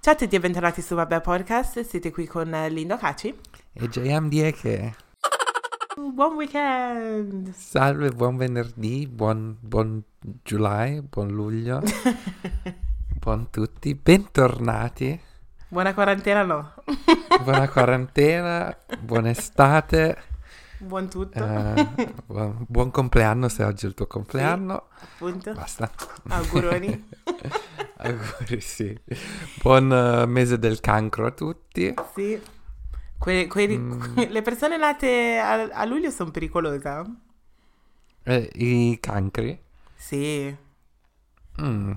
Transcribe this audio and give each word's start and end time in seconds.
Ciao 0.00 0.12
a 0.12 0.16
tutti 0.16 0.36
e 0.36 0.40
bentornati 0.40 0.82
su 0.82 0.94
Vabbè 0.94 1.20
Podcast, 1.20 1.80
siete 1.80 2.10
qui 2.10 2.26
con 2.26 2.50
Lindo 2.68 2.96
Caci. 2.96 3.34
E 3.72 3.88
JM 3.88 4.28
Dieke. 4.28 4.94
Buon 5.96 6.34
weekend! 6.34 7.52
Salve, 7.52 8.10
buon 8.10 8.36
venerdì, 8.36 9.08
buon, 9.08 9.56
buon 9.60 10.02
July, 10.42 11.00
buon 11.00 11.28
luglio, 11.28 11.80
buon 13.18 13.50
tutti, 13.50 13.94
bentornati. 13.94 15.20
Buona 15.68 15.94
quarantena 15.94 16.42
no. 16.44 16.74
Buona 17.42 17.68
quarantena, 17.68 18.76
buona 19.00 19.30
estate. 19.34 20.33
Buon 20.84 21.08
tutto. 21.08 21.38
eh, 21.42 21.88
buon, 22.26 22.64
buon 22.68 22.90
compleanno 22.90 23.48
se 23.48 23.64
oggi 23.64 23.86
è 23.86 23.88
il 23.88 23.94
tuo 23.94 24.06
compleanno. 24.06 24.88
Appunto. 25.00 25.52
Basta. 25.52 25.90
Auguroni. 26.28 27.08
Auguri, 27.98 28.60
sì. 28.60 28.96
Buon 29.62 29.92
eh, 29.92 30.26
mese 30.26 30.58
del 30.58 30.80
cancro 30.80 31.26
a 31.26 31.30
tutti. 31.30 31.94
Sì. 32.14 32.40
Que- 33.18 33.46
quelli- 33.46 33.78
Mm. 33.78 34.18
Le 34.28 34.42
persone 34.42 34.76
nate 34.76 35.38
a, 35.38 35.62
a 35.72 35.84
luglio 35.84 36.10
sono 36.10 36.30
pericolose. 36.30 37.02
Eh, 38.24 38.50
I 38.54 38.98
cancri. 39.00 39.58
Sì. 39.94 40.54
Mm, 41.62 41.92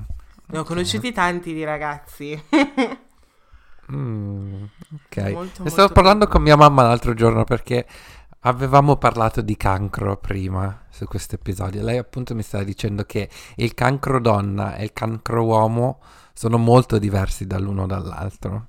Ne 0.47 0.57
ho 0.57 0.63
conosciuti 0.63 1.11
tanti 1.11 1.53
di 1.53 1.63
ragazzi. 1.65 2.41
mm, 3.91 4.63
ok. 4.93 5.31
Molto, 5.31 5.63
Ne 5.63 5.69
stavo 5.69 5.75
molto 5.75 5.93
parlando 5.93 6.27
con 6.27 6.41
mia 6.41 6.55
mamma 6.55 6.83
l'altro 6.83 7.13
giorno 7.13 7.43
perché 7.43 7.85
avevamo 8.41 8.97
parlato 8.97 9.41
di 9.41 9.57
cancro 9.57 10.17
prima 10.17 10.85
su 10.89 11.05
questo 11.05 11.35
episodio. 11.35 11.83
Lei 11.83 11.97
appunto 11.97 12.35
mi 12.35 12.43
stava 12.43 12.63
dicendo 12.63 13.03
che 13.03 13.29
il 13.55 13.73
cancro 13.73 14.19
donna 14.21 14.75
e 14.75 14.83
il 14.85 14.93
cancro 14.93 15.43
uomo 15.43 15.99
sono 16.33 16.57
molto 16.57 16.97
diversi 16.99 17.47
dall'uno 17.47 17.87
dall'altro. 17.87 18.67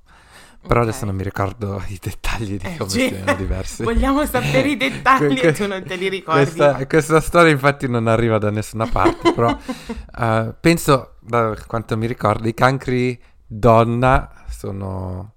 Però 0.61 0.81
Ok. 0.81 0.87
adesso 0.89 1.05
non 1.05 1.15
mi 1.15 1.23
ricordo 1.23 1.81
i 1.87 1.97
dettagli 2.01 2.57
di 2.57 2.65
Eh, 2.65 2.75
come 2.77 2.89
sì. 2.89 3.07
siano 3.07 3.33
diversi. 3.35 3.83
Vogliamo 3.85 4.25
sapere 4.25 4.69
i 4.69 4.75
dettagli 4.77 5.39
Que- 5.39 5.49
e 5.49 5.53
tu 5.53 5.67
non 5.67 5.83
te 5.83 5.95
li 5.95 6.09
ricordi. 6.09 6.41
Questa, 6.43 6.85
questa 6.85 7.21
storia 7.21 7.51
infatti 7.51 7.87
non 7.87 8.07
arriva 8.07 8.37
da 8.39 8.49
nessuna 8.51 8.85
parte, 8.85 9.31
però 9.33 9.55
eh, 10.19 10.53
penso, 10.59 11.15
da 11.21 11.55
quanto 11.65 11.95
mi 11.95 12.07
ricordo, 12.07 12.47
i 12.49 12.53
cancri 12.53 13.17
donna 13.47 14.43
sono, 14.49 15.35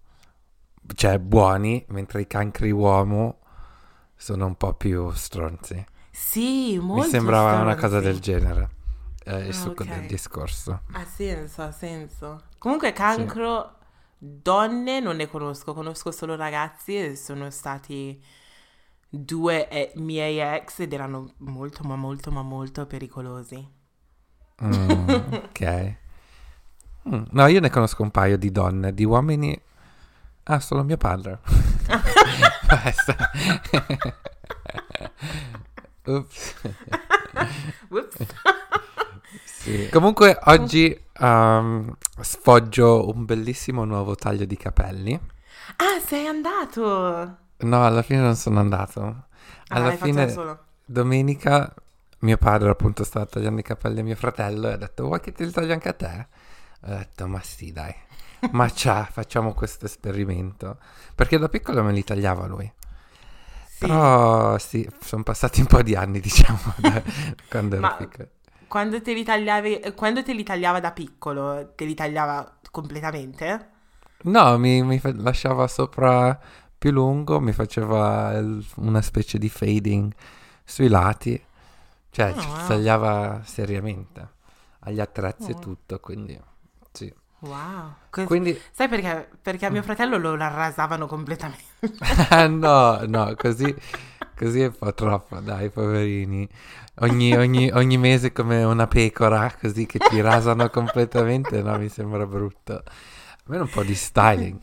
cioè, 0.97 1.21
buoni, 1.21 1.84
mentre 1.91 2.23
i 2.23 2.27
cancri 2.27 2.73
uomo 2.73 3.42
sono 4.23 4.47
un 4.47 4.55
po' 4.56 4.75
più 4.75 5.11
stronzi. 5.12 5.84
Sì, 6.11 6.78
molto 6.78 7.03
mi 7.03 7.03
sembrava 7.11 7.61
una 7.61 7.73
stronzi. 7.75 7.81
cosa 7.81 8.01
del 8.01 8.20
genere, 8.20 8.70
eh, 9.25 9.39
il 9.48 9.48
Ah, 9.48 9.53
succo 9.53 9.83
ok. 9.83 9.89
del 9.89 10.06
discorso. 10.06 10.83
Ha 10.92 11.05
senso, 11.05 11.62
ha 11.62 11.73
senso. 11.73 12.43
Comunque 12.59 12.93
cancro 12.93 13.78
donne 14.19 15.00
non 15.00 15.17
ne 15.17 15.28
conosco, 15.28 15.75
conosco 15.75 16.12
solo 16.12 16.37
ragazzi 16.37 16.97
e 16.97 17.17
sono 17.17 17.50
stati 17.50 18.23
due 19.09 19.69
eh, 19.69 19.93
miei 19.97 20.39
ex 20.41 20.78
ed 20.81 20.93
erano 20.93 21.34
molto 21.39 21.83
ma 21.83 21.97
molto 21.97 22.31
ma 22.31 22.43
molto 22.43 22.87
pericolosi. 22.87 23.69
Mm, 24.62 25.09
ok. 25.48 25.95
Mm, 27.09 27.23
no, 27.31 27.47
io 27.47 27.61
ne 27.61 27.70
conosco 27.70 28.03
un 28.03 28.11
paio 28.11 28.39
di 28.39 28.50
donne, 28.53 28.95
di 28.95 29.05
uomini... 29.05 29.61
Ah, 30.45 30.61
solo 30.61 30.83
mio 30.84 30.97
padre. 30.97 31.41
Basta. 32.73 33.31
Ups. 36.05 36.55
Sì. 39.45 39.89
Comunque 39.91 40.39
oggi 40.45 40.98
um, 41.20 41.95
sfoggio 42.20 43.09
un 43.09 43.25
bellissimo 43.25 43.84
nuovo 43.84 44.15
taglio 44.15 44.45
di 44.45 44.56
capelli. 44.56 45.19
Ah, 45.77 46.00
sei 46.05 46.27
andato! 46.27 47.37
No, 47.59 47.84
alla 47.84 48.03
fine 48.03 48.21
non 48.21 48.34
sono 48.34 48.59
andato. 48.59 49.03
Ah, 49.03 49.27
Alla 49.69 49.93
fatto 49.93 50.04
fine, 50.04 50.59
domenica, 50.84 51.72
mio 52.21 52.37
padre 52.37 52.71
appunto 52.71 53.04
stava 53.04 53.27
tagliando 53.27 53.60
i 53.60 53.65
capelli 53.65 54.00
a 54.00 54.04
mio 54.04 54.16
fratello 54.16 54.69
e 54.69 54.72
ha 54.72 54.77
detto 54.77 55.04
vuoi 55.04 55.21
che 55.21 55.33
te 55.33 55.44
li 55.44 55.53
taglio 55.53 55.72
anche 55.72 55.89
a 55.89 55.93
te? 55.93 56.27
Ho 56.84 56.89
detto 56.97 57.27
ma 57.28 57.41
sì 57.43 57.72
dai, 57.72 57.94
ma 58.50 58.69
ciao, 58.70 59.04
facciamo 59.10 59.54
questo 59.54 59.86
esperimento. 59.86 60.78
Perché 61.14 61.38
da 61.38 61.48
piccolo 61.48 61.82
me 61.82 61.92
li 61.92 62.04
tagliava 62.04 62.47
lui. 62.47 62.70
Sì. 63.64 63.86
Però 63.86 64.58
sì, 64.58 64.88
sono 65.00 65.22
passati 65.25 65.60
un 65.60 65.66
po' 65.66 65.82
di 65.82 65.94
anni 65.97 66.20
diciamo 66.20 66.75
da 66.78 67.03
quando 67.48 67.76
ero 67.76 67.88
Ma- 67.88 67.97
piccolo. 67.97 68.28
Quando 68.66 69.03
te 69.03 69.12
li 69.14 69.25
tagliavi, 69.25 69.92
quando 69.94 70.22
te 70.22 70.32
li 70.32 70.42
tagliava 70.44 70.80
da 70.80 70.92
piccolo, 70.92 71.72
te 71.75 71.84
li 71.84 71.94
tagliava 71.94 72.58
completamente? 72.70 73.70
No, 74.25 74.56
mi, 74.59 74.82
mi 74.82 75.00
lasciava 75.16 75.66
sopra 75.66 76.38
più 76.78 76.91
lungo, 76.92 77.41
mi 77.41 77.53
faceva 77.53 78.32
il- 78.38 78.64
una 78.76 79.03
specie 79.03 79.38
di 79.38 79.48
fading 79.48 80.12
sui 80.64 80.88
lati, 80.88 81.41
cioè 82.10 82.34
Oh, 82.34 82.36
ci 82.36 82.48
wow. 82.48 82.62
tagliava 82.62 83.42
seriamente 83.44 84.28
agli 84.80 85.00
attrezzi 85.00 85.53
e 85.53 85.56
Oh. 85.56 85.59
tutto, 85.59 85.98
quindi. 86.00 86.41
Wow. 87.42 87.94
Cos- 88.10 88.26
Quindi 88.26 88.58
Sai 88.70 88.88
perché? 88.88 89.28
Perché 89.42 89.66
a 89.66 89.69
Mm. 89.69 89.72
mio 89.72 89.82
fratello 89.82 90.16
lo 90.16 90.36
rasavano 90.36 91.06
completamente. 91.06 91.64
no, 92.48 93.00
no, 93.06 93.34
così, 93.36 93.75
così 94.36 94.60
è 94.60 94.66
un 94.66 94.76
po' 94.78 94.94
troppo, 94.94 95.41
dai, 95.41 95.69
poverini. 95.70 96.48
Ogni, 97.00 97.34
ogni- 97.34 97.70
ogni 97.72 97.97
mese 97.98 98.32
come 98.32 98.62
una 98.62 98.86
pecora, 98.86 99.53
così 99.60 99.86
che 99.86 99.98
ti 99.98 100.20
rasano 100.20 100.69
completamente, 100.70 101.62
no, 101.62 101.76
mi 101.78 101.88
sembra 101.88 102.26
brutto. 102.26 102.82
Almeno 103.44 103.64
un 103.64 103.70
po' 103.70 103.82
di 103.82 103.94
styling. 103.94 104.60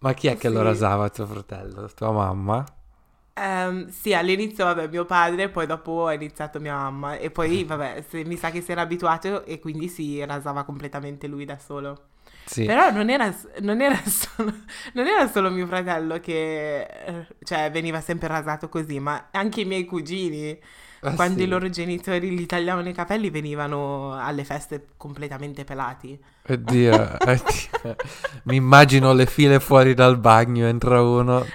Ma 0.00 0.12
chi 0.14 0.28
è 0.28 0.36
che 0.36 0.48
lo 0.50 0.58
Sì. 0.58 0.64
rasava 0.64 1.08
tuo 1.08 1.26
fratello? 1.26 1.88
Tua 1.94 2.10
mamma? 2.12 2.64
Ehm, 3.34 3.88
sì, 3.88 4.12
all'inizio, 4.14 4.64
vabbè, 4.64 4.88
mio 4.88 5.04
padre, 5.06 5.48
poi 5.48 5.66
dopo 5.66 6.06
ha 6.06 6.12
iniziato 6.12 6.60
mia 6.60 6.74
mamma. 6.76 7.16
E 7.16 7.30
poi, 7.30 7.64
vabbè, 7.64 8.02
se- 8.02 8.24
mi 8.24 8.36
sa 8.36 8.50
che 8.50 8.60
si 8.60 8.70
era 8.72 8.82
abituato 8.82 9.44
e 9.44 9.58
quindi 9.58 9.88
si 9.88 10.22
rasava 10.24 10.64
completamente 10.64 11.26
lui 11.26 11.44
da 11.44 11.58
solo. 11.58 12.09
Sì. 12.50 12.64
Però 12.64 12.90
non 12.90 13.08
era, 13.10 13.32
non 13.60 13.80
era 13.80 13.94
solo, 14.04 14.52
non 14.94 15.06
era 15.06 15.28
solo 15.28 15.50
mio 15.50 15.68
fratello 15.68 16.18
che, 16.18 16.80
eh, 16.82 17.26
cioè, 17.44 17.70
veniva 17.70 18.00
sempre 18.00 18.26
rasato 18.26 18.68
così, 18.68 18.98
ma 18.98 19.28
anche 19.30 19.60
i 19.60 19.64
miei 19.64 19.84
cugini, 19.84 20.58
Ah, 21.02 21.14
quando 21.14 21.38
sì. 21.38 21.44
i 21.44 21.48
loro 21.48 21.70
genitori 21.70 22.30
gli 22.32 22.44
tagliavano 22.44 22.88
i 22.88 22.92
capelli, 22.92 23.30
venivano 23.30 24.12
alle 24.20 24.44
feste 24.44 24.88
completamente 24.98 25.64
pelati. 25.64 26.18
Oddio, 26.46 26.92
oddio. 27.24 27.96
mi 28.44 28.56
immagino 28.56 29.14
le 29.14 29.24
file 29.24 29.60
fuori 29.60 29.94
dal 29.94 30.18
bagno, 30.18 30.66
entra 30.66 31.00
uno, 31.00 31.46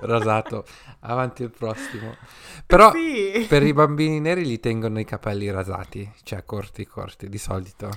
rasato, 0.00 0.64
avanti 1.00 1.42
il 1.42 1.50
prossimo. 1.50 2.16
Però 2.64 2.92
Sì. 2.92 3.44
per 3.48 3.64
i 3.64 3.72
bambini 3.74 4.18
neri 4.20 4.46
li 4.46 4.60
tengono 4.60 4.98
i 4.98 5.04
capelli 5.04 5.50
rasati, 5.50 6.10
cioè 6.22 6.44
corti, 6.46 6.86
corti, 6.86 7.28
di 7.28 7.38
solito. 7.38 7.90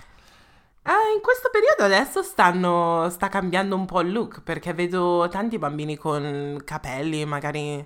Ah, 0.86 1.12
in 1.16 1.22
questo 1.22 1.50
periodo 1.50 1.84
adesso 1.84 2.22
stanno, 2.24 3.10
sta 3.10 3.30
cambiando 3.30 3.76
un 3.76 3.86
po' 3.86 4.02
il 4.02 4.12
look 4.12 4.42
perché 4.42 4.74
vedo 4.74 5.28
tanti 5.30 5.58
bambini 5.58 5.96
con 5.96 6.62
capelli, 6.66 7.24
magari 7.26 7.86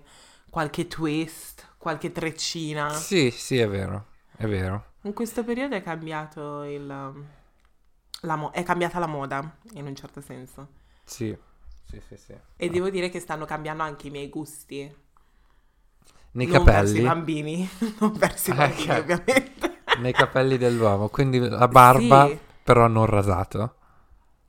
qualche 0.49 0.87
twist, 0.87 1.75
qualche 1.77 2.11
treccina. 2.11 2.89
Sì, 2.89 3.31
sì, 3.31 3.59
è 3.59 3.67
vero, 3.67 4.07
è 4.35 4.45
vero. 4.47 4.83
In 5.03 5.13
questo 5.13 5.43
periodo 5.43 5.73
è 5.75 5.81
cambiato 5.81 6.61
il, 6.63 6.85
la 8.21 8.35
mo- 8.35 8.51
è 8.51 8.63
cambiata 8.63 8.99
la 8.99 9.07
moda 9.07 9.57
in 9.73 9.85
un 9.85 9.95
certo 9.95 10.21
senso. 10.21 10.67
Sì, 11.05 11.35
sì, 11.89 11.99
sì, 12.07 12.17
sì. 12.17 12.35
E 12.57 12.69
devo 12.69 12.89
dire 12.89 13.09
che 13.09 13.19
stanno 13.19 13.45
cambiando 13.45 13.83
anche 13.83 14.07
i 14.07 14.11
miei 14.11 14.29
gusti. 14.29 14.93
Nei 16.31 16.47
non 16.47 16.69
verso 16.69 16.97
i 16.97 17.01
capelli, 17.01 17.01
bambini, 17.01 17.69
non 17.99 18.13
verso 18.13 18.51
i 18.51 18.53
Ah, 18.53 18.53
bambini 18.53 18.89
ok. 18.89 18.99
ovviamente. 18.99 19.77
nei 19.99 20.13
capelli 20.13 20.57
dell'uomo, 20.57 21.09
quindi 21.09 21.39
la 21.39 21.67
barba 21.67 22.29
Sì. 22.29 22.39
Però 22.67 22.87
non 22.87 23.05
rasato. 23.05 23.75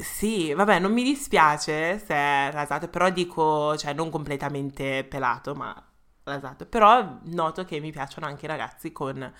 Sì, 0.00 0.53
vabbè, 0.55 0.79
non 0.79 0.93
mi 0.93 1.03
dispiace 1.03 1.99
se 1.99 2.15
è 2.15 2.50
rasato, 2.53 2.88
però 2.88 3.11
dico, 3.11 3.76
cioè 3.76 3.93
non 3.94 4.11
completamente 4.11 5.05
pelato, 5.05 5.55
ma 5.55 5.75
rasato. 6.25 6.67
Però 6.67 7.19
noto 7.25 7.65
che 7.65 7.81
mi 7.81 7.91
piacciono 7.91 8.26
anche 8.26 8.44
i 8.47 8.49
ragazzi 8.49 8.93
con 8.93 9.32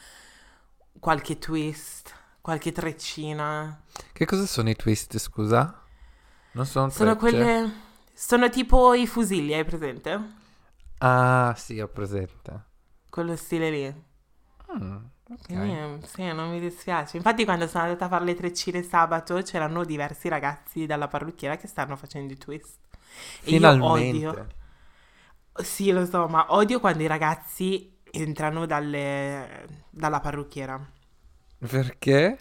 qualche 0.99 1.39
twist, 1.39 2.13
qualche 2.41 2.73
treccina. 2.73 3.81
Che 4.13 4.25
cosa 4.27 4.47
sono 4.47 4.71
i 4.71 4.77
twist, 4.77 5.17
scusa? 5.19 5.83
Non 6.53 6.67
sono 6.67 6.91
Sono 6.91 7.17
trecce? 7.17 7.17
quelle... 7.17 7.87
Sono 8.13 8.51
tipo 8.51 8.95
i 8.95 9.07
fusilli, 9.07 9.55
hai 9.55 9.65
presente? 9.65 10.35
Ah, 11.01 11.55
sì, 11.57 11.81
ho 11.81 11.89
presente. 11.89 12.67
Quello 13.11 13.37
stile 13.37 13.71
lì. 13.71 14.05
Mm, 14.73 14.97
ok. 15.31 15.47
Quindi, 15.47 16.07
sì, 16.07 16.23
non 16.33 16.51
mi 16.51 16.61
dispiace. 16.61 17.17
Infatti, 17.17 17.45
quando 17.45 17.67
sono 17.67 17.85
andata 17.85 18.07
a 18.07 18.09
fare 18.09 18.25
le 18.25 18.35
treccine 18.35 18.83
sabato, 18.83 19.41
c'erano 19.43 19.85
diversi 19.85 20.29
ragazzi 20.29 20.87
dalla 20.87 21.09
parrucchiera 21.09 21.57
che 21.57 21.67
stanno 21.67 21.97
facendo 21.97 22.33
i 22.33 22.37
twist. 22.39 22.79
E 23.45 23.57
io 23.57 23.75
Finalmente. 23.75 24.27
odio. 24.27 24.47
Sì, 25.63 25.91
lo 25.91 26.07
so, 26.07 26.29
ma 26.29 26.47
odio 26.55 26.79
quando 26.81 27.03
i 27.03 27.07
ragazzi 27.07 27.99
entrano 28.11 28.65
dalle- 28.67 29.67
dalla 29.91 30.21
parrucchiera. 30.21 30.81
Perché? 31.59 32.37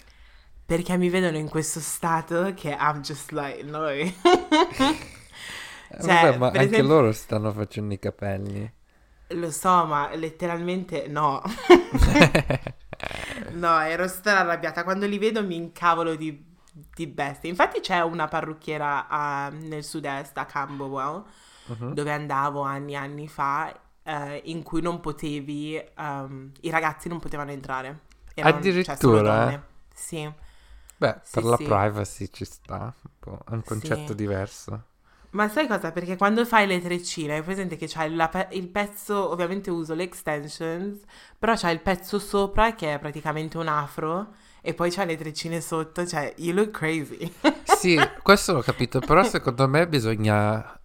perché 0.65 0.97
mi 0.97 1.09
vedono 1.09 1.37
in 1.37 1.49
questo 1.49 1.79
stato 1.79 2.53
che 2.53 2.69
I'm 2.77 3.01
just 3.01 3.31
like, 3.31 3.63
no. 3.63 3.87
Eh, 3.87 4.13
Cioè, 5.99 6.35
vabbè, 6.37 6.37
ma 6.37 6.47
anche 6.47 6.59
esempio- 6.59 6.83
loro 6.87 7.11
stanno 7.11 7.51
facendo 7.51 7.93
i 7.93 7.99
capelli. 7.99 8.71
Lo 9.31 9.51
so, 9.51 9.85
ma 9.85 10.13
letteralmente 10.15 11.07
no. 11.07 11.41
No, 13.57 13.79
ero 13.81 14.07
stra 14.07 14.39
arrabbiata. 14.39 14.83
Quando 14.83 15.05
li 15.07 15.17
vedo 15.17 15.43
mi 15.43 15.55
incavolo 15.55 16.15
di, 16.15 16.43
di 16.93 17.07
bestia. 17.07 17.49
Infatti 17.49 17.79
c'è 17.79 18.01
una 18.01 18.27
parrucchiera 18.27 19.07
a- 19.07 19.49
nel 19.49 19.83
sud-est, 19.83 20.37
a 20.37 20.45
Camberwell, 20.45 21.23
Mhm. 21.69 21.93
dove 21.93 22.11
andavo 22.11 22.61
anni 22.61 22.93
e 22.93 22.95
anni 22.95 23.27
fa, 23.27 23.73
eh, 24.03 24.41
in 24.45 24.63
cui 24.63 24.81
non 24.81 24.99
potevi, 24.99 25.75
ehm, 25.97 26.51
i 26.61 26.69
ragazzi 26.69 27.07
non 27.09 27.19
potevano 27.19 27.51
entrare. 27.51 28.01
Erano, 28.33 28.69
cioè, 28.79 28.99
Addirittura? 28.99 29.21
donne. 29.21 29.63
Sì. 29.93 30.29
Beh, 30.99 31.21
Sì, 31.21 31.31
per 31.31 31.43
la 31.43 31.57
sì. 31.57 31.63
privacy 31.63 32.29
ci 32.31 32.43
sta, 32.45 32.93
un 33.25 33.37
un 33.47 33.63
concetto 33.63 34.13
Sì. 34.13 34.13
diverso. 34.13 34.83
Ma 35.31 35.49
sai 35.49 35.67
cosa? 35.67 35.91
Perché 35.91 36.15
quando 36.15 36.45
fai 36.45 36.65
le 36.67 36.81
treccine, 36.81 37.35
hai 37.35 37.43
presente 37.43 37.75
che 37.75 37.89
la 38.09 38.29
pe- 38.29 38.47
il 38.51 38.69
pezzo, 38.69 39.29
ovviamente 39.29 39.69
uso 39.69 39.93
le 39.93 40.03
extensions, 40.03 41.01
però 41.37 41.53
c'hai 41.55 41.73
il 41.73 41.81
pezzo 41.81 42.17
sopra 42.19 42.73
che 42.75 42.93
è 42.93 42.99
praticamente 42.99 43.57
un 43.57 43.67
afro 43.67 44.33
e 44.61 44.73
poi 44.73 44.89
c'hai 44.89 45.05
le 45.05 45.17
treccine 45.17 45.61
sotto, 45.61 46.05
cioè 46.05 46.33
you 46.37 46.53
look 46.53 46.71
crazy. 46.71 47.31
Sì, 47.77 47.95
questo 48.23 48.53
l'ho 48.53 48.61
capito, 48.61 48.99
però 48.99 49.23
secondo 49.23 49.67
me 49.67 49.87
bisogna... 49.87 50.79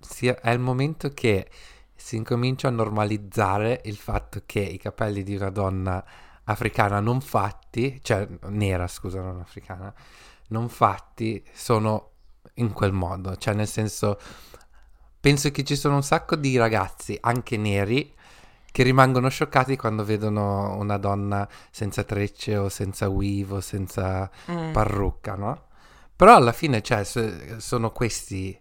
sia- 0.00 0.38
è 0.40 0.50
il 0.50 0.58
momento 0.58 1.10
che 1.10 1.48
si 1.94 2.16
incomincia 2.16 2.68
a 2.68 2.70
normalizzare 2.70 3.80
il 3.84 3.96
fatto 3.96 4.42
che 4.44 4.60
i 4.60 4.76
capelli 4.78 5.22
di 5.22 5.34
una 5.34 5.48
donna 5.50 6.04
africana 6.44 7.00
non 7.00 7.20
fatti, 7.22 7.98
cioè 8.02 8.28
nera, 8.48 8.86
scusa, 8.86 9.22
non 9.22 9.40
africana, 9.40 9.92
non 10.48 10.68
fatti, 10.68 11.42
sono 11.52 12.15
in 12.56 12.72
quel 12.72 12.92
modo. 12.92 13.36
Cioè, 13.36 13.54
nel 13.54 13.68
senso, 13.68 14.18
penso 15.20 15.50
che 15.50 15.64
ci 15.64 15.76
sono 15.76 15.96
un 15.96 16.02
sacco 16.02 16.36
di 16.36 16.56
ragazzi, 16.56 17.16
anche 17.20 17.56
neri, 17.56 18.12
che 18.70 18.82
rimangono 18.82 19.28
scioccati 19.28 19.76
quando 19.76 20.04
vedono 20.04 20.76
una 20.76 20.98
donna 20.98 21.48
senza 21.70 22.04
trecce 22.04 22.56
o 22.56 22.68
senza 22.68 23.08
weave 23.08 23.54
o 23.54 23.60
senza 23.60 24.30
Mm. 24.50 24.72
parrucca, 24.72 25.34
no? 25.34 25.62
Però 26.14 26.34
alla 26.34 26.52
fine, 26.52 26.82
cioè, 26.82 27.04
so- 27.04 27.58
sono 27.60 27.90
questi... 27.90 28.58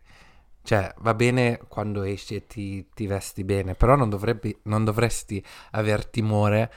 Cioè, 0.64 0.94
va 1.00 1.14
bene 1.14 1.60
quando 1.68 2.02
esci 2.02 2.36
e 2.36 2.48
ti, 2.48 2.88
ti 2.94 3.06
vesti 3.06 3.44
bene, 3.44 3.76
però 3.76 3.96
non, 3.96 4.10
dovrebbe, 4.10 4.60
non 4.64 4.84
dovresti 4.84 5.44
aver 5.72 6.08
timore. 6.08 6.72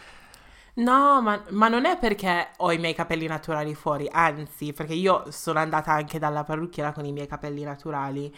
No, 0.78 1.20
ma, 1.20 1.42
ma 1.50 1.66
non 1.66 1.86
è 1.86 1.98
perché 1.98 2.50
ho 2.58 2.70
i 2.70 2.78
miei 2.78 2.94
capelli 2.94 3.26
naturali 3.26 3.74
fuori, 3.74 4.08
anzi, 4.10 4.72
perché 4.72 4.94
io 4.94 5.24
sono 5.30 5.58
andata 5.58 5.92
anche 5.92 6.20
dalla 6.20 6.44
parrucchiera 6.44 6.92
con 6.92 7.04
i 7.04 7.10
miei 7.10 7.26
capelli 7.26 7.64
naturali. 7.64 8.32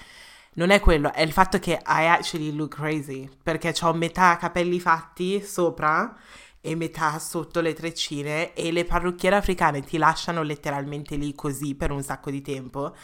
Non 0.55 0.71
è 0.71 0.81
quello, 0.81 1.13
è 1.13 1.21
il 1.21 1.33
fatto 1.33 1.59
che 1.59 1.73
I 1.73 2.07
actually 2.07 2.55
look 2.55 2.77
crazy, 2.77 3.29
perché 3.43 3.75
ho 3.83 3.93
metà 3.93 4.39
capelli 4.39 4.81
fatti 4.81 5.43
sopra 5.43 6.17
e 6.63 6.75
metà 6.75 7.19
sotto 7.19 7.61
le 7.61 7.75
treccine 7.75 8.55
e 8.55 8.73
le 8.73 8.85
parrucchiere 8.85 9.37
africane 9.37 9.83
ti 9.83 9.99
lasciano 9.99 10.43
letteralmente 10.43 11.17
lì 11.17 11.35
così 11.35 11.75
per 11.75 11.91
un 11.91 12.03
sacco 12.03 12.31
di 12.31 12.41
tempo. 12.41 12.95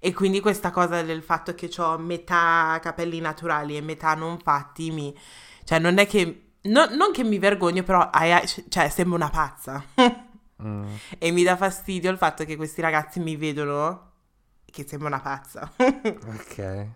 E 0.00 0.12
quindi 0.12 0.40
questa 0.40 0.72
cosa 0.72 1.02
del 1.02 1.22
fatto 1.22 1.54
che 1.54 1.70
ho 1.78 1.96
metà 1.98 2.78
capelli 2.82 3.20
naturali 3.20 3.76
e 3.76 3.80
metà 3.82 4.14
non 4.14 4.38
fatti 4.38 4.90
mi... 4.90 5.16
Cioè, 5.64 5.78
non 5.78 5.98
è 5.98 6.06
che... 6.08 6.46
no- 6.62 6.88
non 6.94 7.12
che 7.12 7.24
mi 7.24 7.38
vergogno, 7.38 7.82
però 7.82 8.10
I 8.12 8.32
act- 8.32 8.68
cioè, 8.68 8.88
sembro 8.88 9.16
una 9.16 9.30
pazza. 9.30 9.84
Mm. 10.62 10.94
e 11.18 11.30
mi 11.30 11.42
dà 11.42 11.56
fastidio 11.56 12.10
il 12.10 12.18
fatto 12.18 12.44
che 12.44 12.56
questi 12.56 12.80
ragazzi 12.80 13.20
mi 13.20 13.36
vedono 13.36 14.08
che 14.64 14.86
sembro 14.86 15.08
una 15.08 15.20
pazza. 15.20 15.70
Ok. 15.78 16.86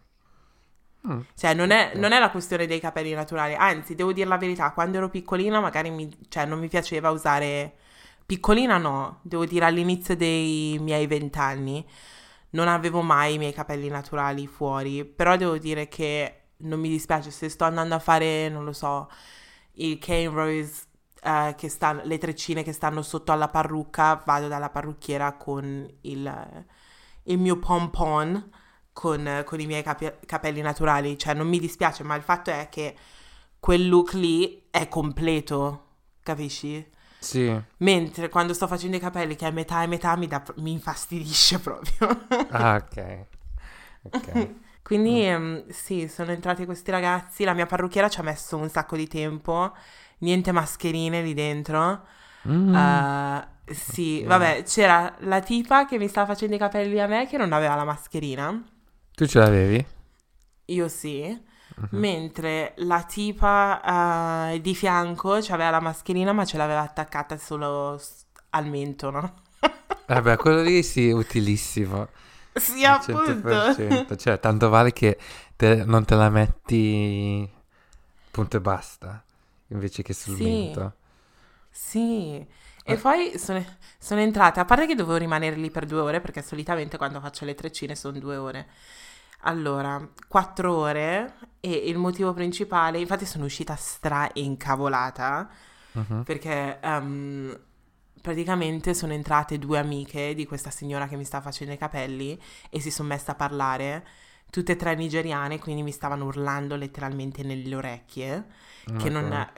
Mm. 1.07 1.21
cioè, 1.35 1.53
non 1.53 1.71
è, 1.71 1.93
non 1.97 2.13
è 2.13 2.19
la 2.19 2.31
questione 2.31 2.67
dei 2.67 2.81
capelli 2.81 3.13
naturali. 3.13 3.55
Anzi, 3.55 3.95
devo 3.95 4.13
dire 4.13 4.27
la 4.29 4.39
verità, 4.39 4.73
quando 4.73 4.97
ero 4.97 5.11
piccolina 5.11 5.61
magari 5.61 5.91
mi, 5.91 6.11
cioè, 6.29 6.47
non 6.47 6.59
mi 6.59 6.69
piaceva 6.69 7.11
usare... 7.11 7.77
Piccolina 8.27 8.79
no, 8.79 9.19
devo 9.21 9.45
dire 9.45 9.67
all'inizio 9.67 10.17
dei 10.17 10.79
miei 10.81 11.07
vent'anni 11.07 11.87
non 12.55 12.69
avevo 12.69 13.03
mai 13.03 13.35
i 13.35 13.39
miei 13.39 13.53
capelli 13.53 13.89
naturali 13.89 14.47
fuori, 14.47 15.05
però 15.05 15.37
devo 15.37 15.59
dire 15.59 15.89
che 15.89 16.41
non 16.59 16.81
mi 16.81 16.89
dispiace 16.89 17.31
se 17.31 17.49
sto 17.49 17.65
andando 17.65 17.95
a 17.95 17.99
fare, 17.99 18.49
non 18.49 18.65
lo 18.65 18.73
so, 18.73 19.11
i 19.75 19.99
cane 19.99 20.29
rose, 20.29 20.85
eh, 21.23 21.55
che 21.57 21.69
stanno, 21.69 22.03
le 22.05 22.19
treccine 22.19 22.63
che 22.63 22.73
stanno 22.73 23.03
sotto 23.03 23.33
alla 23.33 23.49
parrucca, 23.49 24.23
vado 24.25 24.49
dalla 24.49 24.71
parrucchiera 24.71 25.35
con 25.35 25.89
il, 26.03 26.65
il 27.25 27.39
mio 27.39 27.59
pompon, 27.59 28.51
con, 28.93 29.43
con 29.45 29.61
i 29.61 29.67
miei 29.67 29.83
capi- 29.83 30.13
capelli 30.27 30.61
naturali, 30.61 31.19
cioè 31.19 31.35
non 31.35 31.49
mi 31.49 31.59
dispiace, 31.59 32.05
ma 32.05 32.15
il 32.15 32.23
fatto 32.23 32.51
è 32.51 32.69
che 32.71 32.97
quel 33.59 33.89
look 33.89 34.13
lì 34.13 34.67
è 34.71 34.89
completo, 34.89 35.87
capisci? 36.23 36.93
Sì. 37.19 37.59
Mentre 37.79 38.29
quando 38.29 38.53
sto 38.53 38.67
facendo 38.67 38.97
i 38.97 39.01
capelli, 39.01 39.35
che 39.35 39.49
è 39.49 39.51
metà 39.51 39.83
e 39.83 39.87
metà, 39.87 40.15
mi, 40.17 40.27
dà- 40.27 40.45
mi 40.57 40.73
infastidisce 40.73 41.59
proprio. 41.59 42.27
Ah, 42.51 42.77
ok. 42.77 43.27
Ok. 44.03 44.49
Quindi 44.85 45.25
ehm, 45.27 45.69
sì, 45.69 46.09
sono 46.09 46.33
entrati 46.33 46.65
questi 46.67 46.91
ragazzi, 46.91 47.45
la 47.45 47.55
mia 47.55 47.67
parrucchiera 47.67 48.09
ci 48.11 48.21
ha 48.21 48.23
messo 48.23 48.57
un 48.59 48.69
sacco 48.69 48.97
di 48.97 49.09
tempo, 49.09 49.73
niente 50.19 50.53
mascherine 50.53 51.23
lì 51.23 51.35
dentro. 51.35 52.07
Mm. 52.47 52.75
Eh, 52.75 53.47
sì, 53.67 54.23
Ok. 54.23 54.27
vabbè, 54.27 54.63
c'era 54.65 55.15
la 55.21 55.41
tipa 55.41 55.87
che 55.87 55.99
mi 55.99 56.09
stava 56.09 56.27
facendo 56.29 56.55
i 56.57 56.59
capelli 56.59 57.01
a 57.01 57.07
me 57.07 57.27
che 57.27 57.39
non 57.39 57.53
aveva 57.53 57.75
la 57.77 57.85
mascherina, 57.85 58.63
Tu 59.17 59.27
ce 59.27 59.39
l'avevi? 59.39 59.87
io 60.67 60.89
sì, 60.89 61.39
Mhm. 61.77 62.01
mentre 62.01 62.73
la 62.79 63.03
tipa 63.05 64.51
eh, 64.53 64.61
di 64.61 64.75
fianco 64.75 65.33
aveva 65.35 65.71
la 65.71 65.81
mascherina 65.81 66.33
ma 66.33 66.45
ce 66.45 66.57
l'aveva 66.57 66.81
attaccata 66.81 67.37
solo 67.37 68.01
al 68.51 68.67
mento, 68.67 69.11
no? 69.11 69.35
Vabbè, 70.07 70.37
quello 70.37 70.63
lì 70.63 70.83
sì, 70.83 71.11
utilissimo. 71.13 72.09
Sì, 72.55 72.85
appunto. 72.85 73.57
100%. 73.75 74.17
Cioè, 74.17 74.39
tanto 74.41 74.69
vale 74.69 74.93
che 74.93 75.19
te- 75.57 75.85
non 75.85 76.05
te 76.05 76.15
la 76.15 76.31
metti 76.31 77.49
punto 78.31 78.57
e 78.57 78.61
basta, 78.61 79.25
invece 79.69 80.03
che 80.03 80.15
sul 80.15 80.37
Sì. 80.37 80.39
mento. 80.39 80.95
Sì, 81.71 82.47
e 82.85 82.97
Eh. 82.97 82.99
poi 82.99 83.39
sono, 83.39 83.65
sono 83.99 84.21
entrata, 84.21 84.61
a 84.63 84.65
parte 84.65 84.87
che 84.87 84.95
dovevo 84.95 85.19
rimanere 85.19 85.57
lì 85.57 85.71
per 85.71 85.87
due 85.87 86.01
ore, 86.01 86.21
perché 86.21 86.43
solitamente 86.43 86.97
quando 86.99 87.21
faccio 87.21 87.45
le 87.45 87.55
treccine 87.55 87.97
sono 87.97 88.19
due 88.19 88.37
ore. 88.37 88.69
Allora, 89.43 90.09
quattro 90.29 90.75
ore, 90.77 91.35
e 91.61 91.71
il 91.73 91.99
motivo 91.99 92.33
principale, 92.33 92.99
infatti 93.01 93.27
sono 93.27 93.45
uscita 93.47 93.77
stra 93.77 94.29
incavolata, 94.35 95.51
Mhm. 95.95 96.25
perché 96.25 96.79
ehm, 96.81 97.61
praticamente 98.25 98.95
sono 98.95 99.13
entrate 99.13 99.59
due 99.59 99.79
amiche 99.79 100.35
di 100.35 100.47
questa 100.47 100.71
signora 100.71 101.07
che 101.07 101.15
mi 101.15 101.27
sta 101.27 101.43
facendo 101.43 101.75
i 101.75 101.77
capelli 101.77 102.41
e 102.71 102.81
si 102.81 102.91
sono 102.91 103.09
messe 103.09 103.31
a 103.31 103.35
parlare, 103.35 104.07
tutte 104.49 104.73
e 104.73 104.77
tre 104.77 104.95
nigeriane, 104.95 105.59
quindi 105.59 105.83
mi 105.83 105.91
stavano 105.91 106.25
urlando 106.25 106.75
letteralmente 106.75 107.43
nelle 107.43 107.75
orecchie 107.75 108.47
che 108.97 109.11
non 109.11 109.53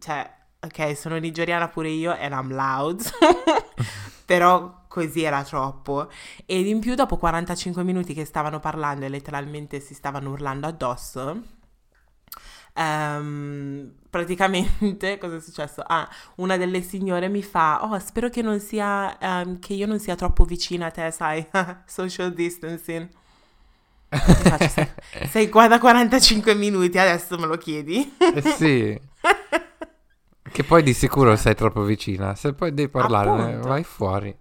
cioè 0.00 0.28
ok 0.58 0.96
sono 0.96 1.18
nigeriana 1.18 1.68
pure 1.68 1.88
io 1.88 2.10
and 2.10 2.32
I'm 2.32 2.52
loud 2.52 3.00
però 4.26 4.86
così 4.88 5.22
era 5.22 5.44
troppo. 5.44 6.10
Ed 6.46 6.66
in 6.66 6.80
più 6.80 6.96
dopo 6.96 7.16
45 7.16 7.84
minuti 7.84 8.12
che 8.12 8.24
stavano 8.24 8.58
parlando 8.58 9.04
e 9.04 9.08
letteralmente 9.08 9.78
si 9.78 9.94
stavano 9.94 10.30
urlando 10.30 10.66
addosso 10.66 11.42
ehm, 12.74 13.92
praticamente 14.10 15.16
cosa 15.18 15.36
è 15.36 15.40
successo? 15.40 15.82
Ah, 15.86 16.08
una 16.36 16.56
delle 16.56 16.82
signore 16.82 17.28
mi 17.28 17.42
fa 17.42 17.84
oh 17.84 17.98
spero 17.98 18.28
che 18.28 18.42
non 18.42 18.60
sia 18.60 19.16
ehm, 19.18 19.58
che 19.58 19.72
io 19.74 19.86
non 19.86 19.98
sia 19.98 20.14
troppo 20.14 20.44
vicina 20.44 20.86
a 20.86 20.90
te 20.90 21.10
sai 21.10 21.46
social 21.86 22.32
distancing 22.34 23.08
faccio, 24.10 24.68
sei, 24.68 24.88
sei 25.28 25.48
qua 25.48 25.66
da 25.68 25.78
45 25.78 26.54
minuti 26.54 26.98
adesso 26.98 27.38
me 27.38 27.46
lo 27.46 27.56
chiedi 27.56 28.14
Eh 28.18 28.42
sì. 28.42 29.00
Che 30.54 30.62
poi 30.62 30.84
di 30.84 30.92
sicuro 30.94 31.34
sei 31.34 31.56
troppo 31.56 31.82
vicina. 31.82 32.36
Se 32.36 32.52
poi 32.52 32.72
devi 32.72 32.88
parlare, 32.88 33.30
Appunto. 33.54 33.68
vai 33.68 33.82
fuori. 33.82 34.36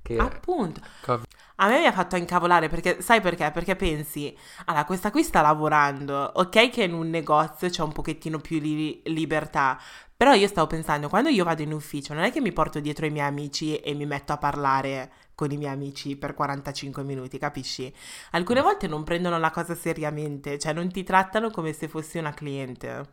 Che 0.00 0.16
Appunto. 0.16 0.80
Covid- 1.02 1.26
A 1.60 1.66
me 1.68 1.80
mi 1.80 1.86
ha 1.86 1.92
fatto 1.92 2.14
incavolare 2.16 2.68
perché, 2.68 3.00
sai 3.02 3.20
perché? 3.20 3.50
Perché 3.50 3.74
pensi, 3.74 4.36
allora, 4.66 4.84
questa 4.84 5.10
qui 5.10 5.24
sta 5.24 5.40
lavorando, 5.40 6.30
ok 6.34 6.70
che 6.70 6.84
in 6.84 6.92
un 6.94 7.10
negozio 7.10 7.68
c'è 7.68 7.82
un 7.82 7.90
pochettino 7.92 8.38
più 8.38 8.60
li- 8.60 9.00
libertà, 9.06 9.76
però 10.16 10.34
io 10.34 10.46
stavo 10.46 10.68
pensando, 10.68 11.08
quando 11.08 11.28
io 11.30 11.42
vado 11.44 11.62
in 11.62 11.72
ufficio, 11.72 12.14
non 12.14 12.22
è 12.22 12.30
che 12.30 12.40
mi 12.40 12.52
porto 12.52 12.78
dietro 12.78 13.06
i 13.06 13.10
miei 13.10 13.26
amici 13.26 13.76
e 13.76 13.92
mi 13.94 14.06
metto 14.06 14.32
a 14.32 14.38
parlare 14.38 15.10
con 15.34 15.50
i 15.50 15.56
miei 15.56 15.72
amici 15.72 16.16
per 16.16 16.34
45 16.34 17.02
minuti, 17.02 17.38
capisci? 17.38 17.92
Alcune 18.32 18.60
volte 18.60 18.86
non 18.86 19.02
prendono 19.04 19.36
la 19.38 19.50
cosa 19.50 19.74
seriamente, 19.74 20.58
cioè 20.58 20.72
non 20.72 20.90
ti 20.92 21.02
trattano 21.02 21.50
come 21.50 21.72
se 21.72 21.88
fossi 21.88 22.18
una 22.18 22.32
cliente, 22.34 23.08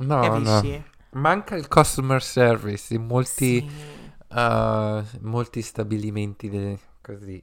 No, 0.00 0.38
no. 0.38 0.62
capisci? 0.62 0.82
Manca 1.14 1.56
il 1.56 1.68
customer 1.68 2.22
service 2.22 2.94
in 2.94 3.06
molti 3.06 3.64
Sì. 3.66 4.12
Uh, 4.34 5.04
molti 5.20 5.62
stabilimenti 5.62 6.48
de- 6.50 6.78
così. 7.02 7.42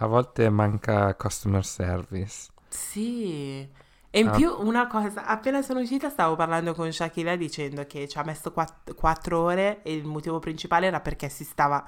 A 0.00 0.06
volte 0.06 0.48
manca 0.50 1.14
customer 1.14 1.64
service. 1.64 2.48
Sì. 2.68 3.68
E 4.10 4.20
in 4.20 4.28
Ah. 4.28 4.30
più 4.36 4.54
una 4.60 4.86
cosa, 4.86 5.26
appena 5.26 5.60
sono 5.60 5.80
uscita 5.80 6.08
stavo 6.08 6.34
parlando 6.36 6.72
con 6.74 6.90
Shakira 6.92 7.36
dicendo 7.36 7.84
che 7.86 8.08
ci 8.08 8.16
ha 8.18 8.22
messo 8.24 8.52
quatt- 8.52 8.94
quattro 8.94 9.40
ore 9.40 9.82
e 9.82 9.92
il 9.94 10.04
motivo 10.04 10.38
principale 10.38 10.86
era 10.86 11.00
perché 11.00 11.28
si 11.28 11.44
stava, 11.44 11.84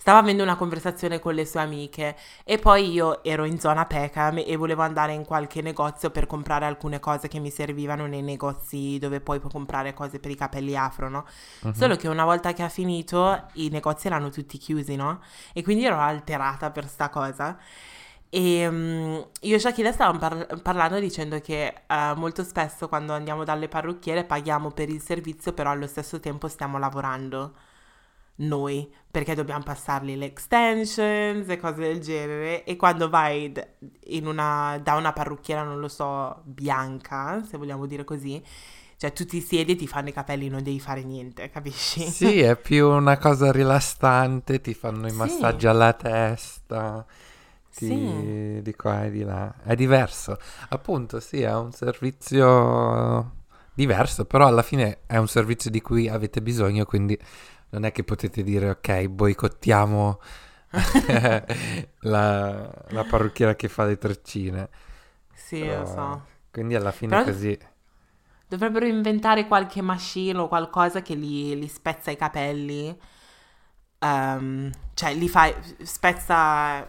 stava 0.00 0.20
avendo 0.20 0.42
una 0.42 0.56
conversazione 0.56 1.18
con 1.18 1.34
le 1.34 1.44
sue 1.44 1.60
amiche 1.60 2.16
e 2.42 2.56
poi 2.56 2.90
io 2.90 3.22
ero 3.22 3.44
in 3.44 3.60
zona 3.60 3.84
Peckham 3.84 4.42
e 4.46 4.56
volevo 4.56 4.80
andare 4.80 5.12
in 5.12 5.26
qualche 5.26 5.60
negozio 5.60 6.08
per 6.08 6.26
comprare 6.26 6.64
alcune 6.64 6.98
cose 7.00 7.28
che 7.28 7.38
mi 7.38 7.50
servivano 7.50 8.06
nei 8.06 8.22
negozi 8.22 8.96
dove 8.98 9.20
poi 9.20 9.40
puoi 9.40 9.52
comprare 9.52 9.92
cose 9.92 10.18
per 10.18 10.30
i 10.30 10.36
capelli 10.36 10.74
afro, 10.74 11.10
no? 11.10 11.26
Mhm. 11.64 11.72
Solo 11.72 11.96
che 11.96 12.08
una 12.08 12.24
volta 12.24 12.54
che 12.54 12.62
ha 12.62 12.70
finito 12.70 13.48
i 13.54 13.68
negozi 13.68 14.06
erano 14.06 14.30
tutti 14.30 14.56
chiusi, 14.56 14.96
no? 14.96 15.20
E 15.52 15.62
quindi 15.62 15.84
ero 15.84 15.98
alterata 15.98 16.70
per 16.70 16.88
sta 16.88 17.10
cosa. 17.10 17.58
E 18.30 18.70
mm, 18.70 19.20
io 19.42 19.56
e 19.56 19.58
Shakira 19.58 19.92
stavamo 19.92 20.18
par- 20.18 20.62
parlando 20.62 20.98
dicendo 20.98 21.38
che 21.40 21.82
eh, 21.86 22.12
molto 22.16 22.42
spesso 22.42 22.88
quando 22.88 23.12
andiamo 23.12 23.44
dalle 23.44 23.68
parrucchiere 23.68 24.24
paghiamo 24.24 24.70
per 24.70 24.88
il 24.88 25.02
servizio, 25.02 25.52
però 25.52 25.70
allo 25.70 25.86
stesso 25.86 26.20
tempo 26.20 26.48
stiamo 26.48 26.78
lavorando 26.78 27.52
noi, 28.40 28.90
perché 29.10 29.34
dobbiamo 29.34 29.62
passargli 29.62 30.16
le 30.16 30.26
extensions 30.26 31.48
e 31.48 31.56
cose 31.58 31.80
del 31.80 32.00
genere. 32.00 32.64
E 32.64 32.76
quando 32.76 33.08
vai 33.08 33.52
una- 34.22 34.78
da 34.82 34.94
una 34.96 35.12
parrucchiera, 35.12 35.62
non 35.62 35.80
lo 35.80 35.88
so, 35.88 36.40
bianca, 36.44 37.42
se 37.44 37.56
vogliamo 37.58 37.86
dire 37.86 38.04
così, 38.04 38.42
cioè 38.96 39.12
tu 39.12 39.24
ti 39.24 39.40
siedi 39.40 39.72
e 39.72 39.76
ti 39.76 39.86
fanno 39.86 40.08
i 40.10 40.12
capelli, 40.12 40.48
non 40.48 40.62
devi 40.62 40.78
fare 40.80 41.02
niente, 41.02 41.48
capisci? 41.50 42.02
Sì, 42.06 42.40
è 42.40 42.56
più 42.56 42.88
una 42.88 43.16
cosa 43.18 43.50
rilassante, 43.50 44.60
ti 44.60 44.74
fanno 44.74 45.06
i 45.06 45.10
Sì. 45.10 45.16
massaggi 45.16 45.66
alla 45.66 45.92
testa, 45.94 47.04
ti- 47.74 47.86
Sì. 47.86 48.62
di 48.62 48.74
qua 48.74 49.04
e 49.04 49.10
di 49.10 49.22
là. 49.22 49.54
È 49.62 49.74
diverso. 49.74 50.36
Appunto, 50.70 51.18
sì, 51.20 51.40
è 51.42 51.54
un 51.54 51.72
servizio 51.72 53.38
diverso, 53.72 54.24
però 54.26 54.46
alla 54.46 54.62
fine 54.62 54.98
è 55.06 55.16
un 55.16 55.28
servizio 55.28 55.70
di 55.70 55.80
cui 55.80 56.08
avete 56.08 56.42
bisogno, 56.42 56.84
quindi 56.84 57.18
non 57.70 57.84
è 57.84 57.92
che 57.92 58.04
potete 58.04 58.42
dire 58.42 58.70
ok, 58.70 59.06
boicottiamo 59.06 60.20
la, 62.00 62.84
la 62.88 63.04
parrucchiera 63.04 63.54
che 63.54 63.68
fa 63.68 63.84
le 63.84 63.98
treccine. 63.98 64.68
Sì, 65.34 65.60
Però- 65.60 65.80
lo 65.80 65.86
so. 65.86 66.26
Quindi 66.50 66.74
alla 66.74 66.92
fine 66.92 67.16
Però- 67.16 67.22
è 67.22 67.32
così. 67.32 67.58
Dovrebbero 68.46 68.84
inventare 68.86 69.46
qualche 69.46 69.80
machine 69.80 70.38
o 70.38 70.48
qualcosa 70.48 71.02
che 71.02 71.14
li, 71.14 71.56
li 71.56 71.68
spezza 71.68 72.10
i 72.10 72.16
capelli. 72.16 72.96
Ehm, 74.00 74.72
cioè, 74.94 75.14
li 75.14 75.28
fa, 75.28 75.54
spezza 75.82 76.88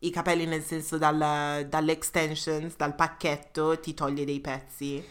i 0.00 0.10
capelli 0.10 0.44
nel 0.44 0.62
senso 0.62 0.98
dal, 0.98 1.66
dalle 1.68 1.92
extensions, 1.92 2.76
dal 2.76 2.94
pacchetto, 2.94 3.80
ti 3.80 3.94
toglie 3.94 4.26
dei 4.26 4.40
pezzi. 4.40 5.02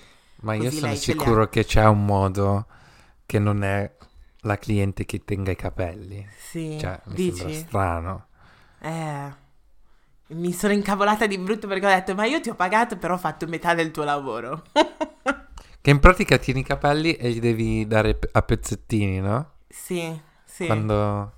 Ma 0.42 0.54
io 0.54 0.70
sono 0.70 0.94
sicuro 0.94 1.50
che 1.50 1.66
c'è 1.66 1.86
un 1.86 2.06
modo 2.06 2.68
che 3.26 3.40
non 3.40 3.64
è 3.64 3.92
la 4.46 4.58
cliente 4.58 5.06
che 5.06 5.24
tenga 5.26 5.52
i 5.52 5.56
capelli. 5.56 6.26
Sì, 6.38 6.76
Cioè, 6.76 7.02
mi 7.06 7.16
dici? 7.16 7.44
sembra 7.44 7.52
strano. 7.52 8.28
Eh, 8.80 9.34
mi 10.28 10.52
sono 10.54 10.74
incavolata 10.74 11.28
di 11.28 11.38
brutto 11.38 11.68
perché 11.68 11.86
ho 11.86 11.90
detto, 11.90 12.16
ma 12.16 12.26
io 12.26 12.42
ti 12.42 12.50
ho 12.50 12.56
pagato, 12.56 12.98
però 12.98 13.16
ho 13.16 13.18
fatto 13.18 13.48
metà 13.48 13.74
del 13.74 13.92
tuo 13.92 14.04
lavoro. 14.04 14.64
Che 15.82 15.90
in 15.90 16.00
pratica 16.00 16.38
tieni 16.38 16.62
i 16.62 16.64
capelli 16.64 17.14
e 17.14 17.30
li 17.30 17.40
devi 17.40 17.88
dare 17.88 18.20
a 18.32 18.42
pezzettini, 18.42 19.20
no? 19.20 19.52
sì, 19.70 20.20
sì. 20.46 20.66
Quando... 20.66 21.34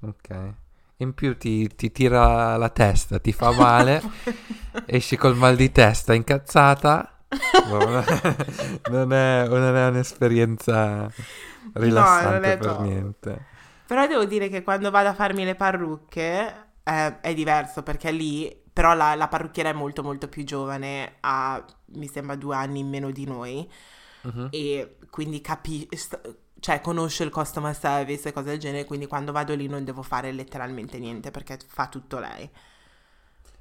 Ok. 0.00 0.54
In 0.98 1.14
più 1.14 1.36
ti, 1.38 1.68
ti 1.76 1.92
tira 1.92 2.56
la 2.56 2.70
testa, 2.70 3.18
ti 3.20 3.32
fa 3.32 3.52
male, 3.52 4.02
esci 4.86 5.16
col 5.16 5.36
mal 5.36 5.56
di 5.56 5.70
testa, 5.72 6.14
incazzata. 6.14 7.17
Non, 8.90 9.12
è, 9.12 9.46
non 9.48 9.76
è 9.76 9.86
un'esperienza 9.88 11.10
rilassante 11.74 12.52
è 12.54 12.58
per 12.58 12.66
top. 12.66 12.80
niente. 12.80 13.44
Però 13.86 14.06
devo 14.06 14.24
dire 14.24 14.48
che 14.48 14.62
quando 14.62 14.90
vado 14.90 15.08
a 15.08 15.14
farmi 15.14 15.44
le 15.44 15.54
parrucche 15.54 16.54
eh, 16.82 17.20
è 17.20 17.34
diverso 17.34 17.82
perché 17.82 18.10
lì 18.10 18.62
però 18.72 18.94
la, 18.94 19.14
la 19.14 19.28
parrucchiera 19.28 19.70
è 19.70 19.72
molto 19.72 20.02
molto 20.02 20.28
più 20.28 20.44
giovane, 20.44 21.16
ha 21.20 21.62
mi 21.94 22.06
sembra 22.06 22.36
due 22.36 22.54
anni 22.54 22.80
in 22.80 22.88
meno 22.88 23.10
di 23.10 23.24
noi 23.26 23.70
Mhm. 24.20 24.48
e 24.50 24.96
quindi 25.10 25.40
capisce, 25.40 26.08
cioè 26.58 26.80
conosce 26.80 27.22
il 27.22 27.30
customer 27.30 27.74
service 27.74 28.28
e 28.28 28.32
cose 28.32 28.46
del 28.48 28.58
genere, 28.58 28.84
quindi 28.84 29.06
quando 29.06 29.30
vado 29.30 29.54
lì 29.54 29.68
non 29.68 29.84
devo 29.84 30.02
fare 30.02 30.32
letteralmente 30.32 30.98
niente 30.98 31.30
perché 31.30 31.56
fa 31.66 31.86
tutto 31.86 32.18
lei. 32.18 32.50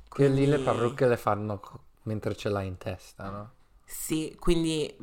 Che 0.09 0.27
lì 0.27 0.45
le 0.45 0.55
Quindi- 0.55 0.63
parrucche 0.63 1.07
le 1.07 1.15
fanno 1.17 1.61
mentre 2.03 2.35
ce 2.35 2.49
l'hai 2.49 2.65
in 2.67 2.77
testa, 2.77 3.29
no? 3.29 3.51
Sì, 3.89 4.35
quindi 4.39 4.93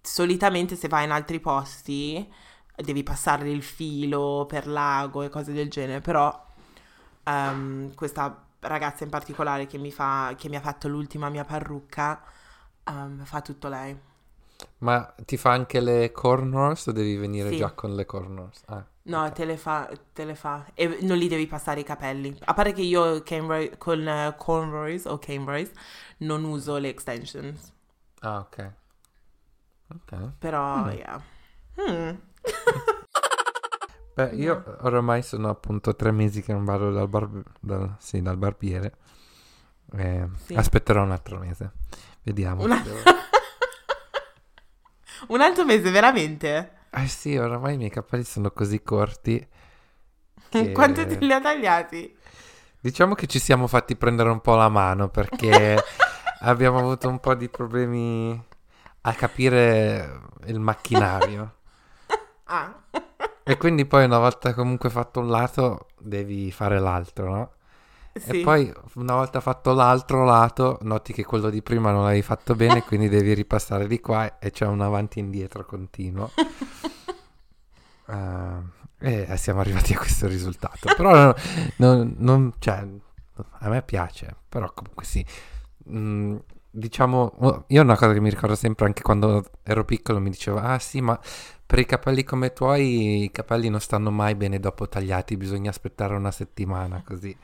solitamente 0.00 0.74
se 0.76 0.88
vai 0.88 1.04
in 1.04 1.10
altri 1.10 1.38
posti 1.40 2.26
devi 2.74 3.02
passare 3.02 3.50
il 3.50 3.62
filo 3.62 4.46
per 4.48 4.66
l'ago 4.66 5.22
e 5.22 5.28
cose 5.28 5.52
del 5.52 5.68
genere, 5.70 6.00
però 6.00 6.46
ehm, 7.24 7.94
questa 7.94 8.46
ragazza 8.60 9.04
in 9.04 9.10
particolare 9.10 9.66
che 9.66 9.78
mi, 9.78 9.92
fa, 9.92 10.34
che 10.36 10.48
mi 10.48 10.56
ha 10.56 10.60
fatto 10.60 10.88
l'ultima 10.88 11.28
mia 11.28 11.44
parrucca 11.44 12.22
ehm, 12.84 13.24
fa 13.24 13.40
tutto 13.42 13.68
lei. 13.68 13.96
Ma 14.80 15.14
ti 15.24 15.38
fa 15.38 15.52
anche 15.52 15.80
le 15.80 16.12
cornrows 16.12 16.86
o 16.88 16.92
devi 16.92 17.16
venire 17.16 17.54
Sì. 17.54 17.54
già 17.54 17.72
con 17.72 17.94
le 17.94 18.04
cornrows? 18.04 18.60
Ah, 18.66 18.86
No, 19.04 19.20
ok. 19.28 19.32
te 19.32 19.44
le 19.44 19.56
fa, 19.56 19.90
te 20.14 20.24
le 20.24 20.34
fa. 20.36 20.64
E 20.74 20.98
non 21.02 21.18
li 21.18 21.26
devi 21.28 21.46
passare 21.46 21.80
i 21.80 21.84
capelli. 21.84 22.36
A 22.44 22.54
parte 22.54 22.72
che 22.72 22.82
io 22.82 23.22
Camroy- 23.22 23.76
con 23.76 24.06
eh, 24.06 24.34
cornrows 24.38 25.06
o 25.06 25.18
Camroys 25.18 25.70
non 26.18 26.44
uso 26.44 26.76
le 26.78 26.88
extensions. 26.88 27.72
Ah, 28.22 28.38
ok. 28.38 28.72
Ok. 29.94 30.32
Però, 30.38 30.84
Mm. 30.86 30.90
yeah. 30.90 31.22
Hmm. 31.76 32.10
Beh, 34.14 34.30
io 34.34 34.76
oramai 34.80 35.22
sono 35.22 35.48
appunto 35.48 35.96
tre 35.96 36.10
mesi 36.12 36.42
che 36.42 36.52
non 36.52 36.64
vado 36.64 36.90
dal, 36.92 37.08
barb- 37.08 37.44
dal- 37.60 37.96
sì, 37.98 38.20
dal 38.20 38.36
barbiere. 38.36 38.94
Eh, 39.96 40.28
Sì. 40.44 40.54
Aspetterò 40.54 41.02
un 41.02 41.12
altro 41.12 41.38
mese. 41.38 41.72
Vediamo. 42.22 42.62
Una- 42.62 42.82
Un 45.28 45.40
altro 45.40 45.64
mese, 45.64 45.90
veramente? 45.90 46.78
Eh 46.90 47.06
sì, 47.06 47.36
oramai 47.36 47.74
i 47.74 47.76
miei 47.76 47.90
capelli 47.90 48.24
sono 48.24 48.50
così 48.50 48.82
corti. 48.82 49.38
che- 50.50 50.72
Quanto 50.72 51.06
te 51.06 51.16
li 51.20 51.32
ha 51.32 51.40
tagliati? 51.40 52.16
Diciamo 52.80 53.14
che 53.14 53.26
ci 53.26 53.38
siamo 53.38 53.66
fatti 53.68 53.96
prendere 53.96 54.28
un 54.30 54.40
po' 54.40 54.56
la 54.56 54.68
mano 54.68 55.08
perché 55.08 55.76
abbiamo 56.42 56.78
avuto 56.78 57.08
un 57.08 57.18
po' 57.20 57.34
di 57.34 57.48
problemi 57.48 58.40
a 59.02 59.12
capire 59.14 60.20
il 60.46 60.58
macchinario. 60.60 61.54
Ah, 62.44 62.74
E 63.44 63.56
quindi 63.56 63.86
poi 63.86 64.04
una 64.04 64.18
volta 64.18 64.52
comunque 64.52 64.90
fatto 64.90 65.20
un 65.20 65.28
lato 65.28 65.86
devi 65.98 66.52
fare 66.52 66.78
l'altro, 66.78 67.30
no? 67.32 67.52
sì. 68.14 68.40
E 68.40 68.42
poi 68.42 68.72
una 68.94 69.14
volta 69.14 69.40
fatto 69.40 69.72
l'altro 69.72 70.24
lato 70.24 70.78
noti 70.82 71.12
che 71.14 71.24
quello 71.24 71.48
di 71.50 71.62
prima 71.62 71.90
non 71.92 72.02
l'avevi 72.02 72.22
fatto 72.22 72.54
bene, 72.54 72.82
quindi 72.86 73.08
devi 73.08 73.32
ripassare 73.32 73.86
di 73.86 74.00
qua 74.00 74.38
e 74.38 74.50
c'è 74.50 74.66
un 74.66 74.82
avanti 74.82 75.18
e 75.18 75.22
indietro 75.22 75.64
continuo. 75.64 76.30
Ah, 78.06 78.60
e 78.98 79.36
siamo 79.36 79.60
arrivati 79.60 79.94
a 79.94 79.98
questo 79.98 80.26
risultato. 80.26 80.92
Però 80.94 81.12
no- 81.14 81.34
non, 81.76 82.14
non- 82.18 82.52
cioè, 82.58 82.86
a 83.60 83.68
me 83.68 83.82
piace, 83.82 84.36
però 84.48 84.70
comunque 84.74 85.04
sì. 85.04 85.24
Mm, 85.90 86.36
diciamo, 86.70 87.34
oh, 87.40 87.64
io 87.68 87.82
una 87.82 87.96
cosa 87.96 88.12
che 88.12 88.20
mi 88.20 88.30
ricordo 88.30 88.54
sempre 88.54 88.86
anche 88.86 89.02
quando 89.02 89.44
ero 89.62 89.84
piccolo 89.84 90.20
mi 90.20 90.30
diceva, 90.30 90.62
ah 90.62 90.78
sì, 90.78 91.00
ma 91.00 91.18
per 91.66 91.78
i 91.78 91.86
capelli 91.86 92.24
come 92.24 92.46
i 92.48 92.52
tuoi 92.52 93.22
i 93.24 93.30
capelli 93.30 93.68
non 93.68 93.80
stanno 93.80 94.10
mai 94.10 94.34
bene 94.34 94.58
dopo 94.60 94.88
tagliati, 94.88 95.36
bisogna 95.36 95.70
aspettare 95.70 96.14
una 96.14 96.30
settimana 96.30 97.02
così. 97.06 97.34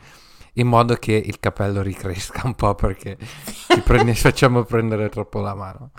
In 0.55 0.67
modo 0.67 0.95
che 0.97 1.13
il 1.13 1.39
capello 1.41 1.83
ricresca 1.83 2.43
un 2.45 2.55
po' 2.55 2.75
perché 2.75 3.17
ci 3.69 3.81
prende- 3.83 4.15
facciamo 4.17 4.65
prendere 4.65 5.09
troppo 5.09 5.41
la 5.41 5.55
mano. 5.55 5.91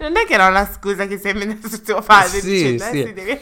Non 0.00 0.16
è 0.16 0.24
che 0.26 0.34
era 0.34 0.46
una 0.48 0.64
scusa 0.70 1.06
che 1.06 1.18
sei 1.18 1.34
messo 1.34 1.68
su 1.68 1.82
tuo 1.82 2.00
padre 2.02 2.40
Sì, 2.40 2.72
dicendo, 2.72 2.84
sì. 2.84 3.02
eh. 3.20 3.40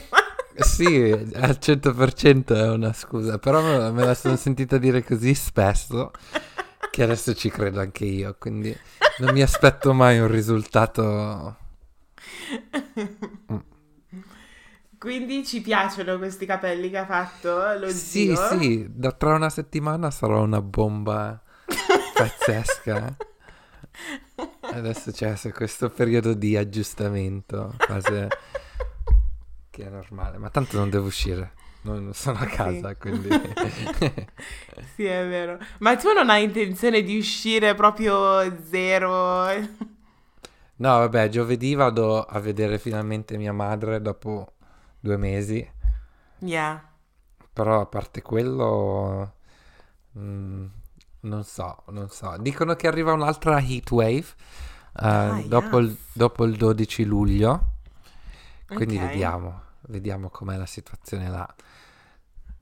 Sì, 0.58 1.10
al 1.34 1.58
100% 1.60 2.54
è 2.54 2.68
una 2.70 2.92
scusa, 2.94 3.38
però 3.38 3.90
me 3.92 4.04
la 4.04 4.14
sono 4.14 4.36
sentita 4.36 4.78
dire 4.78 5.04
così 5.04 5.34
spesso 5.34 6.12
che 6.96 7.02
adesso 7.02 7.34
ci 7.34 7.50
credo 7.50 7.80
anche 7.80 8.06
io, 8.06 8.34
quindi 8.38 8.74
non 9.18 9.34
mi 9.34 9.42
aspetto 9.42 9.92
mai 9.92 10.18
un 10.18 10.28
risultato... 10.28 11.56
Quindi 14.98 15.44
ci 15.44 15.60
piacciono 15.60 16.16
questi 16.16 16.46
capelli 16.46 16.88
che 16.88 16.96
ha 16.96 17.04
fatto 17.04 17.74
lo 17.78 17.90
Sì, 17.90 18.34
zio? 18.34 18.36
sì, 18.36 18.86
da 18.88 19.12
tra 19.12 19.34
una 19.34 19.50
settimana 19.50 20.10
sarò 20.10 20.42
una 20.42 20.62
bomba 20.62 21.38
pazzesca. 22.14 23.14
Adesso 24.60 25.10
c'è 25.10 25.36
questo 25.52 25.90
periodo 25.90 26.32
di 26.32 26.56
aggiustamento, 26.56 27.74
fase 27.76 28.28
che 29.68 29.84
è 29.84 29.90
normale, 29.90 30.38
ma 30.38 30.48
tanto 30.48 30.78
non 30.78 30.88
devo 30.88 31.08
uscire. 31.08 31.52
Non 31.94 32.12
sono 32.14 32.38
a 32.40 32.46
casa, 32.46 32.88
sì. 32.90 32.96
quindi... 32.98 33.28
sì, 34.94 35.04
è 35.04 35.26
vero. 35.28 35.58
Ma 35.78 35.96
tu 35.96 36.12
non 36.12 36.30
hai 36.30 36.42
intenzione 36.44 37.02
di 37.02 37.16
uscire 37.16 37.74
proprio 37.74 38.64
zero? 38.68 39.46
No, 40.78 40.98
vabbè, 40.98 41.28
giovedì 41.28 41.74
vado 41.74 42.22
a 42.22 42.40
vedere 42.40 42.78
finalmente 42.78 43.36
mia 43.36 43.52
madre 43.52 44.02
dopo 44.02 44.54
due 44.98 45.16
mesi. 45.16 45.66
Yeah. 46.38 46.82
Però 47.52 47.80
a 47.80 47.86
parte 47.86 48.20
quello... 48.20 49.34
Mm, 50.18 50.66
non 51.20 51.44
so, 51.44 51.84
non 51.90 52.08
so. 52.08 52.36
Dicono 52.38 52.74
che 52.74 52.88
arriva 52.88 53.12
un'altra 53.12 53.60
heat 53.60 53.90
wave 53.92 54.26
uh, 54.26 55.04
ah, 55.04 55.42
dopo, 55.46 55.78
yes. 55.78 55.90
il, 55.90 55.98
dopo, 56.12 56.44
il, 56.44 56.56
12 56.56 57.04
luglio. 57.04 57.74
Quindi 58.66 58.96
okay. 58.96 59.08
vediamo, 59.08 59.62
vediamo 59.82 60.30
com'è 60.30 60.56
la 60.56 60.66
situazione 60.66 61.28
là. 61.28 61.54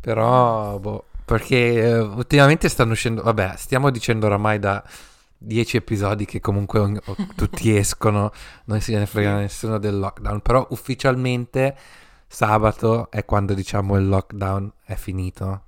Però, 0.04 0.78
boh, 0.78 1.06
perché 1.24 1.82
uh, 1.82 2.16
ultimamente 2.16 2.68
stanno 2.68 2.92
uscendo, 2.92 3.22
vabbè, 3.22 3.54
stiamo 3.56 3.88
dicendo 3.88 4.26
oramai 4.26 4.58
da 4.58 4.84
dieci 5.38 5.78
episodi 5.78 6.26
che 6.26 6.40
comunque 6.40 6.78
ogni, 6.78 7.00
tutti 7.34 7.74
escono, 7.74 8.30
non 8.64 8.82
si 8.82 8.94
ne 8.94 9.06
frega 9.06 9.36
nessuno 9.36 9.78
del 9.78 9.98
lockdown, 9.98 10.42
però 10.42 10.66
ufficialmente 10.68 11.74
sabato 12.26 13.10
è 13.10 13.24
quando 13.24 13.54
diciamo 13.54 13.96
il 13.96 14.08
lockdown 14.08 14.70
è 14.84 14.94
finito, 14.94 15.62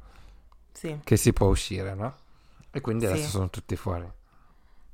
sì. 0.71 1.01
che 1.03 1.17
si 1.17 1.33
può 1.33 1.47
uscire, 1.47 1.95
no? 1.95 2.15
E 2.71 2.83
quindi 2.83 3.07
adesso 3.07 3.31
sono 3.31 3.49
tutti 3.49 3.75
fuori. 3.75 4.07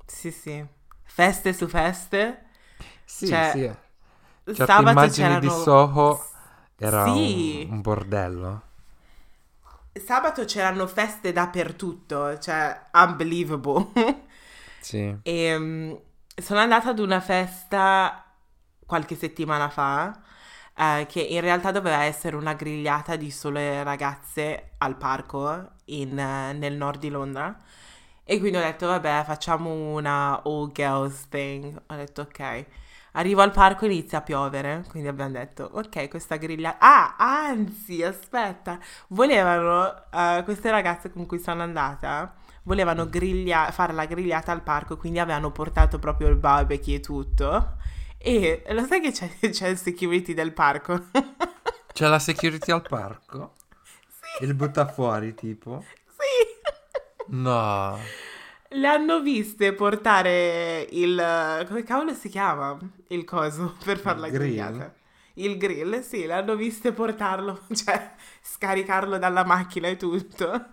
Sì, 0.07 0.31
sì. 0.31 0.65
Feste 1.03 1.53
su 1.53 1.67
feste. 1.67 2.45
Sì, 3.05 3.27
cioè, 3.27 3.51
sì. 3.53 3.61
Certe 4.45 4.55
sabato 4.55 4.91
immagini 4.91 5.27
c'erano... 5.27 5.41
di 5.41 5.49
Soho 5.49 6.25
era 6.77 7.05
sì. 7.07 7.67
un, 7.67 7.75
un 7.75 7.81
bordello. 7.81 8.63
Sabato 9.93 10.45
c'erano 10.45 10.87
feste 10.87 11.33
dappertutto, 11.33 12.39
cioè 12.39 12.89
unbelievable. 12.93 13.91
sì. 14.81 15.17
E 15.23 15.55
um, 15.55 16.01
sono 16.35 16.61
andata 16.61 16.91
ad 16.91 16.99
una 16.99 17.21
festa 17.21 18.25
qualche 18.87 19.15
settimana 19.15 19.69
fa, 19.69 20.19
eh, 20.77 21.07
che 21.09 21.21
in 21.21 21.41
realtà 21.41 21.71
doveva 21.71 22.05
essere 22.05 22.37
una 22.37 22.55
grigliata 22.55 23.17
di 23.17 23.31
sole 23.31 23.83
ragazze 23.83 24.73
al 24.79 24.97
parco 24.97 25.73
in, 25.87 26.11
uh, 26.13 26.57
nel 26.57 26.75
nord 26.75 26.99
di 26.99 27.11
Londra. 27.11 27.55
E 28.25 28.39
quindi 28.39 28.57
ho 28.57 28.61
detto, 28.61 28.87
vabbè, 28.87 29.25
facciamo 29.25 29.71
una 29.95 30.43
all 30.45 30.73
girls 30.73 31.29
thing. 31.29 31.83
Ho 31.87 31.95
detto, 31.95 32.23
ok. 32.23 32.67
Arrivo 33.13 33.43
al 33.43 33.51
parco 33.51 33.85
e 33.85 33.93
inizia 33.93 34.19
a 34.19 34.23
piovere, 34.23 34.85
quindi 34.89 35.09
abbiamo 35.09 35.33
detto, 35.33 35.69
ok, 35.71 36.09
questa 36.09 36.37
griglia... 36.37 36.77
Ah, 36.79 37.17
anzi, 37.19 38.03
aspetta, 38.03 38.79
volevano, 39.09 40.05
uh, 40.11 40.43
queste 40.45 40.71
ragazze 40.71 41.13
con 41.13 41.27
cui 41.27 41.39
sono 41.39 41.63
andata, 41.63 42.35
volevano 42.63 43.07
griglia- 43.09 43.71
fare 43.71 43.93
la 43.93 44.07
grigliata 44.07 44.51
al 44.51 44.63
parco, 44.63 44.97
quindi 44.97 45.19
avevano 45.19 45.51
portato 45.51 45.99
proprio 45.99 46.29
il 46.29 46.37
barbecue 46.37 46.95
e 46.95 47.01
tutto. 47.01 47.77
E 48.17 48.65
lo 48.71 48.87
sai 48.87 49.01
che 49.01 49.13
c'è, 49.13 49.29
c'è 49.51 49.69
il 49.69 49.77
security 49.77 50.33
del 50.33 50.55
parco? 50.55 51.09
c'è 51.93 52.07
la 52.09 52.19
security 52.19 52.73
al 52.73 52.83
parco? 52.83 53.53
Sì. 54.09 54.45
Il 54.45 54.55
butta 54.55 54.87
fuori, 54.87 55.35
tipo? 55.35 55.85
Sì. 56.07 57.35
No. 57.35 57.99
Le 58.75 58.87
hanno 58.87 59.21
viste 59.21 59.73
portare 59.75 60.87
il... 60.91 61.65
come 61.69 61.83
cavolo 61.83 62.15
si 62.15 62.29
chiama? 62.29 62.79
Il 63.09 63.25
coso 63.25 63.77
per 63.85 63.99
fare 63.99 64.19
la 64.19 64.29
grigliata. 64.29 64.95
Il 65.35 65.57
grill, 65.57 66.01
sì, 66.03 66.27
le 66.27 66.35
hanno 66.35 66.57
viste 66.57 66.93
portarlo, 66.93 67.63
cioè 67.73 68.15
scaricarlo 68.41 69.19
dalla 69.19 69.45
macchina 69.45 69.89
e 69.89 69.97
tutto. 69.97 70.69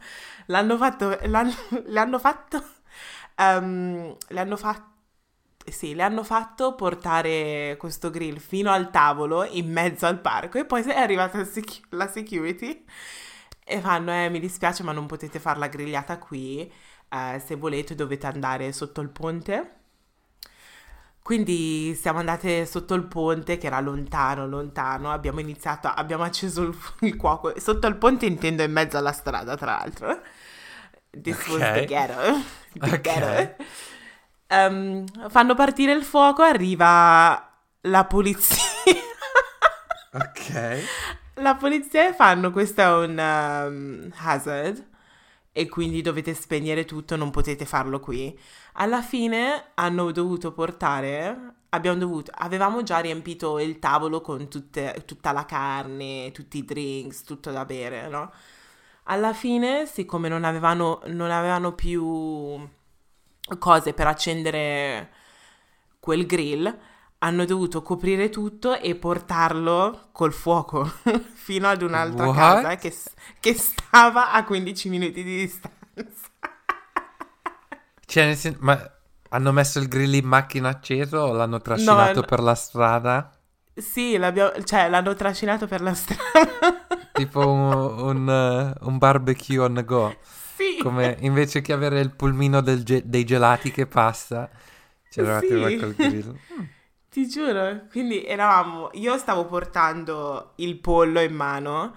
L'hanno 0.47 0.77
fatto... 0.77 1.17
L'hanno, 1.23 1.53
le 1.85 1.99
hanno 1.99 2.19
fatto... 2.19 2.63
Um, 3.37 4.15
le 4.27 4.39
hanno 4.39 4.57
fatto 4.57 4.87
sì, 5.65 5.93
le 5.93 6.03
hanno 6.03 6.23
fatto 6.23 6.73
portare 6.75 7.75
questo 7.77 8.09
grill 8.09 8.37
fino 8.37 8.71
al 8.71 8.89
tavolo 8.91 9.43
in 9.45 9.71
mezzo 9.71 10.05
al 10.07 10.19
parco 10.19 10.57
e 10.57 10.65
poi 10.65 10.81
è 10.83 10.97
arrivata 10.97 11.47
la 11.89 12.07
security 12.07 12.85
e 13.63 13.79
fanno, 13.81 14.11
eh, 14.11 14.29
mi 14.29 14.39
dispiace 14.39 14.83
ma 14.83 14.91
non 14.91 15.05
potete 15.05 15.39
fare 15.39 15.59
la 15.59 15.67
grigliata 15.67 16.17
qui, 16.17 16.71
eh, 17.09 17.41
se 17.43 17.55
volete 17.55 17.95
dovete 17.95 18.27
andare 18.27 18.71
sotto 18.71 19.01
il 19.01 19.09
ponte. 19.09 19.73
Quindi 21.21 21.93
siamo 21.93 22.19
andate 22.19 22.65
sotto 22.65 22.95
il 22.95 23.05
ponte 23.05 23.57
che 23.57 23.67
era 23.67 23.79
lontano, 23.79 24.47
lontano, 24.47 25.11
abbiamo 25.11 25.39
iniziato, 25.39 25.87
abbiamo 25.87 26.23
acceso 26.23 26.63
il, 26.63 26.75
il 27.01 27.15
cuoco, 27.15 27.53
sotto 27.59 27.87
il 27.87 27.97
ponte 27.97 28.25
intendo 28.25 28.63
in 28.63 28.71
mezzo 28.71 28.97
alla 28.97 29.11
strada 29.11 29.55
tra 29.55 29.77
l'altro. 29.77 30.21
This 31.11 31.37
okay. 31.47 31.51
was 31.51 31.73
the 31.73 31.85
ghetto. 31.85 32.41
The 32.73 32.95
okay. 32.95 33.01
ghetto. 33.01 33.63
Um, 34.51 35.05
fanno 35.29 35.53
partire 35.53 35.93
il 35.93 36.03
fuoco, 36.03 36.41
arriva 36.41 37.55
la 37.81 38.05
polizia. 38.05 38.63
ok. 40.13 40.83
La 41.35 41.53
polizia 41.53 42.11
fanno 42.13 42.49
questo 42.49 42.81
è 42.81 42.91
un 42.91 43.11
um, 43.11 44.11
hazard 44.17 44.87
e 45.51 45.67
quindi 45.67 46.01
dovete 46.01 46.33
spegnere 46.33 46.85
tutto, 46.85 47.15
non 47.15 47.31
potete 47.31 47.65
farlo 47.65 47.99
qui. 47.99 48.37
Alla 48.73 49.01
fine 49.01 49.71
hanno 49.75 50.11
dovuto 50.11 50.51
portare, 50.53 51.55
dovuto, 51.69 52.31
avevamo 52.35 52.83
già 52.83 52.99
riempito 52.99 53.59
il 53.59 53.79
tavolo 53.79 54.21
con 54.21 54.47
tutte, 54.47 55.03
tutta 55.05 55.31
la 55.31 55.45
carne, 55.45 56.31
tutti 56.31 56.59
i 56.59 56.65
drinks, 56.65 57.23
tutto 57.23 57.51
da 57.51 57.65
bere, 57.65 58.07
no? 58.07 58.31
Alla 59.03 59.33
fine, 59.33 59.85
siccome 59.85 60.29
non 60.29 60.43
avevano, 60.43 61.01
non 61.07 61.31
avevano 61.31 61.73
più 61.73 62.67
cose 63.57 63.93
per 63.93 64.07
accendere 64.07 65.11
quel 65.99 66.25
grill, 66.25 66.77
hanno 67.19 67.45
dovuto 67.45 67.81
coprire 67.81 68.29
tutto 68.29 68.79
e 68.79 68.95
portarlo 68.95 70.09
col 70.11 70.31
fuoco 70.31 70.89
fino 71.33 71.67
ad 71.67 71.81
un'altra 71.81 72.27
What? 72.27 72.35
casa 72.35 72.75
che, 72.75 72.95
che, 73.39 73.53
stava 73.53 74.31
a 74.31 74.43
15 74.43 74.89
minuti 74.89 75.23
di 75.23 75.37
distanza. 75.37 75.77
Cioè, 78.09 78.33
sen- 78.33 78.57
ma 78.61 78.91
hanno 79.29 79.51
messo 79.51 79.77
il 79.77 79.87
grill 79.87 80.15
in 80.15 80.25
macchina 80.25 80.69
acceso 80.69 81.17
o 81.17 81.31
l'hanno 81.31 81.61
trascinato 81.61 82.21
no, 82.21 82.25
per 82.25 82.39
la 82.39 82.55
strada? 82.55 83.31
Sì, 83.75 84.19
cioè, 84.63 84.89
l'hanno 84.89 85.13
trascinato 85.13 85.67
per 85.67 85.81
la 85.81 85.93
strada. 85.93 86.87
tipo 87.13 87.47
un, 87.47 87.71
un, 87.71 88.75
un 88.79 88.97
barbecue 88.97 89.59
on 89.59 89.83
go. 89.85 90.15
Sì. 90.55 90.79
Come 90.81 91.17
invece 91.19 91.61
che 91.61 91.71
avere 91.71 91.99
il 91.99 92.09
pulmino 92.09 92.63
ge- 92.63 93.03
dei 93.05 93.23
gelati 93.25 93.69
che 93.69 93.85
passa, 93.85 94.49
c'eravate 95.07 95.47
sì. 95.47 95.77
col 95.77 95.93
grill. 95.93 96.39
Ti 97.09 97.27
giuro. 97.27 97.87
Quindi 97.89 98.23
eravamo. 98.25 98.89
Io 98.93 99.17
stavo 99.17 99.45
portando 99.45 100.53
il 100.57 100.77
pollo 100.77 101.19
in 101.21 101.33
mano 101.33 101.95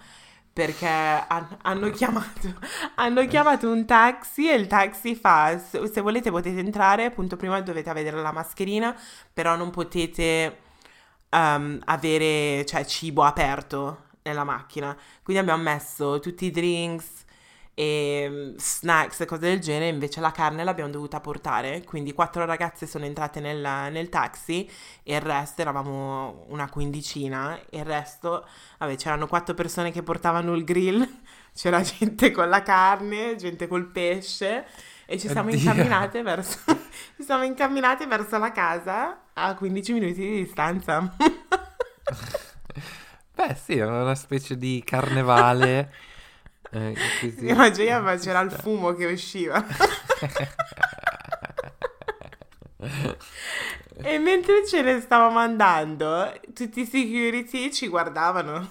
perché 0.53 0.87
han- 0.87 1.59
hanno, 1.62 1.90
chiamato, 1.90 2.55
hanno 2.96 3.27
chiamato 3.27 3.70
un 3.70 3.87
taxi 3.87 4.48
e 4.51 4.55
il 4.55 4.66
taxi 4.66 5.14
fa 5.14 5.59
se 5.59 6.01
volete 6.03 6.31
potete 6.31 6.59
entrare 6.61 7.07
appunto 7.07 7.37
prima 7.37 7.61
dovete 7.62 7.88
avere 7.88 8.11
la 8.20 8.33
mascherina 8.33 8.94
però 9.33 9.57
non 9.57 9.70
potete 9.70 10.59
um, 11.31 11.79
avere 11.87 12.66
cioè, 12.66 12.85
cibo 12.85 13.22
aperto 13.22 14.05
nella 14.25 14.44
macchina 14.44 14.94
quindi 15.22 15.42
abbiamo 15.42 15.62
messo 15.62 16.18
tutti 16.20 16.44
i 16.46 16.51
drinks 16.51 17.25
e 17.83 18.29
mm, 18.31 18.55
snacks 18.57 19.21
e 19.21 19.25
cose 19.25 19.40
del 19.40 19.59
genere, 19.59 19.88
invece 19.88 20.21
la 20.21 20.31
carne 20.31 20.62
l'abbiamo 20.62 20.90
dovuta 20.90 21.18
portare, 21.21 21.83
quindi 21.85 22.12
quattro 22.12 22.45
ragazze 22.45 22.87
sono 22.87 23.05
entrate 23.05 23.40
nel, 23.40 23.59
nel 23.90 24.09
taxi 24.09 24.71
e 25.03 25.16
il 25.16 25.21
resto 25.21 25.62
eravamo 25.62 26.45
una 26.49 26.68
quindicina. 26.68 27.59
E 27.68 27.79
il 27.79 27.85
resto, 27.85 28.47
vabbè 28.79 28.95
c'erano 28.97 29.27
quattro 29.27 29.55
persone 29.55 29.90
che 29.90 30.05
portavano 30.05 30.55
il 30.55 30.64
grill, 30.64 31.07
c'era 31.55 31.81
gente 31.81 32.31
con 32.31 32.49
la 32.49 32.62
carne, 32.62 33.35
gente 33.37 33.66
col 33.66 33.87
pesce 33.87 34.64
e 35.05 35.18
ci 35.18 35.29
siamo 35.29 35.51
verso 35.51 36.61
ci 37.16 37.25
siamo 37.25 37.42
incamminate 37.42 38.07
verso 38.07 38.38
la 38.38 38.53
casa 38.53 39.23
a 39.33 39.55
15 39.57 39.92
minuti 39.92 40.14
di 40.14 40.45
distanza. 40.45 41.14
Beh, 43.35 43.57
sì, 43.61 43.77
è 43.79 43.85
una 43.85 44.14
specie 44.14 44.57
di 44.57 44.83
carnevale 44.85 46.11
eh, 46.72 46.96
Immagina, 47.40 48.00
ma 48.00 48.16
c'era 48.16 48.40
il 48.40 48.50
fumo 48.50 48.94
che 48.94 49.04
usciva. 49.06 49.62
e 53.96 54.18
mentre 54.18 54.66
ce 54.66 54.80
ne 54.80 54.98
stavamo 55.00 55.38
andando, 55.38 56.32
tutti 56.54 56.80
i 56.80 56.87
security 56.87 57.70
ci 57.70 57.88
guardavano. 57.88 58.70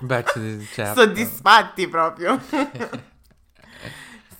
Beh, 0.00 0.24
certo. 0.70 1.00
Soddisfatti 1.00 1.88
proprio. 1.88 2.38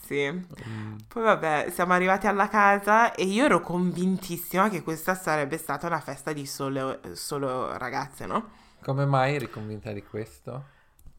sì. 0.04 0.30
Mm. 0.30 0.96
Poi 1.08 1.22
vabbè, 1.22 1.70
siamo 1.72 1.94
arrivati 1.94 2.26
alla 2.26 2.48
casa 2.48 3.14
e 3.14 3.24
io 3.24 3.46
ero 3.46 3.60
convintissima 3.60 4.68
che 4.68 4.82
questa 4.82 5.14
sarebbe 5.14 5.56
stata 5.56 5.86
una 5.86 6.00
festa 6.00 6.34
di 6.34 6.44
solo, 6.44 7.00
solo 7.14 7.78
ragazze, 7.78 8.26
no? 8.26 8.50
Come 8.82 9.06
mai 9.06 9.36
eri 9.36 9.48
convinta 9.48 9.90
di 9.92 10.02
questo? 10.02 10.72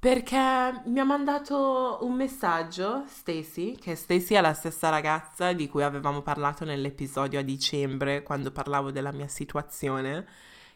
Perché 0.06 0.38
mi 0.86 1.00
ha 1.00 1.04
mandato 1.04 1.98
un 2.02 2.14
messaggio 2.14 3.06
Stacy, 3.08 3.76
che 3.76 3.96
Stacy 3.96 4.36
è 4.36 4.42
la 4.42 4.54
stessa 4.54 4.90
ragazza 4.90 5.52
di 5.52 5.68
cui 5.68 5.82
avevamo 5.82 6.22
parlato 6.22 6.64
nell'episodio 6.64 7.40
a 7.40 7.42
dicembre, 7.42 8.22
quando 8.22 8.52
parlavo 8.52 8.92
della 8.92 9.12
mia 9.12 9.28
situazione, 9.28 10.28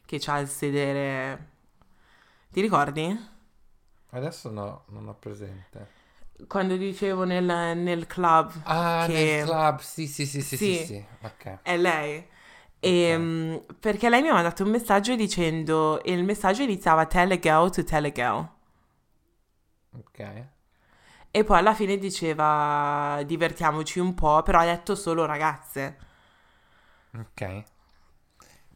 che 0.03 0.17
c'ha 0.19 0.39
il 0.39 0.47
sedere... 0.47 1.49
Ti 2.51 2.59
ricordi? 2.59 3.27
Adesso 4.09 4.49
no, 4.49 4.85
non 4.87 5.07
ho 5.09 5.13
presente. 5.13 5.87
Quando 6.47 6.75
dicevo 6.75 7.23
nel, 7.23 7.77
nel 7.77 8.07
club 8.07 8.51
Ah, 8.63 9.03
che 9.05 9.13
nel 9.13 9.45
club, 9.45 9.79
sì, 9.81 10.07
sì, 10.07 10.25
sì, 10.25 10.41
sì, 10.41 10.57
sì, 10.57 10.73
Sì. 10.73 10.85
sì. 10.85 11.05
Ok. 11.21 11.59
è 11.61 11.77
lei. 11.77 12.27
E, 12.79 13.63
perché 13.79 14.09
lei 14.09 14.23
mi 14.23 14.29
ha 14.29 14.33
mandato 14.33 14.63
un 14.63 14.71
messaggio 14.71 15.15
dicendo, 15.15 16.01
e 16.01 16.13
il 16.13 16.23
messaggio 16.23 16.63
iniziava 16.63 17.05
tell 17.05 17.29
a 17.29 17.37
girl 17.37 17.69
to 17.69 17.83
tell 17.83 18.05
a 18.05 18.11
girl. 18.11 18.57
Ok. 19.99 20.47
E 21.31 21.43
poi 21.43 21.57
alla 21.57 21.73
fine 21.75 21.97
diceva 21.97 23.21
divertiamoci 23.25 23.99
un 23.99 24.13
po', 24.15 24.41
però 24.43 24.59
ha 24.59 24.65
detto 24.65 24.95
solo 24.95 25.25
ragazze. 25.25 25.97
Ok. 27.15 27.63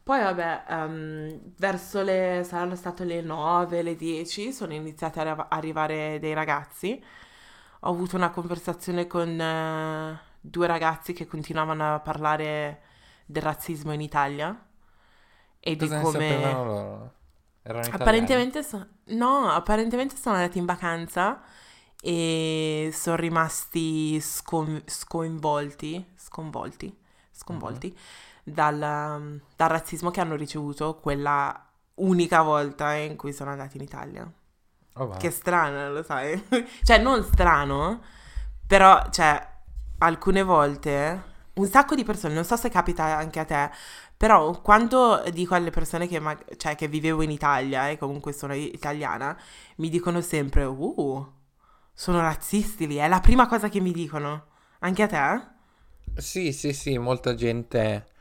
Poi 0.03 0.21
vabbè, 0.21 0.65
ehm, 0.67 1.53
verso 1.57 2.01
le, 2.01 2.43
saranno 2.45 2.75
state 2.75 3.05
le 3.05 3.21
9, 3.21 3.81
le 3.81 3.95
10, 3.95 4.51
sono 4.51 4.73
iniziati 4.73 5.19
a 5.19 5.21
arri- 5.21 5.45
arrivare 5.49 6.19
dei 6.19 6.33
ragazzi. 6.33 7.01
Ho 7.81 7.89
avuto 7.89 8.15
una 8.17 8.29
conversazione 8.29 9.07
con 9.07 9.39
eh, 9.39 10.19
due 10.41 10.67
ragazzi 10.67 11.13
che 11.13 11.25
continuavano 11.25 11.95
a 11.95 11.99
parlare 11.99 12.81
del 13.25 13.41
razzismo 13.43 13.93
in 13.93 14.01
Italia 14.01 14.67
e 15.59 15.75
di 15.75 15.87
Cosa 15.87 15.97
ne 15.97 16.03
come... 16.03 17.11
Erano? 17.63 17.87
Apparentemente, 17.91 18.63
so- 18.63 18.87
no, 19.05 19.49
apparentemente 19.49 20.15
sono 20.17 20.35
andati 20.35 20.57
in 20.57 20.65
vacanza 20.65 21.41
e 22.01 22.89
sono 22.93 23.15
rimasti 23.15 24.19
scon- 24.19 24.83
sconvolti, 24.85 26.05
sconvolti, 26.15 26.95
sconvolti 27.31 27.97
dal, 28.43 28.75
um, 28.75 29.39
dal 29.55 29.69
razzismo 29.69 30.11
che 30.11 30.19
hanno 30.19 30.35
ricevuto 30.35 30.99
quella 30.99 31.65
unica 31.95 32.41
volta 32.41 32.93
in 32.95 33.15
cui 33.15 33.31
sono 33.31 33.51
andati 33.51 33.77
in 33.77 33.83
Italia. 33.83 34.31
Oh, 34.95 35.05
wow. 35.05 35.17
Che 35.17 35.31
strano, 35.31 35.91
lo 35.91 36.03
sai? 36.03 36.41
cioè, 36.83 36.99
non 36.99 37.23
strano, 37.23 38.01
però, 38.67 39.09
cioè, 39.09 39.47
alcune 39.99 40.43
volte, 40.43 41.23
un 41.53 41.67
sacco 41.67 41.95
di 41.95 42.03
persone, 42.03 42.33
non 42.33 42.43
so 42.43 42.55
se 42.57 42.69
capita 42.69 43.03
anche 43.17 43.39
a 43.39 43.45
te, 43.45 43.71
però 44.23 44.61
quando 44.61 45.21
dico 45.33 45.53
alle 45.53 45.69
persone 45.69 46.07
che, 46.07 46.17
ma- 46.17 46.39
cioè, 46.55 46.75
che 46.75 46.87
vivevo 46.87 47.23
in 47.23 47.29
Italia 47.29 47.89
e 47.89 47.97
comunque 47.97 48.31
sono 48.31 48.53
italiana, 48.53 49.37
mi 49.79 49.89
dicono 49.89 50.21
sempre, 50.21 50.63
uh, 50.63 51.33
sono 51.91 52.21
razzisti 52.21 52.87
lì, 52.87 52.95
è 52.95 53.09
la 53.09 53.19
prima 53.19 53.47
cosa 53.47 53.67
che 53.67 53.81
mi 53.81 53.91
dicono. 53.91 54.45
Anche 54.79 55.03
a 55.03 55.07
te? 55.07 56.21
Sì, 56.21 56.53
sì, 56.53 56.71
sì, 56.71 56.97
molta 56.97 57.35
gente, 57.35 58.11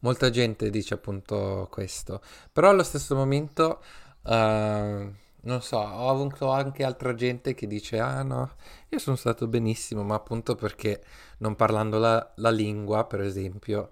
molta 0.00 0.30
gente 0.30 0.68
dice 0.68 0.94
appunto 0.94 1.68
questo. 1.70 2.20
Però 2.52 2.68
allo 2.68 2.82
stesso 2.82 3.14
momento, 3.14 3.84
eh, 4.24 5.12
non 5.42 5.62
so, 5.62 5.76
ho 5.78 6.08
avuto 6.10 6.50
anche 6.50 6.82
altra 6.82 7.14
gente 7.14 7.54
che 7.54 7.68
dice, 7.68 8.00
ah 8.00 8.24
no, 8.24 8.50
io 8.88 8.98
sono 8.98 9.14
stato 9.14 9.46
benissimo, 9.46 10.02
ma 10.02 10.16
appunto 10.16 10.56
perché 10.56 11.04
non 11.38 11.54
parlando 11.54 12.00
la, 12.00 12.32
la 12.38 12.50
lingua, 12.50 13.04
per 13.04 13.20
esempio. 13.20 13.90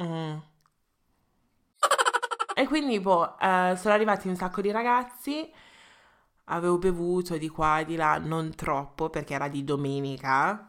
Mm. 0.00 0.47
E 2.58 2.66
quindi, 2.66 2.98
boh, 2.98 3.38
eh, 3.38 3.74
sono 3.76 3.94
arrivati 3.94 4.26
un 4.26 4.34
sacco 4.34 4.60
di 4.60 4.72
ragazzi. 4.72 5.48
Avevo 6.50 6.78
bevuto 6.78 7.36
di 7.38 7.48
qua 7.48 7.80
e 7.80 7.84
di 7.84 7.94
là, 7.96 8.18
non 8.18 8.54
troppo 8.54 9.10
perché 9.10 9.34
era 9.34 9.48
di 9.48 9.64
domenica 9.64 10.68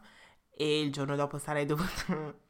e 0.52 0.82
il 0.82 0.92
giorno 0.92 1.16
dopo 1.16 1.38
sarei 1.40 1.66
dovuto, 1.66 2.42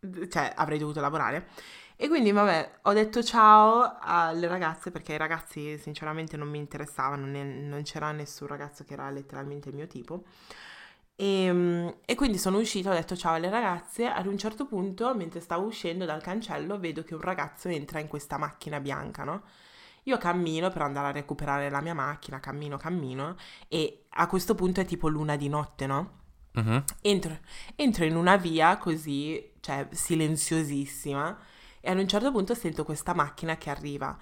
cioè 0.28 0.52
avrei 0.56 0.78
dovuto 0.78 1.00
lavorare. 1.00 1.48
E 1.96 2.08
quindi, 2.08 2.32
vabbè, 2.32 2.80
ho 2.82 2.92
detto 2.92 3.22
ciao 3.22 3.98
alle 4.00 4.48
ragazze 4.48 4.90
perché 4.90 5.14
i 5.14 5.18
ragazzi 5.18 5.78
sinceramente 5.78 6.36
non 6.36 6.48
mi 6.48 6.58
interessavano, 6.58 7.26
non 7.26 7.82
c'era 7.84 8.10
nessun 8.12 8.48
ragazzo 8.48 8.84
che 8.84 8.94
era 8.94 9.10
letteralmente 9.10 9.68
il 9.68 9.74
mio 9.76 9.86
tipo. 9.86 10.24
E, 11.20 11.52
mm, 11.52 11.88
e 12.04 12.14
quindi 12.14 12.38
sono 12.38 12.58
uscita, 12.58 12.90
ho 12.90 12.94
detto 12.94 13.16
ciao 13.16 13.34
alle 13.34 13.50
ragazze. 13.50 14.06
Ad 14.06 14.26
un 14.26 14.38
certo 14.38 14.66
punto, 14.66 15.16
mentre 15.16 15.40
stavo 15.40 15.66
uscendo 15.66 16.04
dal 16.04 16.22
cancello, 16.22 16.78
vedo 16.78 17.02
che 17.02 17.14
un 17.14 17.20
ragazzo 17.20 17.66
entra 17.68 17.98
in 17.98 18.06
questa 18.06 18.38
macchina 18.38 18.78
bianca, 18.78 19.24
no? 19.24 19.42
Io 20.04 20.16
cammino 20.16 20.70
per 20.70 20.82
andare 20.82 21.08
a 21.08 21.10
recuperare 21.10 21.70
la 21.70 21.80
mia 21.80 21.92
macchina, 21.92 22.38
cammino, 22.38 22.76
cammino, 22.76 23.34
e 23.66 24.04
a 24.10 24.28
questo 24.28 24.54
punto 24.54 24.80
è 24.80 24.84
tipo 24.84 25.08
luna 25.08 25.34
di 25.34 25.48
notte, 25.48 25.86
no? 25.88 26.10
Mhm. 26.52 26.84
Entro, 27.02 27.38
entro 27.74 28.04
in 28.04 28.14
una 28.14 28.36
via 28.36 28.76
così, 28.78 29.54
cioè 29.58 29.88
silenziosissima, 29.90 31.36
e 31.80 31.90
ad 31.90 31.98
un 31.98 32.06
certo 32.06 32.30
punto 32.30 32.54
sento 32.54 32.84
questa 32.84 33.12
macchina 33.12 33.56
che 33.56 33.70
arriva. 33.70 34.16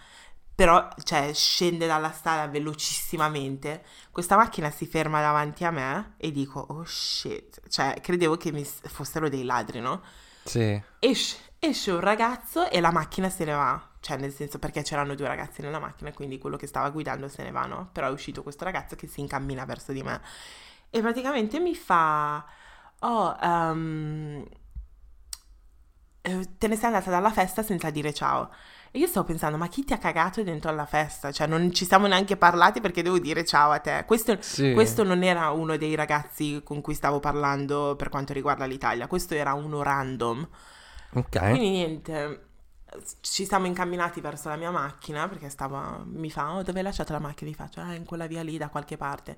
Però, 0.56 0.88
cioè, 1.04 1.34
scende 1.34 1.86
dalla 1.86 2.10
strada 2.10 2.48
velocissimamente. 2.48 3.84
Questa 4.10 4.36
macchina 4.36 4.70
si 4.70 4.86
ferma 4.86 5.20
davanti 5.20 5.64
a 5.64 5.70
me 5.70 6.14
e 6.16 6.32
dico, 6.32 6.60
oh 6.60 6.84
shit. 6.84 7.68
Cioè, 7.68 8.00
credevo 8.00 8.38
che 8.38 8.52
mi 8.52 8.64
fossero 8.64 9.28
dei 9.28 9.44
ladri, 9.44 9.80
no? 9.80 10.02
Sì. 10.44 10.82
Esce, 10.98 11.36
esce 11.58 11.90
un 11.90 12.00
ragazzo 12.00 12.70
e 12.70 12.80
la 12.80 12.90
macchina 12.90 13.28
se 13.28 13.44
ne 13.44 13.52
va. 13.52 13.90
Cioè, 14.00 14.16
nel 14.16 14.32
senso, 14.32 14.58
perché 14.58 14.80
c'erano 14.82 15.14
due 15.14 15.26
ragazzi 15.26 15.60
nella 15.60 15.78
macchina, 15.78 16.10
quindi 16.14 16.38
quello 16.38 16.56
che 16.56 16.66
stava 16.66 16.88
guidando 16.88 17.28
se 17.28 17.42
ne 17.42 17.50
va, 17.50 17.66
no? 17.66 17.90
Però 17.92 18.08
è 18.08 18.10
uscito 18.10 18.42
questo 18.42 18.64
ragazzo 18.64 18.96
che 18.96 19.06
si 19.06 19.20
incammina 19.20 19.66
verso 19.66 19.92
di 19.92 20.02
me. 20.02 20.22
E 20.88 21.00
praticamente 21.02 21.60
mi 21.60 21.74
fa... 21.74 22.42
Oh, 23.00 23.36
eh, 26.22 26.48
te 26.58 26.66
ne 26.66 26.76
sei 26.76 26.86
andata 26.86 27.10
dalla 27.10 27.30
festa 27.30 27.62
senza 27.62 27.90
dire 27.90 28.14
ciao. 28.14 28.50
E 28.96 28.98
io 28.98 29.06
stavo 29.08 29.26
pensando, 29.26 29.58
ma 29.58 29.68
chi 29.68 29.84
ti 29.84 29.92
ha 29.92 29.98
cagato 29.98 30.42
dentro 30.42 30.70
alla 30.70 30.86
festa? 30.86 31.30
Cioè, 31.30 31.46
non 31.46 31.70
ci 31.70 31.84
siamo 31.84 32.06
neanche 32.06 32.38
parlati 32.38 32.80
perché 32.80 33.02
devo 33.02 33.18
dire 33.18 33.44
ciao 33.44 33.70
a 33.70 33.78
te. 33.78 34.04
Questo, 34.06 34.38
Sì. 34.40 34.72
questo 34.72 35.04
non 35.04 35.22
era 35.22 35.50
uno 35.50 35.76
dei 35.76 35.94
ragazzi 35.94 36.62
con 36.64 36.80
cui 36.80 36.94
stavo 36.94 37.20
parlando 37.20 37.94
per 37.94 38.08
quanto 38.08 38.32
riguarda 38.32 38.64
l'Italia, 38.64 39.06
questo 39.06 39.34
era 39.34 39.52
uno 39.52 39.82
random. 39.82 40.48
Ok. 41.12 41.38
Quindi 41.38 41.68
niente, 41.68 42.46
ci 43.20 43.44
siamo 43.44 43.66
incamminati 43.66 44.22
verso 44.22 44.48
la 44.48 44.56
mia 44.56 44.70
macchina 44.70 45.28
perché 45.28 45.50
stava, 45.50 46.02
mi 46.02 46.30
fa, 46.30 46.54
oh 46.54 46.62
dove 46.62 46.78
hai 46.78 46.84
lasciato 46.84 47.12
la 47.12 47.18
macchina? 47.18 47.50
Gli 47.50 47.54
faccio, 47.54 47.80
ah 47.80 47.92
in 47.92 48.06
quella 48.06 48.26
via 48.26 48.42
lì 48.42 48.56
da 48.56 48.70
qualche 48.70 48.96
parte. 48.96 49.36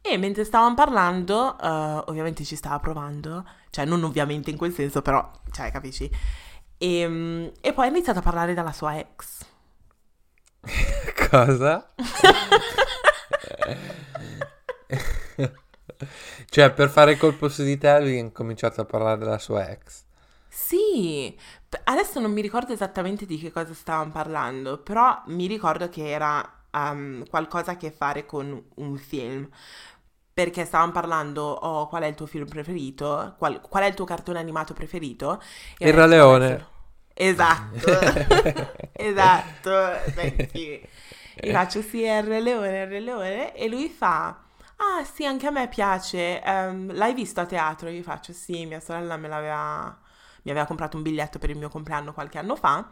E 0.00 0.16
mentre 0.18 0.44
stavamo 0.44 0.76
parlando, 0.76 1.58
eh, 1.58 1.66
ovviamente 2.06 2.44
ci 2.44 2.54
stava 2.54 2.78
provando, 2.78 3.44
cioè 3.70 3.86
non 3.86 4.04
ovviamente 4.04 4.50
in 4.50 4.56
quel 4.56 4.72
senso, 4.72 5.02
però, 5.02 5.28
cioè 5.50 5.72
capisci? 5.72 6.08
E, 6.78 7.06
mm, 7.08 7.46
e 7.60 7.72
poi 7.72 7.86
ha 7.86 7.88
iniziato 7.88 8.18
a 8.18 8.22
parlare 8.22 8.54
della 8.54 8.72
sua 8.72 8.98
ex. 8.98 9.44
Cosa? 11.30 11.92
Cioè, 16.48 16.72
per 16.72 16.88
fare 16.88 17.16
colpo 17.16 17.48
su 17.48 17.62
di 17.64 17.76
te, 17.78 18.00
lui 18.00 18.16
ha 18.16 18.20
incominciato 18.20 18.80
a 18.80 18.84
parlare 18.84 19.18
della 19.18 19.38
sua 19.38 19.68
ex. 19.70 20.02
Sì, 20.48 21.36
adesso 21.84 22.20
non 22.20 22.32
mi 22.32 22.40
ricordo 22.40 22.72
esattamente 22.72 23.26
di 23.26 23.38
che 23.38 23.50
cosa 23.50 23.74
stavamo 23.74 24.12
parlando, 24.12 24.78
però 24.78 25.20
mi 25.26 25.46
ricordo 25.48 25.88
che 25.88 26.08
era 26.08 26.48
um, 26.70 27.26
qualcosa 27.28 27.72
a 27.72 27.76
che 27.76 27.90
fare 27.90 28.24
con 28.24 28.62
un 28.76 28.96
film. 28.96 29.48
Perché 30.34 30.64
stavamo 30.64 30.92
parlando, 30.92 31.42
oh, 31.44 31.86
qual 31.88 32.02
è 32.02 32.06
il 32.06 32.14
tuo 32.16 32.26
film 32.26 32.46
preferito? 32.48 33.34
Qual, 33.38 33.60
qual 33.60 33.84
è 33.84 33.86
il 33.86 33.94
tuo 33.94 34.04
cartone 34.04 34.38
animato 34.40 34.74
preferito? 34.74 35.40
E 35.78 35.88
Il 35.88 35.92
Re 35.94 36.06
detto, 36.06 36.08
Leone. 36.08 36.50
"Questo". 36.50 36.72
Esatto, 37.14 37.90
esatto. 38.92 39.72
Sì. 40.52 40.80
Gli 41.38 41.50
faccio 41.50 41.82
sì, 41.82 42.02
è 42.02 42.18
il 42.18 42.24
Re 42.24 42.40
Leone, 42.40 42.82
il 42.82 42.86
Re 42.88 43.00
Leone. 43.00 43.54
E 43.54 43.68
lui 43.68 43.88
fa, 43.88 44.28
ah 44.76 45.04
sì, 45.04 45.24
anche 45.26 45.46
a 45.46 45.50
me 45.50 45.68
piace. 45.68 46.42
Ehm, 46.42 46.94
l'hai 46.94 47.14
visto 47.14 47.40
a 47.40 47.46
teatro? 47.46 47.88
Io 47.88 48.02
faccio 48.02 48.32
sì, 48.32 48.66
mia 48.66 48.80
sorella 48.80 49.16
me 49.16 49.28
l'aveva, 49.28 49.98
mi 50.42 50.50
aveva 50.50 50.66
comprato 50.66 50.96
un 50.96 51.02
biglietto 51.02 51.38
per 51.38 51.50
il 51.50 51.56
mio 51.58 51.68
compleanno 51.68 52.12
qualche 52.12 52.38
anno 52.38 52.56
fa. 52.56 52.88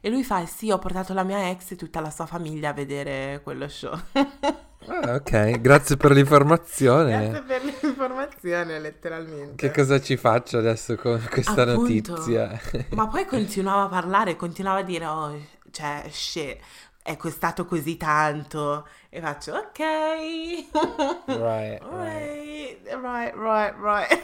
E 0.00 0.10
lui 0.10 0.24
fa, 0.24 0.44
sì, 0.46 0.70
ho 0.70 0.78
portato 0.78 1.12
la 1.14 1.22
mia 1.24 1.48
ex 1.50 1.72
e 1.72 1.76
tutta 1.76 2.00
la 2.00 2.10
sua 2.10 2.26
famiglia 2.26 2.70
a 2.70 2.72
vedere 2.72 3.40
quello 3.42 3.68
show. 3.68 3.98
Ah, 4.86 5.14
ok, 5.14 5.60
grazie 5.60 5.96
per 5.96 6.10
l'informazione. 6.12 7.28
Grazie 7.30 7.42
per 7.42 7.62
l'informazione, 7.64 8.78
letteralmente. 8.78 9.54
Che 9.68 9.72
cosa 9.74 10.00
ci 10.00 10.16
faccio 10.16 10.58
adesso 10.58 10.96
con 10.96 11.24
questa 11.30 11.62
Appunto. 11.62 11.80
notizia? 12.12 12.60
Ma 12.90 13.06
poi 13.08 13.24
continuava 13.26 13.84
a 13.84 13.88
parlare, 13.88 14.36
continuava 14.36 14.80
a 14.80 14.82
dire, 14.82 15.06
oh, 15.06 15.38
cioè, 15.70 16.04
shit, 16.10 16.58
è 17.02 17.16
costato 17.16 17.64
così 17.64 17.96
tanto. 17.96 18.86
E 19.08 19.20
faccio, 19.20 19.52
ok. 19.54 19.78
Right, 21.26 21.82
right. 21.82 21.82
right, 21.82 23.34
right, 23.34 23.34
right, 23.34 23.74
right. 23.80 24.22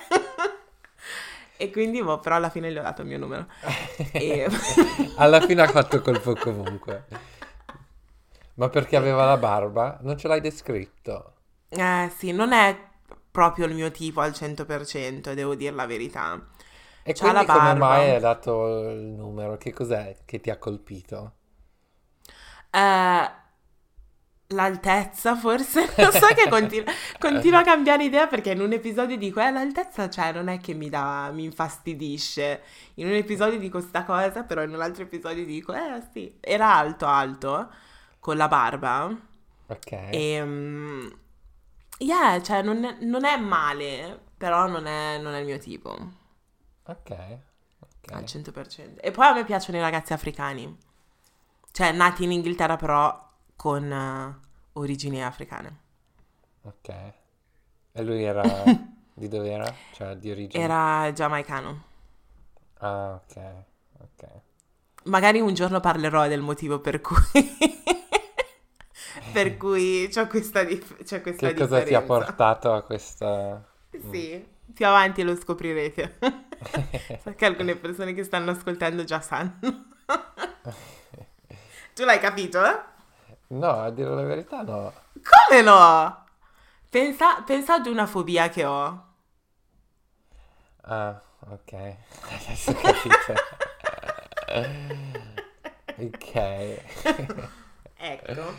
e 1.57 1.71
quindi, 1.71 2.03
boh, 2.03 2.19
però 2.21 2.37
alla 2.37 2.51
fine 2.51 2.71
gli 2.73 2.79
ho 2.79 2.83
dato 2.83 3.03
il 3.03 3.09
mio 3.09 3.19
numero. 3.19 3.47
E- 4.13 4.49
Alla 5.17 5.41
fine 5.41 5.63
ha 5.63 5.69
fatto 5.69 6.01
colpo 6.01 6.35
comunque. 6.35 7.05
Ma 8.59 8.69
perché 8.69 8.95
aveva 8.97 9.25
la 9.25 9.39
barba? 9.39 9.99
Non 10.03 10.19
ce 10.19 10.29
l'hai 10.29 10.43
descritto. 10.43 11.33
Eh 11.71 12.11
sì, 12.17 12.33
non 12.33 12.53
è 12.53 12.77
proprio 13.31 13.67
il 13.67 13.75
mio 13.75 13.91
tipo 13.91 14.21
al 14.21 14.33
100%, 14.33 15.33
devo 15.33 15.55
dire 15.55 15.75
la 15.75 15.87
verità. 15.87 16.47
E 17.03 17.13
C'ha 17.13 17.33
quindi 17.33 17.47
come 17.47 17.75
mai 17.75 18.11
hai 18.11 18.21
dato 18.21 18.89
il 18.91 18.99
numero? 19.01 19.57
Che 19.57 19.73
cos'è 19.73 20.19
che 20.25 20.41
ti 20.41 20.51
ha 20.51 20.59
colpito? 20.59 21.33
Eh, 22.73 23.31
l'altezza 24.49 25.37
forse? 25.37 25.93
Non 25.99 26.13
so 26.13 26.27
che 26.35 26.49
continua, 27.19 27.61
a 27.61 27.63
cambiare 27.65 28.05
idea 28.05 28.27
perché 28.27 28.53
in 28.53 28.61
un 28.61 28.73
episodio 28.73 29.17
dico, 29.17 29.41
eh, 29.41 29.51
l'altezza, 29.51 30.09
cioè, 30.09 30.33
non 30.33 30.49
è 30.49 30.59
che 30.59 30.75
mi 30.75 30.89
dà, 30.89 31.31
mi 31.33 31.45
infastidisce. 31.45 32.63
In 32.95 33.07
un 33.07 33.15
episodio 33.15 33.59
dico 33.59 33.81
sta 33.81 34.05
cosa, 34.05 34.45
però 34.45 34.63
in 34.63 34.73
un 34.75 34.81
altro 34.81 35.03
episodio 35.05 35.45
dico, 35.45 35.73
eh 35.75 36.03
sì, 36.13 36.37
era 36.41 36.75
alto, 36.75 37.07
alto, 37.07 37.71
con 38.29 38.37
la 38.37 38.47
barba. 38.49 39.09
Ok. 39.69 39.91
E, 39.91 40.45
mm, 40.45 41.07
yeah, 42.01 42.43
cioè, 42.43 42.61
non 42.61 42.85
è, 42.85 42.99
non 43.01 43.25
è 43.25 43.39
male, 43.39 44.21
però 44.37 44.67
non 44.67 44.85
è, 44.87 45.17
non 45.17 45.33
è 45.33 45.39
il 45.39 45.47
mio 45.47 45.57
tipo, 45.57 45.97
Ok. 46.85 47.11
ok. 47.79 48.13
al 48.13 48.25
100%. 48.25 49.01
E 49.01 49.11
poi 49.13 49.27
a 49.27 49.33
me 49.33 49.45
piacciono 49.47 49.79
i 49.79 49.81
ragazzi 49.81 50.13
africani. 50.13 50.77
Cioè, 51.73 51.93
nati 51.93 52.25
in 52.25 52.33
Inghilterra, 52.33 52.77
però 52.77 53.31
con 53.57 53.91
eh, 53.91 54.41
origini 54.75 55.25
africane. 55.25 55.81
Ok. 56.65 56.89
E 57.93 58.03
lui 58.03 58.25
era 58.25 58.43
di 59.15 59.27
dove 59.29 59.51
era? 59.51 59.75
Cioè 59.93 60.17
di 60.17 60.31
origine? 60.31 60.63
Era 60.63 61.11
giamaicano. 61.15 61.83
Ah, 62.81 63.23
ok. 63.23 63.37
Ok. 64.01 64.29
Magari 65.05 65.41
un 65.41 65.55
giorno 65.55 65.81
parlerò 65.81 66.29
del 66.29 66.43
motivo 66.43 66.81
per 66.81 67.01
cui... 67.01 67.17
per 69.43 69.57
cui 69.57 70.09
c'ho 70.11 70.27
questa, 70.27 70.65
dif- 70.65 71.03
c'ho 71.05 71.21
questa 71.21 71.49
Che 71.49 71.55
cosa 71.55 71.83
ti 71.83 71.95
ha 71.95 72.01
differenza. 72.01 72.03
portato 72.03 72.73
a 72.73 72.83
questa... 72.83 73.65
Sì, 74.11 74.47
più 74.73 74.87
avanti 74.87 75.23
lo 75.23 75.37
scoprirete. 75.37 76.19
so 77.23 77.35
che 77.35 77.45
alcune 77.47 77.77
persone 77.77 78.15
che 78.15 78.25
stanno 78.25 78.51
ascoltando 78.51 79.05
già 79.05 79.21
sanno. 79.21 79.59
tu 81.95 82.05
l'hai 82.05 82.19
capito? 82.21 82.65
eh? 82.65 82.81
No, 83.49 83.71
a 83.83 83.91
dire 83.91 84.11
la 84.11 84.23
verità 84.23 84.63
no. 84.63 84.93
Come 85.49 85.63
no? 85.63 86.25
Pensa, 86.91 87.43
pensa 87.43 87.75
ad 87.75 87.87
una 87.87 88.07
fobia 88.07 88.49
che 88.49 88.65
ho. 88.65 89.05
Ah, 90.85 91.21
ok. 91.51 91.73
Adesso 92.33 92.71
ho 92.71 92.75
capito. 92.75 93.35
ok. 95.99 96.35
Ecco. 97.99 98.55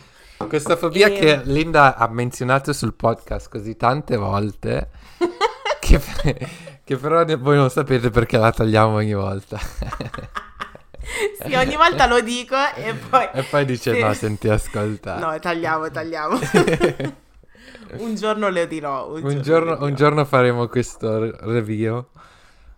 Questa 0.48 0.76
fobia 0.76 1.06
E- 1.08 1.12
che 1.12 1.40
Linda 1.44 1.96
ha 1.96 2.08
menzionato 2.08 2.72
sul 2.72 2.94
podcast 2.94 3.48
così 3.48 3.76
tante 3.76 4.16
volte 4.16 4.90
che, 5.78 6.00
che 6.82 6.96
però 6.96 7.24
voi 7.36 7.56
non 7.56 7.70
sapete 7.70 8.10
perché 8.10 8.36
la 8.36 8.50
tagliamo 8.50 8.94
ogni 8.94 9.14
volta. 9.14 9.58
Sì, 11.42 11.54
ogni 11.54 11.74
volta 11.76 12.06
lo 12.06 12.20
dico 12.20 12.54
e 12.76 12.94
poi... 12.94 13.28
E 13.32 13.42
poi 13.42 13.64
dice 13.64 13.94
Sì. 13.94 14.00
no, 14.00 14.12
senti 14.12 14.48
ascolta. 14.48 15.18
No, 15.18 15.36
tagliamo, 15.40 15.90
tagliamo. 15.90 16.38
un 17.98 18.14
giorno 18.14 18.48
le 18.48 18.68
dirò. 18.68 19.08
Un, 19.10 19.24
un, 19.24 19.42
giorno, 19.42 19.70
le 19.70 19.74
dirò. 19.76 19.86
un 19.86 19.94
giorno 19.94 20.24
faremo 20.24 20.68
questo 20.68 21.18
re- 21.18 21.36
review. 21.40 22.06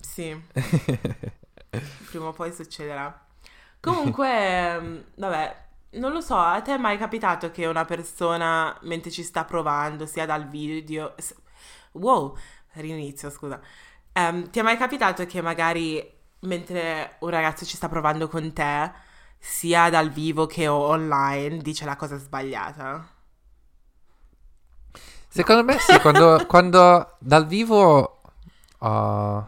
Sì, 0.01 0.41
prima 2.09 2.27
o 2.29 2.33
poi 2.33 2.53
succederà. 2.53 3.21
Comunque, 3.81 5.05
vabbè, 5.17 5.57
non 5.93 6.13
lo 6.13 6.21
so, 6.21 6.37
a 6.37 6.61
te 6.61 6.75
è 6.75 6.79
mai 6.79 6.99
capitato 6.99 7.51
che 7.51 7.67
una 7.67 7.85
persona, 7.85 8.77
mentre 8.83 9.11
ci 9.11 9.23
sta 9.23 9.45
provando, 9.45 10.07
sia 10.07 10.27
dal 10.27 10.49
video... 10.49 11.15
Wow, 11.93 12.37
rinizio, 12.73 13.31
scusa. 13.31 13.61
Ehm, 14.13 14.51
ti 14.51 14.59
è 14.59 14.63
mai 14.63 14.77
capitato 14.77 15.27
che 15.27 15.43
magari 15.43 16.21
mentre 16.41 17.17
un 17.21 17.31
ragazzo 17.31 17.65
ci 17.65 17.77
sta 17.77 17.89
provando 17.89 18.29
con 18.29 18.53
te, 18.53 18.93
sia 19.39 19.91
dal 19.91 20.11
vivo 20.11 20.47
che 20.47 20.69
online, 20.69 21.59
dice 21.59 21.85
la 21.85 21.97
cosa 21.97 22.17
sbagliata? 22.17 23.07
Secondo 25.29 25.65
me 25.65 25.79
sì, 25.79 25.99
quando, 26.01 26.45
quando 26.49 27.17
dal 27.19 27.47
vivo, 27.47 28.21
uh, 28.79 29.45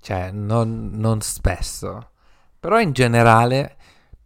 cioè 0.00 0.30
non, 0.30 0.90
non 0.92 1.20
spesso, 1.20 2.10
però 2.58 2.80
in 2.80 2.92
generale 2.92 3.76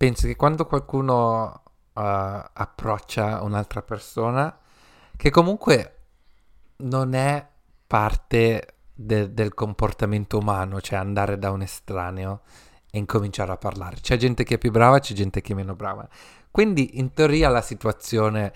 penso 0.02 0.26
che 0.26 0.34
quando 0.34 0.66
qualcuno 0.66 1.62
uh, 1.92 1.92
approccia 1.92 3.40
un'altra 3.44 3.82
persona, 3.82 4.58
che 5.16 5.30
comunque 5.30 5.96
non 6.78 7.14
è 7.14 7.46
parte 7.86 8.78
de- 8.92 9.32
del 9.32 9.54
comportamento 9.54 10.38
umano, 10.38 10.80
cioè 10.80 10.98
andare 10.98 11.38
da 11.38 11.52
un 11.52 11.62
estraneo 11.62 12.40
e 12.90 12.98
incominciare 12.98 13.52
a 13.52 13.56
parlare. 13.56 13.98
C'è 14.00 14.16
gente 14.16 14.42
che 14.42 14.56
è 14.56 14.58
più 14.58 14.72
brava, 14.72 14.98
c'è 14.98 15.14
gente 15.14 15.40
che 15.40 15.52
è 15.52 15.54
meno 15.54 15.76
brava. 15.76 16.08
Quindi 16.50 16.98
in 16.98 17.12
teoria 17.12 17.48
la 17.48 17.62
situazione 17.62 18.52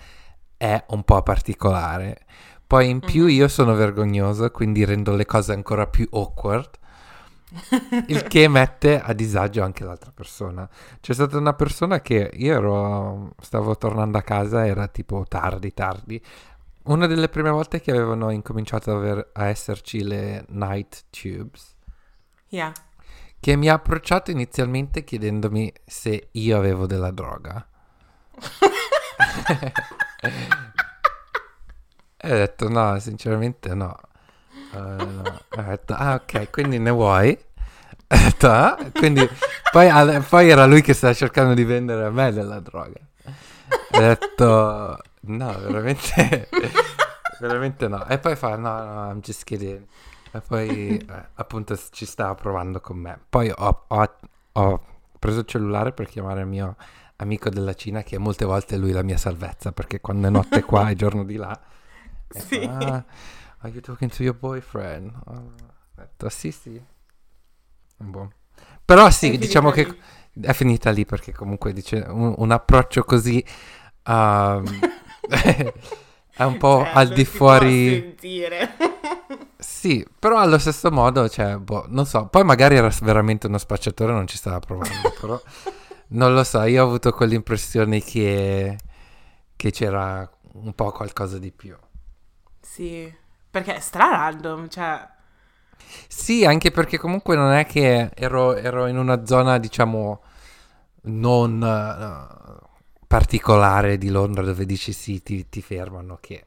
è 0.57 0.83
un 0.89 1.03
po' 1.03 1.23
particolare. 1.23 2.25
Poi 2.67 2.89
in 2.89 2.99
più 2.99 3.23
Mhm. 3.23 3.29
io 3.29 3.47
sono 3.47 3.73
vergognoso, 3.73 4.51
quindi 4.51 4.83
rendo 4.83 5.15
le 5.15 5.25
cose 5.25 5.53
ancora 5.53 5.87
più 5.87 6.09
awkward, 6.11 6.71
il 8.07 8.23
che 8.23 8.47
mette 8.47 8.99
a 8.99 9.13
disagio 9.13 9.63
anche 9.63 9.83
l'altra 9.83 10.11
persona. 10.11 10.67
C'è 10.99 11.13
stata 11.13 11.37
una 11.37 11.53
persona 11.53 12.01
che 12.01 12.29
io 12.33 12.53
ero, 12.55 13.31
stavo 13.41 13.77
tornando 13.77 14.17
a 14.17 14.21
casa, 14.21 14.65
era 14.65 14.87
tipo 14.87 15.25
tardi, 15.27 15.73
tardi. 15.73 16.21
Una 16.83 17.07
delle 17.07 17.29
prime 17.29 17.49
volte 17.49 17.81
che 17.81 17.91
avevano 17.91 18.29
incominciato 18.31 18.91
ad 18.91 18.97
aver- 18.97 19.29
a 19.33 19.45
esserci 19.47 20.03
le 20.03 20.45
night 20.49 21.05
tubes, 21.09 21.75
Yeah. 22.49 22.71
che 23.39 23.55
mi 23.57 23.67
ha 23.69 23.73
approcciato 23.73 24.31
inizialmente 24.31 25.03
chiedendomi 25.03 25.73
se 25.85 26.29
io 26.31 26.57
avevo 26.57 26.85
della 26.85 27.11
droga. 27.11 27.65
E 32.19 32.31
ho 32.31 32.35
detto 32.35 32.67
no, 32.67 32.97
sinceramente 32.99 33.75
no. 33.75 33.95
Eh, 34.73 34.77
no. 35.05 35.23
Ho 35.49 35.61
detto 35.61 35.93
ah 35.93 36.15
ok, 36.15 36.49
quindi 36.51 36.77
ne 36.79 36.89
vuoi? 36.91 37.37
Detto 38.07 38.49
ah, 38.49 38.77
quindi 38.93 39.27
poi, 39.71 39.89
poi 40.29 40.49
era 40.49 40.65
lui 40.65 40.81
che 40.81 40.93
stava 40.93 41.13
cercando 41.13 41.53
di 41.53 41.63
vendere 41.65 42.05
a 42.05 42.09
me 42.09 42.31
della 42.31 42.59
droga. 42.59 42.99
Ho 43.91 43.99
detto 43.99 44.97
no, 45.21 45.59
veramente, 45.59 46.49
veramente 47.39 47.87
no. 47.87 48.05
E 48.07 48.17
poi 48.19 48.35
fa 48.35 48.55
no, 48.55 48.83
no, 48.83 49.09
I'm 49.11 49.19
just 49.21 49.43
kidding. 49.43 49.85
E 50.31 50.41
poi 50.41 50.97
eh, 50.97 51.23
appunto 51.35 51.77
ci 51.91 52.05
stava 52.05 52.35
provando 52.35 52.79
con 52.79 52.97
me. 52.97 53.19
Poi 53.29 53.51
ho, 53.55 53.83
ho- 53.87 54.15
ho 54.53 54.81
preso 55.19 55.39
il 55.39 55.45
cellulare 55.45 55.91
per 55.91 56.07
chiamare 56.07 56.41
il 56.41 56.47
mio 56.47 56.75
amico 57.17 57.49
della 57.49 57.73
Cina 57.73 58.03
che 58.03 58.17
molte 58.17 58.45
volte 58.45 58.75
è 58.75 58.77
lui 58.77 58.91
la 58.91 59.01
mia 59.03 59.17
salvezza 59.17 59.71
perché 59.71 59.99
quando 59.99 60.27
è 60.27 60.29
notte 60.29 60.61
qua 60.63 60.89
e 60.89 60.95
giorno 60.95 61.23
di 61.23 61.35
là 61.35 61.59
Sì. 62.29 62.61
fa, 62.61 62.77
ah, 62.77 63.03
are 63.61 63.71
you 63.71 63.81
talking 63.81 64.11
to 64.11 64.23
your 64.23 64.35
boyfriend? 64.37 65.13
Ho 65.25 65.53
detto 65.95 66.29
sì 66.29 66.51
sì. 66.51 66.81
Boh. 67.97 68.31
Però 68.85 69.09
sì, 69.09 69.33
È 69.33 69.37
diciamo 69.37 69.71
che 69.71 69.85
lì. 70.33 70.41
è 70.45 70.53
finita 70.53 70.91
lì 70.91 71.05
perché 71.05 71.31
comunque 71.33 71.73
dice 71.73 71.97
un, 72.07 72.33
un 72.37 72.51
approccio 72.51 73.03
così 73.03 73.43
um, 74.05 74.63
è 76.35 76.43
un 76.43 76.57
po' 76.57 76.83
Cioè, 76.83 76.91
al 76.93 77.07
di 77.13 77.25
fuori. 77.25 77.89
sentire. 77.89 78.75
Sì, 79.59 80.05
però 80.19 80.37
allo 80.39 80.59
stesso 80.59 80.91
modo, 80.91 81.27
cioè, 81.27 81.57
boh, 81.57 81.85
non 81.89 82.05
so, 82.05 82.27
poi 82.27 82.43
magari 82.43 82.75
era 82.75 82.91
veramente 83.01 83.47
uno 83.47 83.57
spacciatore 83.57 84.13
non 84.13 84.27
ci 84.27 84.37
stava 84.37 84.59
provando, 84.59 85.11
però 85.19 85.41
non 86.09 86.33
lo 86.35 86.43
so, 86.43 86.61
io 86.63 86.83
ho 86.83 86.85
avuto 86.87 87.11
quell'impressione 87.11 87.99
che, 88.01 88.77
che 89.55 89.71
c'era 89.71 90.29
un 90.53 90.73
po' 90.73 90.91
qualcosa 90.91 91.39
di 91.39 91.51
più. 91.51 91.75
Sì, 92.61 93.11
perché 93.49 93.75
è 93.75 93.79
stra 93.79 94.09
random, 94.09 94.67
cioè... 94.69 95.07
Sì, 96.07 96.45
anche 96.45 96.71
perché 96.71 96.97
comunque 96.97 97.35
non 97.35 97.51
è 97.53 97.65
che 97.65 98.09
ero, 98.13 98.55
ero 98.55 98.87
in 98.87 98.97
una 98.97 99.25
zona, 99.25 99.57
diciamo, 99.57 100.21
non 101.03 101.61
eh, 101.63 102.67
particolare 103.07 103.97
di 103.97 104.09
Londra 104.09 104.43
dove 104.43 104.65
dici 104.65 104.93
sì, 104.93 105.21
ti, 105.23 105.47
ti 105.49 105.61
fermano, 105.61 106.17
che... 106.21 106.45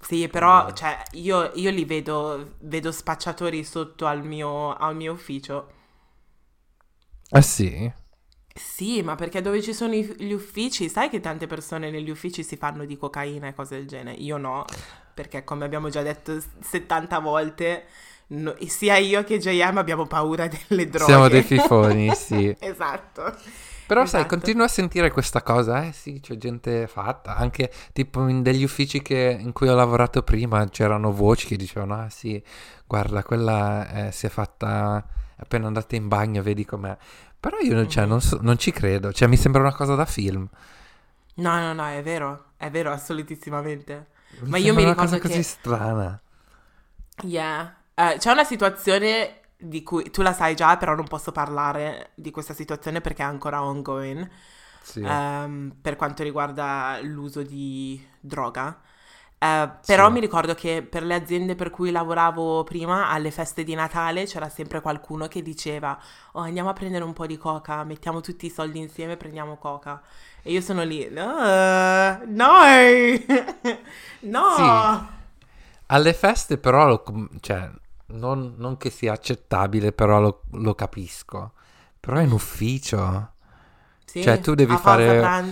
Sì, 0.00 0.28
però, 0.28 0.72
Eh. 0.72 0.72
cioè, 0.72 1.02
io, 1.12 1.52
io 1.54 1.70
li 1.70 1.84
vedo, 1.84 2.54
vedo 2.60 2.90
spacciatori 2.92 3.62
sotto 3.64 4.06
al 4.06 4.24
mio, 4.24 4.74
al 4.74 4.96
mio 4.96 5.12
ufficio. 5.12 5.68
Ah 7.32 7.42
sì? 7.42 7.92
Sì, 8.54 9.02
ma 9.02 9.14
perché 9.14 9.40
dove 9.40 9.62
ci 9.62 9.72
sono 9.72 9.94
i- 9.94 10.14
gli 10.18 10.32
uffici, 10.32 10.88
sai 10.88 11.08
che 11.08 11.20
tante 11.20 11.46
persone 11.46 11.90
negli 11.90 12.10
uffici 12.10 12.42
si 12.42 12.56
fanno 12.56 12.84
di 12.84 12.96
cocaina 12.96 13.46
e 13.46 13.54
cose 13.54 13.76
del 13.76 13.86
genere? 13.86 14.16
Io 14.18 14.36
no, 14.36 14.64
perché 15.18 15.42
come 15.42 15.64
abbiamo 15.64 15.88
già 15.88 16.02
detto 16.02 16.40
s- 16.40 16.46
70 16.60 17.18
volte, 17.18 17.86
no- 18.28 18.54
sia 18.66 18.96
io 18.98 19.24
che 19.24 19.38
JM 19.38 19.76
abbiamo 19.78 20.06
paura 20.06 20.46
delle 20.46 20.88
droghe. 20.88 21.04
Siamo 21.04 21.28
dei 21.28 21.42
fifoni, 21.42 22.14
sì. 22.14 22.54
Esatto. 22.60 23.34
Però 23.86 24.04
sai, 24.06 24.20
Esatto. 24.20 24.34
continuo 24.36 24.64
a 24.64 24.68
sentire 24.68 25.10
questa 25.10 25.42
cosa, 25.42 25.82
eh 25.84 25.92
sì, 25.92 26.20
c'è 26.20 26.36
gente 26.36 26.86
fatta, 26.86 27.34
anche 27.36 27.72
tipo 27.92 28.28
in 28.28 28.42
degli 28.42 28.62
uffici 28.62 29.00
che- 29.02 29.36
in 29.40 29.52
cui 29.52 29.68
ho 29.68 29.74
lavorato 29.74 30.22
prima 30.22 30.68
c'erano 30.68 31.10
voci 31.10 31.46
che 31.48 31.56
dicevano, 31.56 31.94
ah 31.94 32.10
sì, 32.10 32.40
guarda, 32.86 33.22
quella 33.24 34.08
eh, 34.08 34.12
si 34.12 34.26
è 34.26 34.28
fatta, 34.28 35.04
appena 35.36 35.66
andata 35.66 35.96
in 35.96 36.06
bagno, 36.06 36.42
vedi 36.42 36.64
com'è. 36.66 36.96
Però 37.40 37.56
io 37.60 37.86
cioè, 37.86 38.04
Mhm. 38.04 38.08
non, 38.10 38.20
so- 38.20 38.38
non 38.42 38.58
ci 38.58 38.70
credo, 38.72 39.12
cioè 39.12 39.26
mi 39.26 39.36
sembra 39.38 39.62
una 39.62 39.74
cosa 39.74 39.94
da 39.94 40.04
film. 40.04 40.46
No, 41.36 41.58
no, 41.60 41.72
no, 41.72 41.86
è 41.86 42.02
vero, 42.02 42.52
è 42.56 42.70
vero, 42.70 42.90
assolutissimamente. 42.90 44.06
Ma 44.44 44.58
io 44.58 44.74
mi 44.74 44.82
una 44.82 44.94
cosa 44.94 45.18
ricordo 45.18 45.18
così 45.18 45.42
che- 45.42 45.42
strana. 45.42 46.20
Yeah. 47.22 47.74
Eh, 47.94 48.16
c'è 48.18 48.30
una 48.30 48.44
situazione 48.44 49.40
di 49.56 49.82
cui 49.82 50.10
tu 50.10 50.22
la 50.22 50.32
sai 50.32 50.54
già, 50.54 50.76
però 50.76 50.94
non 50.94 51.06
posso 51.08 51.32
parlare 51.32 52.12
di 52.14 52.30
questa 52.30 52.54
situazione 52.54 53.00
perché 53.00 53.22
è 53.22 53.26
ancora 53.26 53.62
ongoing, 53.62 54.28
Sì. 54.80 55.02
ehm, 55.02 55.76
per 55.80 55.96
quanto 55.96 56.22
riguarda 56.22 56.98
l'uso 57.02 57.42
di 57.42 58.04
droga. 58.20 58.80
Eh, 59.40 59.70
però 59.84 60.10
Sì. 60.10 60.12
mi 60.12 60.20
ricordo 60.20 60.54
che 60.54 60.82
per 60.88 61.02
le 61.04 61.14
aziende 61.14 61.54
per 61.56 61.70
cui 61.70 61.90
lavoravo 61.90 62.64
prima, 62.64 63.08
alle 63.10 63.30
feste 63.30 63.64
di 63.64 63.74
Natale, 63.74 64.24
c'era 64.26 64.48
sempre 64.48 64.80
qualcuno 64.80 65.26
che 65.28 65.42
diceva: 65.42 65.98
Oh, 66.32 66.40
andiamo 66.40 66.68
a 66.70 66.72
prendere 66.72 67.04
un 67.04 67.12
po' 67.12 67.26
di 67.26 67.36
coca, 67.36 67.82
mettiamo 67.84 68.20
tutti 68.20 68.46
i 68.46 68.50
soldi 68.50 68.78
insieme 68.80 69.12
e 69.14 69.16
prendiamo 69.16 69.56
coca. 69.56 70.00
E 70.48 70.52
io 70.52 70.60
sono 70.62 70.82
lì, 70.82 71.06
no, 71.10 71.26
no, 72.24 72.52
no. 74.20 74.46
Sì. 74.56 75.06
Alle 75.90 76.12
feste 76.12 76.58
però, 76.58 76.86
lo, 76.86 77.02
cioè, 77.40 77.70
non, 78.06 78.54
non 78.56 78.76
che 78.76 78.90
sia 78.90 79.12
accettabile, 79.12 79.92
però 79.92 80.20
lo, 80.20 80.42
lo 80.52 80.74
capisco. 80.74 81.52
Però 82.00 82.20
in 82.20 82.30
ufficio 82.32 83.32
Sì, 84.04 84.22
Cioè, 84.22 84.40
tu 84.40 84.54
devi 84.54 84.76
fare- 84.76 85.42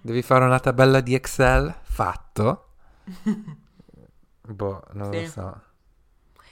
devi 0.00 0.22
fare 0.22 0.44
una 0.44 0.60
tabella 0.60 1.00
di 1.00 1.14
Excel, 1.14 1.74
fatto. 1.82 2.62
Boh, 4.48 4.82
non 4.94 5.10
Sì. 5.10 5.16
lo 5.18 5.24
so. 5.24 5.60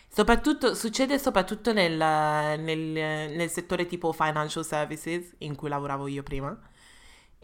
Soprattutto, 0.09 0.75
succede 0.75 1.19
soprattutto 1.19 1.73
nel, 1.73 1.97
nel- 1.97 2.79
nel 3.35 3.51
settore 3.51 3.87
tipo 3.87 4.13
financial 4.13 4.65
services 4.65 5.35
in 5.39 5.57
cui 5.57 5.69
lavoravo 5.69 6.07
io 6.07 6.23
prima 6.23 6.57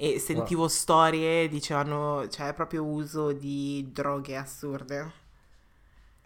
e 0.02 0.18
sentivo 0.18 0.66
storie, 0.66 1.46
dicevano, 1.46 2.26
cioè 2.28 2.54
proprio 2.54 2.82
uso 2.82 3.32
di 3.32 3.86
droghe 3.92 4.34
assurde. 4.34 5.12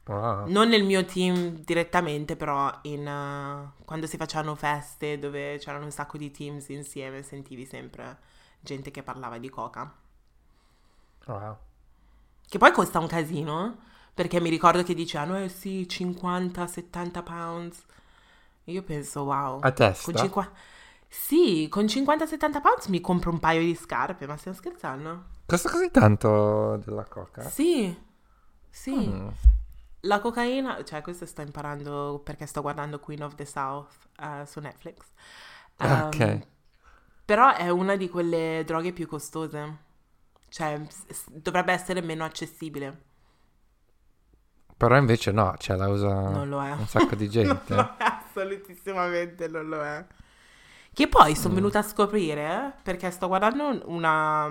Wow. 0.06 0.48
Non 0.48 0.68
nel 0.68 0.84
mio 0.84 1.04
team 1.04 1.56
direttamente, 1.64 2.36
però 2.36 2.70
in, 2.82 3.04
eh, 3.04 3.82
quando 3.84 4.06
si 4.06 4.16
facevano 4.16 4.54
feste 4.54 5.18
dove 5.18 5.58
c'erano 5.58 5.86
un 5.86 5.90
sacco 5.90 6.16
di 6.16 6.30
teams 6.30 6.68
insieme, 6.68 7.24
sentivi 7.24 7.66
sempre 7.66 8.18
gente 8.60 8.92
che 8.92 9.02
parlava 9.02 9.38
di 9.38 9.48
coca. 9.48 9.92
Wow. 11.26 11.56
Che 12.46 12.58
poi 12.58 12.70
costa 12.70 13.00
un 13.00 13.08
casino, 13.08 13.78
perché 14.14 14.40
mi 14.40 14.50
ricordo 14.50 14.84
che 14.84 14.94
dicevano, 14.94 15.42
eh 15.42 15.48
sì, 15.48 15.84
50-70 15.90 17.24
pounds. 17.24 17.84
Io 18.66 18.82
penso, 18.84 19.24
wow. 19.24 19.58
A 19.62 19.72
testa? 19.72 20.12
Con 20.12 20.20
50... 20.20 20.52
Sì, 21.16 21.68
con 21.70 21.84
50-70 21.86 22.60
pounds 22.60 22.86
mi 22.88 23.00
compro 23.00 23.30
un 23.30 23.38
paio 23.38 23.60
di 23.60 23.74
scarpe, 23.74 24.26
ma 24.26 24.36
stiamo 24.36 24.56
scherzando? 24.56 25.24
Costa 25.46 25.70
così 25.70 25.90
tanto 25.90 26.76
della 26.84 27.04
coca? 27.04 27.42
Sì, 27.48 27.96
sì. 28.68 28.94
Mm. 29.08 29.28
La 30.00 30.20
cocaina, 30.20 30.82
cioè 30.84 31.00
questo 31.00 31.24
sto 31.24 31.40
imparando 31.40 32.20
perché 32.22 32.44
sto 32.46 32.60
guardando 32.60 32.98
Queen 33.00 33.22
of 33.22 33.36
the 33.36 33.46
South 33.46 33.90
eh, 34.20 34.44
su 34.44 34.60
Netflix. 34.60 34.98
Ehm, 35.78 36.06
ok. 36.08 36.46
Però 37.24 37.54
è 37.54 37.70
una 37.70 37.96
di 37.96 38.08
quelle 38.10 38.62
droghe 38.66 38.92
più 38.92 39.06
costose. 39.06 39.78
Cioè, 40.48 40.82
s- 40.88 41.30
dovrebbe 41.30 41.72
essere 41.72 42.02
meno 42.02 42.24
accessibile. 42.24 43.02
Però 44.76 44.96
invece 44.96 45.30
no, 45.32 45.54
cioè 45.58 45.76
la 45.76 45.88
usa 45.88 46.08
Non 46.28 46.48
lo 46.48 46.62
è. 46.62 46.72
un 46.72 46.86
sacco 46.86 47.14
di 47.14 47.28
gente. 47.30 47.74
Non 47.74 47.84
lo 47.96 48.04
è, 48.04 48.04
assolutissimamente 48.04 49.48
non 49.48 49.68
lo 49.68 49.82
è. 49.82 50.04
Che 50.94 51.08
poi 51.08 51.34
sono 51.36 51.52
Mm. 51.52 51.56
venuta 51.56 51.80
a 51.80 51.82
scoprire 51.82 52.74
perché 52.82 53.10
sto 53.10 53.26
guardando 53.28 53.82
una, 53.86 54.48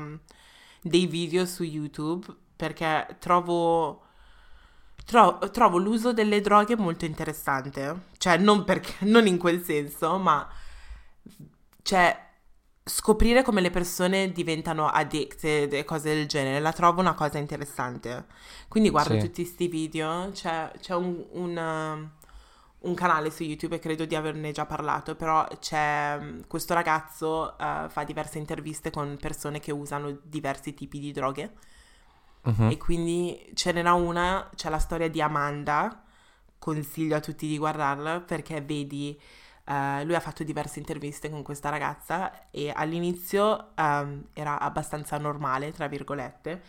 dei 0.82 1.06
video 1.08 1.46
su 1.46 1.64
YouTube 1.64 2.26
perché 2.56 3.16
trovo, 3.20 4.02
tro- 5.06 5.40
trovo 5.52 5.78
l'uso 5.78 6.14
delle 6.14 6.42
droghe 6.42 6.76
molto 6.76 7.06
interessante. 7.06 8.08
Cioè, 8.18 8.38
non, 8.38 8.64
perché, 8.66 8.94
non 9.08 9.26
in 9.28 9.38
quel 9.38 9.64
senso, 9.64 10.18
ma 10.18 10.48
cioè, 11.82 12.32
scoprire 12.84 13.44
come 13.44 13.62
le 13.62 13.70
persone 13.70 14.32
diventano 14.32 14.88
addicted 14.88 15.74
e 15.74 15.84
cose 15.86 16.14
del 16.14 16.28
genere 16.28 16.60
la 16.60 16.72
trovo 16.74 17.02
una 17.02 17.14
cosa 17.14 17.38
interessante. 17.38 18.26
Quindi 18.68 18.90
guardo 18.90 19.14
Sì. 19.14 19.20
tutti 19.20 19.44
questi 19.44 19.68
video, 19.68 20.30
c'è, 20.34 20.72
c'è 20.80 20.96
un, 20.96 21.26
un, 21.32 22.10
un 22.84 22.94
canale 22.96 23.30
su 23.32 23.44
YouTube 23.44 23.76
e 23.76 23.80
credo 23.80 24.06
di 24.06 24.16
averne 24.16 24.52
già 24.52 24.66
parlato, 24.66 25.16
però 25.16 25.46
c'è 25.60 26.18
um, 26.20 26.48
questo 26.48 26.74
ragazzo 26.74 27.56
uh, 27.58 27.90
fa 27.90 28.04
diverse 28.06 28.38
interviste 28.40 28.92
con 28.92 29.18
persone 29.20 29.60
che 29.60 29.72
usano 29.72 30.18
diversi 30.24 30.74
tipi 30.74 31.00
di 31.00 31.12
droghe 31.12 31.52
Mhm. 32.46 32.72
e 32.72 32.78
quindi 32.78 33.52
ce 33.54 33.72
n'era 33.72 33.94
una, 33.94 34.50
c'è 34.56 34.70
la 34.70 34.80
storia 34.80 35.10
di 35.10 35.22
Amanda, 35.22 36.04
consiglio 36.60 37.16
a 37.16 37.20
tutti 37.22 37.48
di 37.48 37.58
guardarla 37.58 38.20
perché 38.22 38.62
vedi, 38.62 39.18
eh, 39.66 40.04
lui 40.04 40.16
ha 40.16 40.20
fatto 40.20 40.44
diverse 40.44 40.80
interviste 40.80 41.30
con 41.30 41.42
questa 41.42 41.70
ragazza 41.70 42.50
e 42.52 42.72
all'inizio 42.76 43.76
ehm, 43.76 44.28
era 44.34 44.60
abbastanza 44.60 45.18
normale, 45.18 45.72
tra 45.72 45.88
virgolette, 45.88 46.62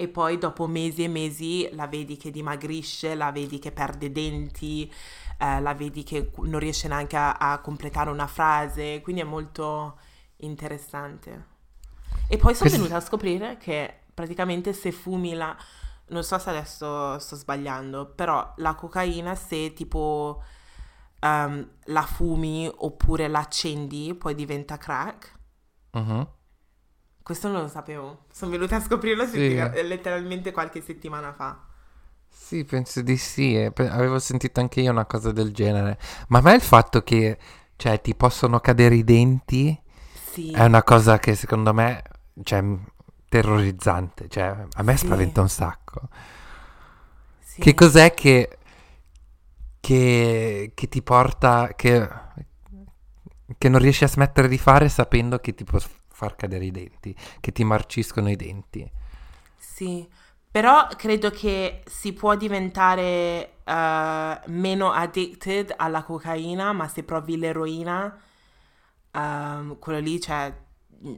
e 0.00 0.08
poi 0.08 0.38
dopo 0.38 0.66
mesi 0.66 1.04
e 1.04 1.08
mesi 1.08 1.68
la 1.72 1.86
vedi 1.86 2.16
che 2.16 2.30
dimagrisce, 2.30 3.14
la 3.14 3.30
vedi 3.30 3.58
che 3.58 3.70
perde 3.70 4.10
denti, 4.10 4.90
eh, 5.36 5.60
la 5.60 5.74
vedi 5.74 6.04
che 6.04 6.30
non 6.38 6.58
riesce 6.58 6.88
neanche 6.88 7.16
a, 7.18 7.34
a 7.34 7.58
completare 7.58 8.08
una 8.08 8.26
frase, 8.26 9.02
quindi 9.02 9.20
è 9.20 9.24
molto 9.24 9.98
interessante. 10.36 11.48
E 12.28 12.38
poi 12.38 12.54
sono 12.54 12.70
venuta 12.70 12.96
a 12.96 13.00
scoprire 13.00 13.58
che 13.58 14.04
praticamente 14.14 14.72
se 14.72 14.90
fumi 14.90 15.34
la... 15.34 15.54
Non 16.06 16.24
so 16.24 16.38
se 16.38 16.48
adesso 16.48 17.18
sto 17.18 17.36
sbagliando, 17.36 18.06
però 18.14 18.54
la 18.56 18.74
cocaina 18.74 19.34
se 19.34 19.74
tipo 19.74 20.42
ehm, 21.20 21.70
la 21.84 22.02
fumi 22.02 22.70
oppure 22.74 23.28
la 23.28 23.40
accendi 23.40 24.14
poi 24.14 24.34
diventa 24.34 24.78
crack. 24.78 25.38
Mhm. 25.92 26.26
Questo 27.30 27.46
non 27.46 27.60
lo 27.62 27.68
sapevo. 27.68 28.24
Sono 28.32 28.50
venuta 28.50 28.74
a 28.74 28.80
scoprirlo 28.80 29.24
Sì. 29.24 29.54
letteralmente 29.54 30.50
qualche 30.50 30.80
settimana 30.82 31.32
fa. 31.32 31.60
Sì, 32.28 32.64
penso 32.64 33.02
di 33.02 33.16
sì. 33.16 33.54
e 33.54 33.70
pe- 33.70 33.88
Avevo 33.88 34.18
sentito 34.18 34.58
anche 34.58 34.80
io 34.80 34.90
una 34.90 35.04
cosa 35.06 35.30
del 35.30 35.52
genere. 35.52 35.96
Ma 36.26 36.38
a 36.38 36.42
me 36.42 36.54
il 36.54 36.60
fatto 36.60 37.04
che, 37.04 37.38
cioè, 37.76 38.00
ti 38.00 38.16
possono 38.16 38.58
cadere 38.58 38.96
i 38.96 39.04
denti 39.04 39.80
Sì. 40.32 40.50
è 40.50 40.64
una 40.64 40.82
cosa 40.82 41.20
che 41.20 41.36
secondo 41.36 41.72
me, 41.72 42.02
cioè, 42.42 42.64
terrorizzante. 43.28 44.28
Cioè, 44.28 44.66
a 44.72 44.82
me 44.82 44.96
Sì. 44.96 45.06
spaventa 45.06 45.40
un 45.40 45.48
sacco. 45.48 46.08
sì. 47.38 47.60
Che 47.60 47.74
cos'è 47.74 48.12
che, 48.12 48.58
che, 49.78 50.72
che 50.74 50.88
ti 50.88 51.00
porta, 51.02 51.74
che, 51.76 52.08
che 53.56 53.68
non 53.68 53.80
riesci 53.80 54.02
a 54.02 54.08
smettere 54.08 54.48
di 54.48 54.58
fare 54.58 54.88
sapendo 54.88 55.38
che 55.38 55.54
ti 55.54 55.64
f- 55.64 55.98
far 56.20 56.36
cadere 56.36 56.66
i 56.66 56.70
denti, 56.70 57.16
che 57.40 57.50
ti 57.50 57.64
marciscono 57.64 58.28
i 58.28 58.36
denti? 58.36 58.90
Sì, 59.56 60.06
però 60.50 60.86
credo 60.94 61.30
che 61.30 61.82
si 61.86 62.12
può 62.12 62.36
diventare 62.36 63.54
eh, 63.64 64.40
meno 64.46 64.92
addicted 64.92 65.72
alla 65.78 66.02
cocaina, 66.02 66.72
ma 66.74 66.88
se 66.88 67.04
provi 67.04 67.38
l'eroina, 67.38 68.20
ehm, 69.12 69.78
quello 69.78 69.98
lì, 69.98 70.20
cioè, 70.20 70.54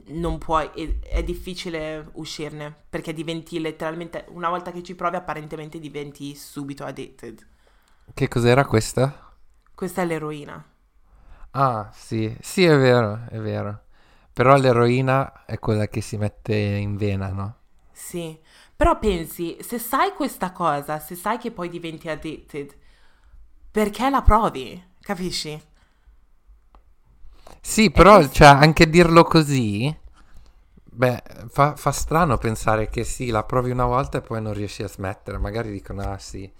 non 0.07 0.37
puoi, 0.37 0.69
è, 0.73 1.17
è 1.17 1.23
difficile 1.23 2.07
uscirne, 2.13 2.73
perché 2.89 3.11
diventi 3.11 3.59
letteralmente, 3.59 4.25
una 4.29 4.47
volta 4.47 4.71
che 4.71 4.83
ci 4.83 4.95
provi, 4.95 5.17
apparentemente 5.17 5.79
diventi 5.79 6.33
subito 6.33 6.85
addicted. 6.85 7.45
Che 8.13 8.27
cos'era 8.29 8.65
questa? 8.65 9.35
Questa 9.75 10.01
è 10.01 10.05
l'eroina. 10.05 10.63
Ah, 11.51 11.89
sì, 11.93 12.35
sì, 12.39 12.63
è 12.63 12.77
vero, 12.77 13.25
è 13.29 13.37
vero. 13.39 13.81
Però 14.33 14.57
l'eroina 14.57 15.45
è 15.45 15.59
quella 15.59 15.87
che 15.87 16.01
si 16.01 16.17
mette 16.17 16.55
in 16.55 16.97
vena, 16.97 17.29
no? 17.31 17.55
Sì, 17.91 18.37
però 18.75 18.97
pensi, 18.99 19.57
se 19.61 19.77
sai 19.79 20.13
questa 20.13 20.51
cosa, 20.51 20.99
se 20.99 21.15
sai 21.15 21.37
che 21.37 21.51
poi 21.51 21.69
diventi 21.69 22.09
addicted, 22.09 22.75
perché 23.71 24.09
la 24.09 24.21
provi? 24.21 24.81
Capisci? 24.99 25.61
Sì, 27.61 27.89
però, 27.91 28.17
questo- 28.17 28.33
cioè, 28.33 28.47
anche 28.47 28.89
dirlo 28.89 29.23
così, 29.23 29.93
beh, 30.83 31.23
fa, 31.49 31.75
fa 31.75 31.91
strano 31.91 32.37
pensare 32.37 32.89
che 32.89 33.03
sì, 33.03 33.29
la 33.29 33.43
provi 33.43 33.71
una 33.71 33.85
volta 33.85 34.17
e 34.19 34.21
poi 34.21 34.41
non 34.41 34.53
riesci 34.53 34.83
a 34.83 34.87
smettere. 34.87 35.37
Magari 35.37 35.71
dicono, 35.71 36.01
ah 36.03 36.17
sì, 36.17 36.51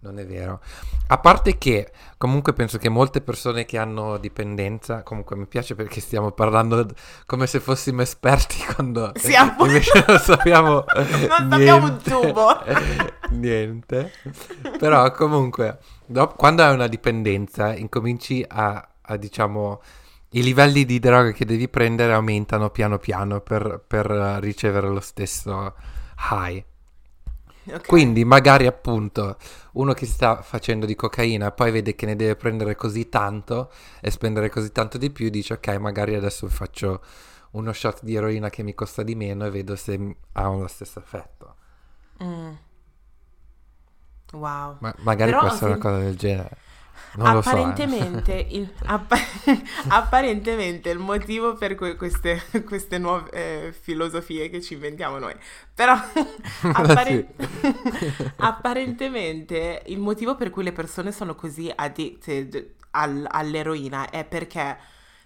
non 0.00 0.18
è 0.18 0.26
vero. 0.26 0.60
A 1.08 1.18
parte 1.18 1.58
che 1.58 1.90
comunque 2.18 2.52
penso 2.52 2.78
che 2.78 2.88
molte 2.88 3.20
persone 3.20 3.64
che 3.64 3.78
hanno 3.78 4.16
dipendenza, 4.18 5.02
comunque 5.02 5.34
mi 5.36 5.46
piace 5.46 5.74
perché 5.74 6.00
stiamo 6.00 6.30
parlando 6.30 6.86
come 7.26 7.46
se 7.46 7.58
fossimo 7.58 8.02
esperti 8.02 8.58
quando 8.74 9.12
Siamo. 9.16 9.66
invece 9.66 10.04
non 10.06 10.18
sappiamo 10.18 10.84
Non 10.94 11.48
sappiamo 11.50 11.86
un 11.86 11.98
tubo. 12.02 12.62
niente. 13.30 14.12
Però 14.78 15.10
comunque 15.12 15.78
dopo- 16.06 16.34
quando 16.36 16.62
hai 16.62 16.74
una 16.74 16.86
dipendenza 16.86 17.74
incominci 17.74 18.44
a, 18.46 18.88
a, 19.02 19.16
diciamo 19.16 19.82
i 20.32 20.42
livelli 20.42 20.84
di 20.84 20.98
droga 20.98 21.32
che 21.32 21.44
devi 21.44 21.68
prendere 21.68 22.12
aumentano 22.12 22.70
piano 22.70 22.98
piano 22.98 23.40
per, 23.40 23.82
per 23.86 24.06
ricevere 24.40 24.88
lo 24.88 25.00
stesso 25.00 25.74
high. 26.30 26.62
Ok. 27.72 27.86
Quindi 27.86 28.24
magari 28.24 28.66
appunto 28.66 29.36
uno 29.72 29.92
che 29.92 30.06
sta 30.06 30.42
facendo 30.42 30.86
di 30.86 30.94
cocaina 30.94 31.50
poi 31.50 31.70
vede 31.70 31.94
che 31.94 32.06
ne 32.06 32.16
deve 32.16 32.36
prendere 32.36 32.74
così 32.74 33.08
tanto 33.08 33.70
e 34.00 34.10
spendere 34.10 34.48
così 34.48 34.72
tanto 34.72 34.98
di 34.98 35.10
più, 35.10 35.28
dice 35.28 35.54
ok 35.54 35.68
magari 35.76 36.14
adesso 36.14 36.48
faccio 36.48 37.00
uno 37.52 37.72
shot 37.72 38.02
di 38.02 38.14
eroina 38.14 38.50
che 38.50 38.62
mi 38.62 38.74
costa 38.74 39.02
di 39.02 39.14
meno 39.14 39.46
e 39.46 39.50
vedo 39.50 39.76
se 39.76 40.16
ha 40.32 40.48
lo 40.48 40.66
stesso 40.66 40.98
effetto. 40.98 41.54
Mm. 42.22 42.52
Wow. 44.32 44.76
Ma 44.80 44.94
magari 44.98 45.30
Però 45.30 45.42
può 45.42 45.48
essere 45.48 45.70
una 45.70 45.78
cosa 45.78 45.98
del 45.98 46.16
genere. 46.16 46.56
Non 47.14 47.32
lo 47.32 47.42
so. 47.42 47.48
eh. 47.50 47.52
apparentemente, 47.52 48.46
il, 48.50 48.72
appa- 48.84 49.16
apparentemente 49.88 50.90
il 50.90 50.98
motivo 50.98 51.54
per 51.54 51.74
que- 51.74 51.96
queste, 51.96 52.42
queste 52.66 52.98
nuove 52.98 53.30
eh, 53.30 53.72
filosofie 53.72 54.48
che 54.50 54.60
ci 54.60 54.74
inventiamo 54.74 55.18
noi, 55.18 55.34
però 55.74 55.94
appare- 56.72 57.34
apparentemente 58.36 59.82
il 59.86 59.98
motivo 59.98 60.34
per 60.36 60.50
cui 60.50 60.62
le 60.62 60.72
persone 60.72 61.12
sono 61.12 61.34
così 61.34 61.70
addicted 61.74 62.74
al- 62.92 63.26
all'eroina 63.28 64.10
è 64.10 64.24
perché 64.24 64.76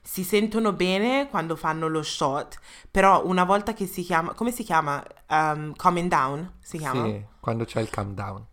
si 0.04 0.24
sentono 0.24 0.72
bene 0.72 1.28
quando 1.28 1.54
fanno 1.54 1.86
lo 1.88 2.02
shot, 2.02 2.58
però 2.90 3.24
una 3.24 3.44
volta 3.44 3.72
che 3.72 3.86
si 3.86 4.02
chiama, 4.02 4.34
come 4.34 4.50
si 4.50 4.64
chiama? 4.64 5.02
Um, 5.28 5.72
calming 5.74 6.08
down, 6.08 6.54
si 6.60 6.78
chiama? 6.78 7.04
Sì, 7.04 7.24
quando 7.38 7.64
c'è 7.64 7.80
il 7.80 7.88
calm 7.88 8.12
down. 8.14 8.44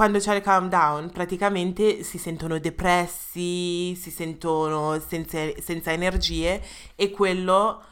Quando 0.00 0.18
c'è 0.18 0.34
il 0.34 0.40
calm 0.40 0.70
down, 0.70 1.10
praticamente 1.10 2.02
si 2.04 2.16
sentono 2.16 2.58
depressi, 2.58 3.94
si 3.94 4.10
sentono 4.10 4.98
senza, 4.98 5.38
senza 5.60 5.92
energie 5.92 6.62
e 6.96 7.10
quello 7.10 7.82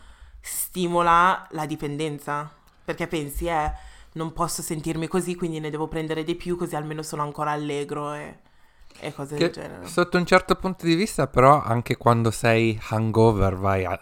stimola 0.41 1.47
la 1.51 1.67
dipendenza. 1.67 2.51
Perché 2.83 3.09
pensi, 3.09 3.45
eh, 3.49 3.71
non 4.13 4.33
posso 4.33 4.63
sentirmi 4.63 5.07
così, 5.07 5.35
quindi 5.35 5.61
ne 5.61 5.69
devo 5.69 5.87
prendere 5.87 6.25
di 6.25 6.35
più, 6.35 6.57
così 6.57 6.77
almeno 6.77 7.03
sono 7.03 7.21
ancora 7.21 7.51
allegro 7.51 8.15
e, 8.15 8.39
e 9.01 9.13
cose 9.13 9.37
del 9.37 9.51
Che 9.51 9.61
genere. 9.61 9.87
sotto 9.87 10.17
un 10.17 10.25
certo 10.25 10.55
punto 10.55 10.87
di 10.87 10.95
vista, 10.95 11.27
però, 11.27 11.61
anche 11.61 11.99
quando 11.99 12.31
sei 12.31 12.81
hangover, 12.89 13.55
vai 13.57 13.85
a- 13.85 14.01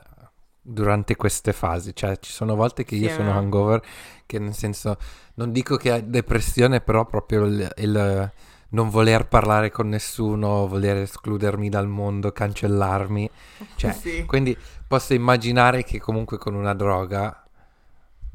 durante 0.67 1.17
queste 1.17 1.53
fasi. 1.53 1.95
Cioè, 1.95 2.19
ci 2.19 2.33
sono 2.33 2.55
volte 2.55 2.85
che 2.85 2.97
io 2.97 3.09
Sì, 3.09 3.11
sono 3.11 3.33
hangover, 3.33 3.83
che 4.27 4.39
nel 4.39 4.55
senso, 4.55 4.97
non 5.35 5.53
dico 5.53 5.77
che 5.77 5.93
hai 5.93 6.09
depressione, 6.11 6.81
però 6.81 7.05
proprio 7.07 7.45
il, 7.47 7.73
il 7.79 8.33
non 8.71 8.91
voler 8.91 9.29
parlare 9.29 9.71
con 9.71 9.89
nessuno, 9.89 10.67
voler 10.67 10.99
escludermi 10.99 11.69
dal 11.69 11.89
mondo, 11.89 12.33
cancellarmi. 12.33 13.31
Cioè, 13.75 13.97
Sì. 14.03 14.27
quindi 14.27 14.59
posso 14.87 15.14
immaginare 15.14 15.85
che 15.85 16.01
comunque 16.01 16.39
con 16.39 16.55
una 16.55 16.75
droga 16.75 17.45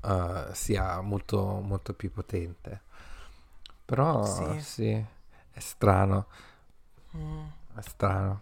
eh, 0.03 0.45
sia 0.53 1.01
molto, 1.01 1.61
molto 1.63 1.93
più 1.93 2.11
potente. 2.11 2.81
Però 3.85 4.55
Sì. 4.55 4.61
sì, 4.61 4.89
è 4.91 5.59
strano. 5.59 6.27
Mm. 7.15 7.51
È 7.73 7.81
strano. 7.81 8.39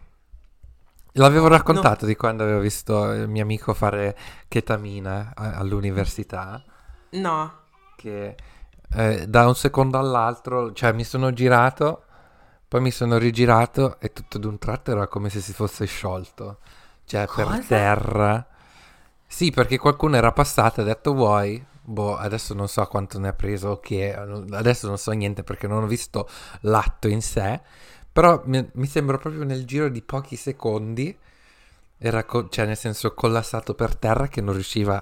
L'avevo 1.14 1.48
raccontato 1.48 2.06
di 2.08 2.16
quando 2.16 2.44
avevo 2.44 2.60
visto 2.62 3.12
il 3.14 3.28
mio 3.28 3.44
amico 3.44 3.74
fare 3.76 4.16
ketamina 4.48 5.34
a- 5.36 5.54
all'università, 5.58 6.64
No. 7.12 7.52
che 7.96 8.36
eh, 8.92 9.28
da 9.28 9.48
un 9.48 9.56
secondo 9.56 9.98
all'altro, 10.00 10.74
cioè 10.74 10.94
mi 10.94 11.04
sono 11.04 11.32
girato, 11.34 12.04
poi 12.68 12.82
mi 12.82 12.92
sono 12.92 13.18
rigirato 13.18 14.00
e 14.00 14.14
tutto 14.14 14.38
d'un 14.38 14.58
tratto 14.58 14.92
era 14.92 15.08
come 15.08 15.30
se 15.30 15.42
si 15.42 15.54
fosse 15.54 15.86
sciolto, 15.86 16.60
cioè 17.06 17.30
per 17.30 17.48
Cosa? 17.48 17.66
terra. 17.66 18.46
Sì, 19.28 19.52
perché 19.52 19.78
qualcuno 19.78 20.16
era 20.18 20.32
passato 20.32 20.80
e 20.82 20.84
ha 20.84 20.88
detto 20.88 21.14
vuoi? 21.14 21.64
Boh, 21.84 22.16
adesso 22.18 22.54
non 22.54 22.68
so 22.68 22.86
quanto 22.88 23.20
ne 23.20 23.30
ha 23.30 23.34
preso 23.34 23.70
o 23.70 23.80
che, 23.80 24.16
adesso 24.16 24.88
non 24.88 24.98
so 24.98 25.12
niente 25.12 25.44
perché 25.44 25.68
non 25.68 25.84
ho 25.84 25.88
visto 25.88 26.28
l'atto 26.62 27.08
in 27.08 27.22
sé, 27.22 27.62
però 28.20 28.42
mi, 28.48 28.70
mi 28.74 28.86
sembra 28.86 29.18
proprio 29.18 29.46
nel 29.46 29.64
giro 29.64 29.88
di 29.88 30.02
pochi 30.02 30.36
secondi, 30.36 31.18
era 31.98 32.26
co- 32.26 32.50
cioè 32.50 32.66
nel 32.66 32.76
senso 32.76 33.14
collassato 33.14 33.76
per 33.76 33.96
terra 33.96 34.28
che 34.28 34.42
non 34.42 34.56
riusciva 34.56 35.02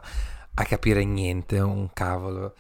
a 0.54 0.64
capire 0.66 1.04
niente, 1.04 1.58
un 1.60 1.90
cavolo, 1.94 2.54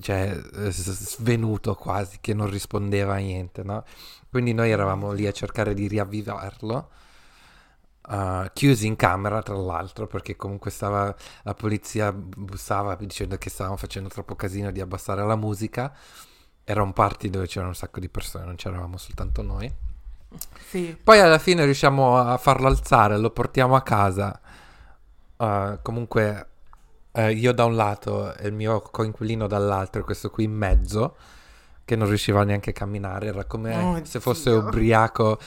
cioè 0.00 0.36
eh, 0.54 0.72
svenuto 0.72 1.76
quasi, 1.76 2.18
che 2.20 2.34
non 2.34 2.50
rispondeva 2.50 3.14
a 3.14 3.18
niente, 3.18 3.62
no? 3.62 3.84
Quindi 4.28 4.52
noi 4.54 4.72
eravamo 4.72 5.12
lì 5.12 5.24
a 5.28 5.30
cercare 5.32 5.72
di 5.72 5.86
riavvivarlo, 5.86 6.90
eh, 8.10 8.50
chiusi 8.52 8.86
in 8.88 8.96
camera 8.96 9.40
tra 9.42 9.54
l'altro, 9.56 10.08
perché 10.08 10.34
comunque 10.34 10.72
stava, 10.72 11.14
la 11.44 11.54
polizia 11.54 12.12
bussava 12.12 12.96
dicendo 12.96 13.36
che 13.38 13.50
stavamo 13.50 13.76
facendo 13.76 14.08
troppo 14.08 14.34
casino 14.34 14.72
di 14.72 14.80
abbassare 14.80 15.24
la 15.24 15.36
musica, 15.36 15.94
era 16.68 16.82
un 16.82 16.92
party 16.92 17.30
dove 17.30 17.46
c'erano 17.46 17.68
un 17.68 17.76
sacco 17.76 18.00
di 18.00 18.08
persone, 18.08 18.44
non 18.44 18.56
c'eravamo 18.56 18.96
soltanto 18.96 19.40
noi. 19.40 19.72
Sì. 20.68 20.98
Poi 21.00 21.20
alla 21.20 21.38
fine 21.38 21.64
riusciamo 21.64 22.18
a 22.18 22.36
farlo 22.38 22.66
alzare, 22.66 23.16
lo 23.18 23.30
portiamo 23.30 23.76
a 23.76 23.82
casa. 23.82 24.40
Uh, 25.36 25.78
comunque 25.80 26.46
eh, 27.12 27.30
io 27.32 27.52
da 27.52 27.64
un 27.66 27.76
lato 27.76 28.34
e 28.34 28.48
il 28.48 28.52
mio 28.52 28.80
coinquilino 28.80 29.46
dall'altro, 29.46 30.02
questo 30.02 30.28
qui 30.28 30.42
in 30.42 30.54
mezzo, 30.54 31.16
che 31.84 31.94
non 31.94 32.08
riusciva 32.08 32.42
neanche 32.42 32.70
a 32.70 32.72
camminare, 32.72 33.28
era 33.28 33.44
come 33.44 33.76
Oh, 33.76 34.04
se 34.04 34.18
fosse 34.18 34.50
Dio. 34.50 34.58
ubriaco 34.58 35.38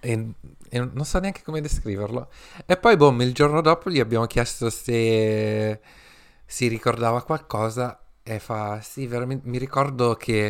e, 0.00 0.32
e 0.68 0.78
non 0.78 1.04
so 1.06 1.18
neanche 1.18 1.42
come 1.42 1.62
descriverlo. 1.62 2.28
E 2.66 2.76
poi, 2.76 2.94
boh, 2.98 3.10
il 3.22 3.32
giorno 3.32 3.62
dopo 3.62 3.88
gli 3.88 4.00
abbiamo 4.00 4.26
chiesto 4.26 4.68
se 4.68 5.80
si 6.44 6.68
ricordava 6.68 7.22
qualcosa 7.22 7.98
e 8.26 8.38
fa, 8.40 8.80
sì, 8.82 9.06
veramente, 9.06 9.48
mi 9.48 9.58
ricordo 9.58 10.14
che 10.14 10.46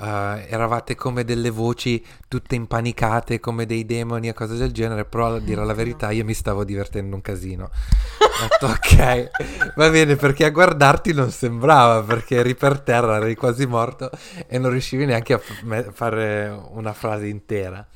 eh, 0.00 0.46
eravate 0.48 0.94
come 0.94 1.24
delle 1.24 1.50
voci 1.50 2.04
tutte 2.28 2.54
impanicate, 2.54 3.40
come 3.40 3.64
dei 3.66 3.84
demoni 3.86 4.28
e 4.28 4.34
cose 4.34 4.56
del 4.56 4.72
genere, 4.72 5.04
però 5.06 5.34
a 5.34 5.40
dire 5.40 5.64
la 5.64 5.72
verità 5.74 6.10
io 6.10 6.24
mi 6.24 6.34
stavo 6.34 6.62
divertendo 6.64 7.14
un 7.16 7.22
casino. 7.22 7.64
Ho 8.20 8.48
detto, 8.48 8.66
ok, 8.66 9.74
va 9.76 9.90
bene, 9.90 10.16
perché 10.16 10.44
a 10.44 10.50
guardarti 10.50 11.12
non 11.14 11.30
sembrava, 11.30 12.02
perché 12.02 12.36
eri 12.36 12.54
per 12.54 12.80
terra, 12.80 13.16
eri 13.16 13.34
quasi 13.34 13.66
morto 13.66 14.10
e 14.46 14.58
non 14.58 14.70
riuscivi 14.70 15.06
neanche 15.06 15.32
a 15.34 15.38
f- 15.38 15.90
fare 15.92 16.48
una 16.72 16.92
frase 16.92 17.26
intera. 17.28 17.86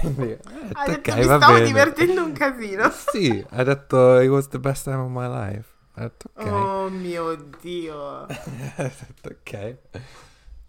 Quindi, 0.00 0.26
detto, 0.26 0.48
Hai 0.72 0.90
detto, 0.90 1.10
ok, 1.10 1.16
mi 1.16 1.22
stavo 1.24 1.52
bene. 1.54 1.66
divertendo 1.66 2.24
un 2.24 2.32
casino. 2.32 2.90
Sì, 2.90 3.44
ha 3.50 3.62
detto 3.62 4.20
it 4.20 4.28
was 4.30 4.48
the 4.48 4.58
best 4.58 4.84
time 4.84 4.96
of 5.00 5.08
my 5.10 5.26
life. 5.28 5.72
Ho 5.96 6.00
detto 6.00 6.28
ok. 6.34 6.46
Oh 6.46 6.88
mio 6.90 7.34
Dio. 7.60 7.96
Ho 7.98 8.26
detto 8.76 9.28
ok. 9.28 9.78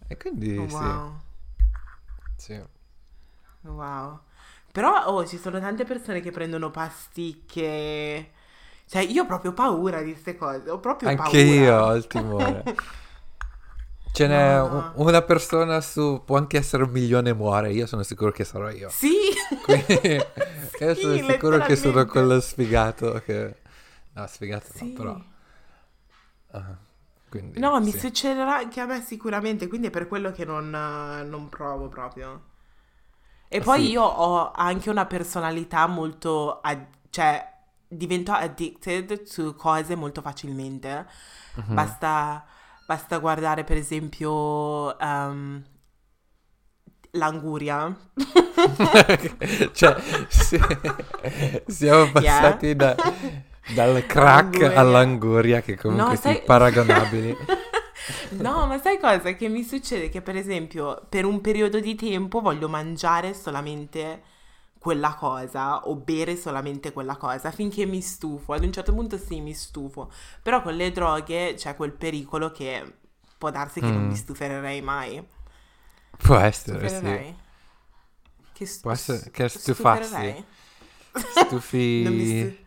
E 0.07 0.17
quindi 0.17 0.67
Wow. 0.69 0.69
sì, 0.69 1.11
sì. 2.37 2.61
Wow. 3.63 4.19
Però 4.71 5.05
oh, 5.07 5.25
ci 5.25 5.37
sono 5.37 5.59
tante 5.59 5.85
persone 5.85 6.19
che 6.21 6.31
prendono 6.31 6.69
pasticche. 6.71 8.31
Cioè, 8.87 9.01
io 9.03 9.23
ho 9.23 9.25
proprio 9.25 9.53
paura 9.53 10.01
di 10.01 10.11
queste 10.11 10.35
cose. 10.37 10.69
Ho 10.69 10.79
proprio 10.79 11.11
Anche 11.11 11.13
paura. 11.13 11.39
io 11.39 11.73
ho 11.85 11.95
il 11.95 12.07
timore. 12.07 12.63
Ce 14.11 14.27
n'è 14.27 14.61
No. 14.61 14.61
un- 14.61 14.91
una 14.95 15.21
persona 15.23 15.81
su, 15.81 16.23
può 16.25 16.37
anche 16.37 16.57
essere 16.57 16.83
un 16.83 16.89
milione 16.91 17.33
muore, 17.33 17.71
io 17.73 17.85
sono 17.85 18.03
sicuro 18.03 18.31
che 18.31 18.45
sarò 18.45 18.69
io. 18.69 18.95
Sì. 18.97 19.13
Quindi 19.59 20.25
io 20.79 20.95
Sì, 20.95 21.01
sono 21.01 21.17
sicuro 21.19 21.59
che 21.61 21.75
sono 21.75 22.05
quello 22.05 22.39
sfigato 22.39 23.21
che... 23.25 23.63
No, 24.15 24.25
sfigato 24.27 24.73
Sì. 24.73 24.85
no, 24.85 24.91
però... 24.93 25.21
ah, 26.53 26.77
quindi, 27.29 27.63
No, 27.63 27.79
mi 27.81 27.91
sì. 27.91 27.91
succederà 27.91 28.57
anche 28.57 28.79
a 28.81 28.85
me 28.85 29.01
sicuramente, 29.01 29.67
quindi 29.67 29.87
è 29.87 29.89
per 29.89 30.07
quello 30.07 30.31
che 30.31 30.45
non, 30.45 30.69
non 30.69 31.49
provo 31.49 31.87
proprio. 31.89 32.43
E 33.47 33.59
Ah, 33.59 33.63
poi 33.63 33.89
sì. 33.89 33.89
io 33.89 34.01
ho 34.03 34.51
anche 34.51 34.89
una 34.89 35.05
personalità 35.05 35.87
molto, 35.87 36.59
ad- 36.61 36.87
cioè 37.09 37.53
divento 37.87 38.31
addicted 38.31 39.23
su 39.23 39.55
cose 39.55 39.95
molto 39.95 40.21
facilmente. 40.21 41.07
Mhm. 41.57 41.95
Basta, 41.95 42.45
basta 42.85 43.17
guardare 43.19 43.63
per 43.63 43.77
esempio 43.77 44.97
ehm, 44.99 45.63
l'anguria. 47.13 47.95
cioè, 49.73 49.95
sì, 50.29 50.59
siamo 51.67 52.11
passati 52.11 52.75
da- 52.75 52.97
dal 53.73 54.05
crack 54.05 54.61
All'anguria. 54.61 54.79
all'anguria, 54.79 55.61
che 55.61 55.75
comunque 55.77 56.15
No, 56.15 56.15
sì, 56.15 56.21
sai- 56.21 56.41
paragonabili. 56.43 57.37
No, 58.31 58.67
ma 58.67 58.77
sai 58.79 58.99
cosa? 58.99 59.33
Che 59.33 59.47
mi 59.47 59.63
succede 59.63 60.09
che 60.09 60.21
per 60.21 60.35
esempio 60.35 61.05
per 61.09 61.25
un 61.25 61.41
periodo 61.41 61.79
di 61.79 61.95
tempo 61.95 62.39
voglio 62.39 62.69
mangiare 62.69 63.33
solamente 63.33 64.21
quella 64.77 65.15
cosa 65.15 65.87
o 65.87 65.95
bere 65.95 66.35
solamente 66.37 66.93
quella 66.93 67.15
cosa 67.17 67.49
finché 67.49 67.85
mi 67.87 68.01
stufo. 68.01 68.53
Ad 68.53 68.63
un 68.63 68.71
certo 68.71 68.93
punto 68.93 69.17
sì, 69.17 69.41
mi 69.41 69.53
stufo. 69.55 70.11
Però 70.43 70.61
con 70.61 70.75
le 70.75 70.91
droghe 70.91 71.55
c'è 71.55 71.75
quel 71.75 71.93
pericolo 71.93 72.51
che 72.51 72.93
può 73.39 73.49
darsi 73.49 73.79
che 73.79 73.87
non 73.87 74.03
mi 74.05 74.13
Mm. 74.13 74.17
stuferei 74.17 74.81
mai. 74.81 75.25
Può 76.17 76.37
essere, 76.37 76.87
sì. 76.89 77.35
Che 78.53 78.65
stu- 78.65 78.81
Può 78.83 78.91
essere 78.91 79.31
che 79.31 79.47
stufassi. 79.49 80.03
stuferei? 80.03 80.45
Stufi... 81.45 82.03
Non 82.03 82.13
mi 82.13 82.25
stu- 82.25 82.35
non- 82.43 82.57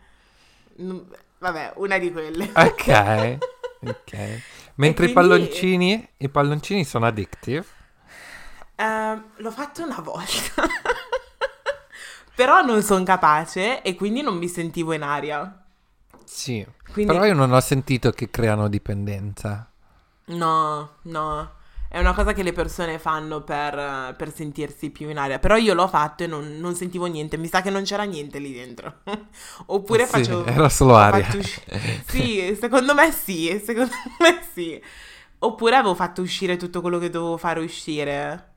Vabbè, 1.39 1.73
una 1.75 1.97
di 1.97 2.11
quelle. 2.11 2.51
Ok, 2.53 3.37
ok. 3.85 4.41
Mentre 4.75 5.05
i 5.07 5.11
quindi- 5.11 5.13
palloncini, 5.13 6.09
i 6.17 6.29
palloncini 6.29 6.83
sono 6.85 7.05
addictive. 7.05 7.65
Ehm, 8.75 9.23
l'ho 9.37 9.51
fatto 9.51 9.83
una 9.83 9.99
volta. 9.99 10.63
Però 12.35 12.61
non 12.61 12.81
sono 12.81 13.03
capace 13.03 13.81
e 13.81 13.95
quindi 13.95 14.21
non 14.21 14.37
mi 14.37 14.47
sentivo 14.47 14.93
in 14.93 15.01
aria. 15.03 15.61
Sì. 16.23 16.65
Quindi 16.91 17.11
Però 17.11 17.25
io 17.25 17.33
non 17.33 17.51
ho 17.51 17.59
sentito 17.59 18.11
che 18.11 18.29
creano 18.29 18.69
dipendenza. 18.69 19.69
no, 20.25 20.89
no. 21.03 21.51
È 21.91 21.97
una 21.99 22.13
cosa 22.13 22.33
che 22.33 22.43
le 22.43 22.51
persone 22.53 22.99
fanno 22.99 23.41
per, 23.43 24.13
per 24.15 24.31
sentirsi 24.31 24.91
più 24.91 25.09
in 25.09 25.17
aria. 25.17 25.39
Però 25.39 25.55
io 25.55 25.73
l'ho 25.73 25.87
fatto 25.87 26.23
e 26.23 26.27
non, 26.27 26.57
non 26.59 26.75
sentivo 26.75 27.07
niente. 27.07 27.35
Mi 27.37 27.47
sa 27.47 27.61
che 27.61 27.71
non 27.71 27.83
c'era 27.83 28.03
niente 28.03 28.37
lì 28.37 28.53
dentro. 28.53 28.99
Oppure 29.67 30.05
Sì, 30.05 30.11
facevo... 30.11 30.45
era 30.45 30.69
solo 30.69 30.95
aria. 30.95 31.27
usci- 31.35 31.61
sì, 32.05 32.55
secondo 32.59 32.93
me 32.93 33.11
sì. 33.11 33.59
Secondo 33.63 33.91
me 34.21 34.41
sì. 34.53 34.79
Oppure 35.39 35.75
avevo 35.75 35.95
fatto 35.95 36.21
uscire 36.21 36.57
tutto 36.57 36.81
quello 36.81 36.99
che 36.99 37.09
dovevo 37.09 37.37
fare 37.37 37.59
uscire. 37.59 38.47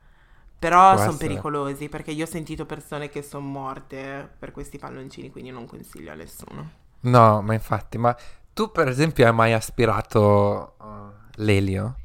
Però 0.59 0.97
sono 0.99 1.17
pericolosi 1.17 1.89
perché 1.89 2.13
io 2.13 2.25
ho 2.25 2.29
sentito 2.29 2.67
persone 2.67 3.09
che 3.09 3.23
sono 3.23 3.47
morte 3.47 4.31
per 4.39 4.53
questi 4.53 4.79
palloncini, 4.79 5.31
quindi 5.31 5.51
non 5.51 5.67
consiglio 5.67 6.13
a 6.13 6.15
nessuno. 6.15 6.71
No, 7.05 7.43
ma 7.43 7.55
infatti, 7.55 7.99
ma 7.99 8.17
tu 8.53 8.71
per 8.71 8.87
esempio 8.89 9.27
hai 9.27 9.33
mai 9.33 9.53
aspirato 9.53 10.77
uh, 10.79 11.13
l'elio 11.43 11.97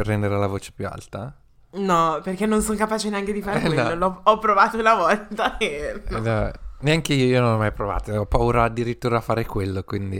per 0.00 0.06
rendere 0.08 0.38
la 0.38 0.46
voce 0.46 0.72
più 0.74 0.86
alta? 0.86 1.34
No, 1.72 2.20
perché 2.22 2.46
non 2.46 2.62
sono 2.62 2.76
capace 2.78 3.10
neanche 3.10 3.32
di 3.32 3.42
fare 3.42 3.60
Eh, 3.60 3.66
quello. 3.66 3.82
no. 3.82 3.94
L'ho- 3.94 4.20
ho 4.24 4.38
provato 4.38 4.78
una 4.78 4.94
volta 4.94 5.58
e... 5.58 6.02
no. 6.08 6.16
Eh, 6.16 6.20
no, 6.20 6.50
neanche 6.80 7.12
io, 7.14 7.26
io 7.26 7.40
non 7.40 7.52
l'ho 7.52 7.58
mai 7.58 7.72
provato, 7.72 8.12
ho 8.12 8.26
paura 8.26 8.64
addirittura 8.64 9.18
a 9.18 9.20
fare 9.20 9.44
quello, 9.44 9.82
quindi 9.84 10.16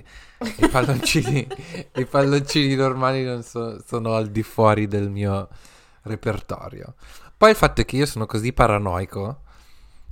i 0.59 0.69
palloncini, 0.69 1.47
i 1.97 2.05
palloncini 2.05 2.75
normali 2.75 3.25
non 3.25 3.43
so- 3.43 3.83
sono 3.87 4.15
al 4.15 4.29
di 4.29 4.43
fuori 4.43 4.87
del 4.87 5.09
mio 5.09 5.49
repertorio. 6.03 6.95
Poi 7.37 7.51
il 7.51 7.57
fatto 7.57 7.81
è 7.81 7.85
che 7.87 7.97
io 7.97 8.07
sono 8.07 8.27
così 8.27 8.53
paranoico 8.53 9.41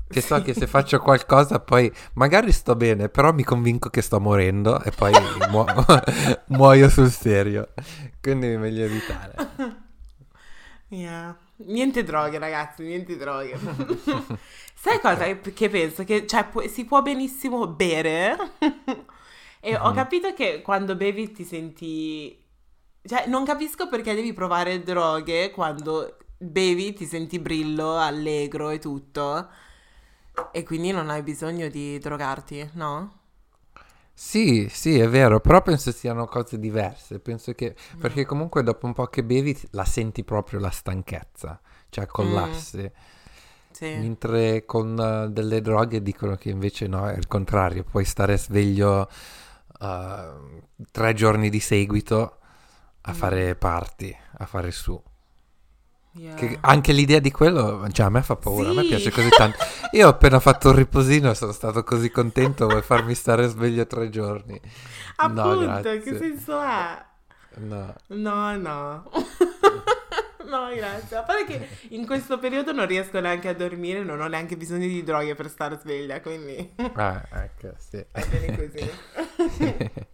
che 0.09 0.21
so 0.21 0.37
Sì. 0.37 0.43
che 0.43 0.55
se 0.55 0.67
faccio 0.67 0.99
qualcosa 1.01 1.61
poi 1.61 1.93
magari 2.15 2.53
sto 2.53 2.75
bene, 2.77 3.09
però 3.09 3.33
mi 3.33 3.45
convinco 3.45 3.91
che 3.91 4.03
sto 4.03 4.21
morendo 4.21 4.83
e 4.83 4.91
poi 4.91 5.13
muo- 5.51 5.67
muoio 6.49 6.89
sul 6.89 7.11
serio. 7.11 7.69
Quindi 8.21 8.49
è 8.49 8.57
meglio 8.57 8.85
evitare. 8.85 9.35
Yeah. 10.91 11.37
Niente 11.67 12.03
droghe, 12.03 12.39
ragazzi, 12.39 12.83
niente 12.83 13.17
droghe. 13.17 13.59
Sai 14.75 15.01
cosa 15.01 15.25
che 15.41 15.69
penso? 15.69 16.05
Che 16.05 16.27
cioè, 16.27 16.47
pu- 16.47 16.67
si 16.67 16.85
può 16.85 17.03
benissimo 17.03 17.67
bere. 17.67 18.37
e 19.61 19.77
ho 19.77 19.89
Mhm. 19.91 19.95
capito 19.95 20.33
che 20.35 20.63
quando 20.63 20.95
bevi 20.97 21.33
ti 21.33 21.45
senti... 21.45 22.43
Cioè, 23.03 23.27
non 23.27 23.45
capisco 23.45 23.89
perché 23.89 24.15
devi 24.15 24.33
provare 24.33 24.83
droghe 24.83 25.51
quando 25.51 26.17
bevi, 26.39 26.93
ti 26.95 27.05
senti 27.07 27.39
brillo, 27.39 27.97
allegro 27.99 28.71
e 28.71 28.79
tutto. 28.79 29.49
E 30.53 30.63
quindi 30.63 30.91
non 30.91 31.11
hai 31.11 31.23
bisogno 31.23 31.69
di 31.69 31.99
drogarti, 31.99 32.71
no? 32.75 33.21
Sì, 34.13 34.69
sì, 34.69 34.99
è 34.99 35.09
vero, 35.09 35.39
però 35.41 35.63
penso 35.63 35.93
siano 35.93 36.27
cose 36.27 36.59
diverse. 36.59 37.21
Penso 37.21 37.53
che 37.53 37.77
perché 37.99 38.25
comunque 38.27 38.63
dopo 38.65 38.87
un 38.87 38.93
po' 38.93 39.07
che 39.07 39.23
bevi 39.23 39.57
la 39.71 39.85
senti 39.85 40.25
proprio 40.25 40.59
la 40.59 40.71
stanchezza, 40.71 41.61
cioè 41.89 42.07
collassi. 42.07 42.91
Sì. 43.71 43.87
Mentre 43.93 44.65
con 44.67 44.99
eh, 45.01 45.31
delle 45.31 45.61
droghe 45.63 46.03
dicono 46.03 46.37
che 46.37 46.51
invece 46.51 46.87
no, 46.89 47.09
è 47.09 47.17
il 47.17 47.27
contrario, 47.27 47.85
puoi 47.85 48.05
stare 48.05 48.37
sveglio 48.37 49.09
eh, 49.81 50.63
tre 50.91 51.15
giorni 51.15 51.49
di 51.51 51.61
seguito 51.61 52.39
a 53.03 53.13
Mm. 53.13 53.15
fare 53.15 53.55
party, 53.57 54.15
a 54.39 54.47
fare 54.47 54.71
su. 54.73 55.01
Yeah. 56.13 56.35
Che 56.35 56.59
anche 56.63 56.93
l'idea 56.93 57.21
di 57.21 57.31
quello, 57.31 57.87
cioè 57.93 58.07
a 58.07 58.09
me 58.09 58.23
fa 58.23 58.35
paura, 58.35 58.71
a 58.71 58.73
me 58.73 58.83
Sì. 58.83 58.89
piace 58.89 59.11
così 59.13 59.29
tanto. 59.29 59.59
Io 59.93 60.07
ho 60.07 60.11
appena 60.11 60.41
fatto 60.41 60.71
un 60.71 60.75
riposino 60.75 61.31
e 61.31 61.35
sono 61.35 61.53
stato 61.53 61.85
così 61.85 62.11
contento, 62.11 62.67
vuoi 62.67 62.83
farmi 62.83 63.15
stare 63.15 63.47
sveglio 63.47 63.87
tre 63.87 64.09
giorni? 64.09 64.61
No, 64.61 65.25
Appunto, 65.43 65.59
grazie. 65.61 66.01
che 66.01 66.17
senso 66.17 66.57
ha? 66.57 67.05
No. 67.59 67.95
No, 68.09 68.57
no. 68.57 69.11
no, 70.49 70.75
grazie. 70.75 71.17
A 71.17 71.23
parte 71.23 71.45
che 71.45 71.69
in 71.91 72.05
questo 72.07 72.39
periodo 72.39 72.73
non 72.73 72.87
riesco 72.87 73.21
neanche 73.21 73.49
a 73.49 73.55
dormire, 73.55 74.03
non 74.03 74.21
ho 74.21 74.27
neanche 74.27 74.57
bisogno 74.57 74.87
di 74.87 75.03
droghe 75.05 75.35
per 75.37 75.49
stare 75.49 75.79
sveglia, 75.81 76.21
quindi 76.21 76.73
Ah, 76.95 77.23
ecco, 77.33 77.75
sì. 77.79 78.05
va 78.13 78.25
bene 78.29 78.57
così. 78.57 78.91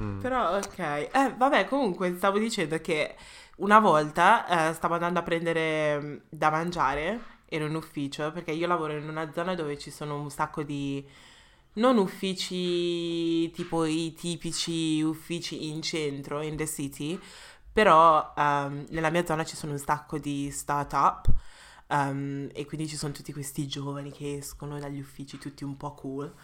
Mm. 0.00 0.20
Però, 0.20 0.56
ok. 0.58 0.78
Eh, 0.78 1.34
vabbè, 1.36 1.66
comunque 1.66 2.14
stavo 2.16 2.38
dicendo 2.38 2.80
che 2.80 3.16
una 3.58 3.78
volta 3.80 4.68
eh, 4.70 4.74
stavo 4.74 4.94
andando 4.94 5.18
a 5.20 5.22
prendere 5.22 6.00
mm, 6.00 6.16
da 6.28 6.50
mangiare, 6.50 7.20
ero 7.46 7.66
in 7.66 7.74
ufficio, 7.74 8.30
perché 8.32 8.52
io 8.52 8.66
lavoro 8.66 8.96
in 8.96 9.08
una 9.08 9.32
zona 9.32 9.54
dove 9.54 9.78
ci 9.78 9.90
sono 9.90 10.20
un 10.20 10.30
sacco 10.30 10.62
di... 10.62 11.04
Non 11.74 11.96
uffici 11.98 13.50
tipo 13.52 13.84
i 13.84 14.12
tipici 14.12 15.00
uffici 15.00 15.68
in 15.68 15.80
centro, 15.80 16.40
in 16.42 16.56
the 16.56 16.66
city, 16.66 17.18
però 17.72 18.32
ehm, 18.36 18.86
nella 18.90 19.10
mia 19.10 19.24
zona 19.24 19.44
ci 19.44 19.54
sono 19.54 19.72
un 19.72 19.78
sacco 19.78 20.18
di 20.18 20.50
start-up 20.50 21.32
ehm, 21.86 22.48
e 22.52 22.66
quindi 22.66 22.88
ci 22.88 22.96
sono 22.96 23.12
tutti 23.12 23.32
questi 23.32 23.68
giovani 23.68 24.10
che 24.10 24.38
escono 24.38 24.78
dagli 24.80 24.98
uffici 24.98 25.38
tutti 25.38 25.62
un 25.62 25.76
po' 25.76 25.94
cool. 25.94 26.34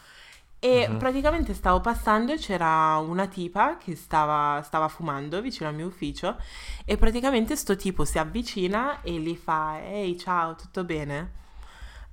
E 0.65 0.89
Mhm. 0.89 0.99
praticamente 0.99 1.53
stavo 1.53 1.81
passando 1.83 2.33
e 2.33 2.39
c'era 2.39 2.97
una 2.97 3.27
tipa 3.27 3.77
che 3.77 3.95
stava, 3.97 4.63
stava 4.63 4.89
fumando 4.89 5.43
vicino 5.43 5.69
al 5.69 5.75
mio 5.75 5.87
ufficio 5.89 6.39
e 6.87 6.97
praticamente 6.97 7.55
sto 7.55 7.77
tipo 7.77 8.07
si 8.07 8.19
avvicina 8.19 9.03
e 9.03 9.13
gli 9.13 9.37
fa 9.37 9.79
Ehi 9.85 10.17
ciao, 10.19 10.55
tutto 10.55 10.85
bene? 10.85 11.33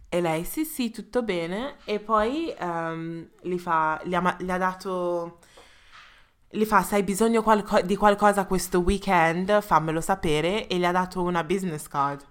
E 0.10 0.20
lei 0.20 0.44
sì 0.44 0.66
sì, 0.66 0.92
tutto 0.92 1.24
bene 1.24 1.78
e 1.86 2.00
poi 2.00 2.54
ehm, 2.58 3.30
gli 3.44 3.58
fa, 3.58 4.02
gli 4.04 4.14
ha, 4.16 4.36
gli 4.40 4.50
ha 4.52 4.58
dato... 4.58 5.40
Gli 6.50 6.66
fa, 6.66 6.84
se 6.84 6.96
hai 6.96 7.04
bisogno 7.04 7.42
qualco- 7.42 7.82
di 7.82 7.96
qualcosa 7.96 8.46
questo 8.46 8.80
weekend, 8.80 9.62
fammelo 9.62 10.02
sapere 10.02 10.68
e 10.68 10.78
gli 10.78 10.86
ha 10.86 10.92
dato 10.92 11.22
una 11.24 11.44
business 11.44 11.88
card. 11.88 12.24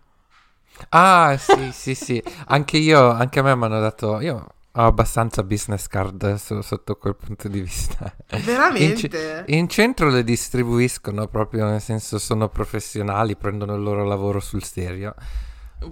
Ah, 0.90 1.36
sì, 1.38 1.72
sì, 1.72 1.94
sì. 1.94 2.22
Anche 2.46 2.76
io, 2.78 3.10
anche 3.10 3.38
a 3.40 3.42
me 3.42 3.54
mi 3.56 3.64
hanno 3.64 3.80
dato. 3.80 4.20
Io 4.20 4.46
ho 4.72 4.86
abbastanza 4.86 5.42
business 5.42 5.88
card 5.88 6.34
so- 6.34 6.62
sotto 6.62 6.96
quel 6.96 7.16
punto 7.16 7.48
di 7.48 7.60
vista. 7.60 8.14
Veramente? 8.44 9.44
In 9.48 9.68
centro 9.68 10.08
le 10.10 10.22
distribuiscono 10.22 11.26
proprio 11.26 11.66
nel 11.66 11.80
senso 11.80 12.18
sono 12.18 12.48
professionali, 12.48 13.36
prendono 13.36 13.74
il 13.74 13.82
loro 13.82 14.04
lavoro 14.04 14.38
sul 14.38 14.62
serio. 14.62 15.14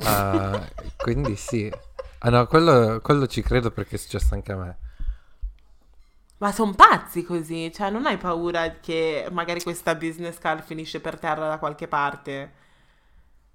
Ah, 0.03 0.68
quindi 0.97 1.35
sì. 1.37 1.70
Ah 2.20 2.31
no, 2.31 2.47
quello, 2.47 3.01
quello 3.01 3.26
ci 3.26 3.43
credo 3.43 3.70
perché 3.70 3.97
è 3.97 3.99
successo 3.99 4.35
anche 4.35 4.53
a 4.53 4.57
me. 4.57 4.76
Ma 6.39 6.53
sono 6.53 6.72
pazzi 6.72 7.24
così, 7.24 7.72
cioè 7.72 7.91
non 7.91 8.07
hai 8.07 8.16
paura 8.16 8.79
che 8.79 9.26
magari 9.33 9.61
questa 9.61 9.97
business 9.97 10.39
card 10.39 10.62
finisce 10.62 11.01
per 11.01 11.18
terra 11.18 11.49
da 11.49 11.59
qualche 11.59 11.89
parte? 11.89 12.57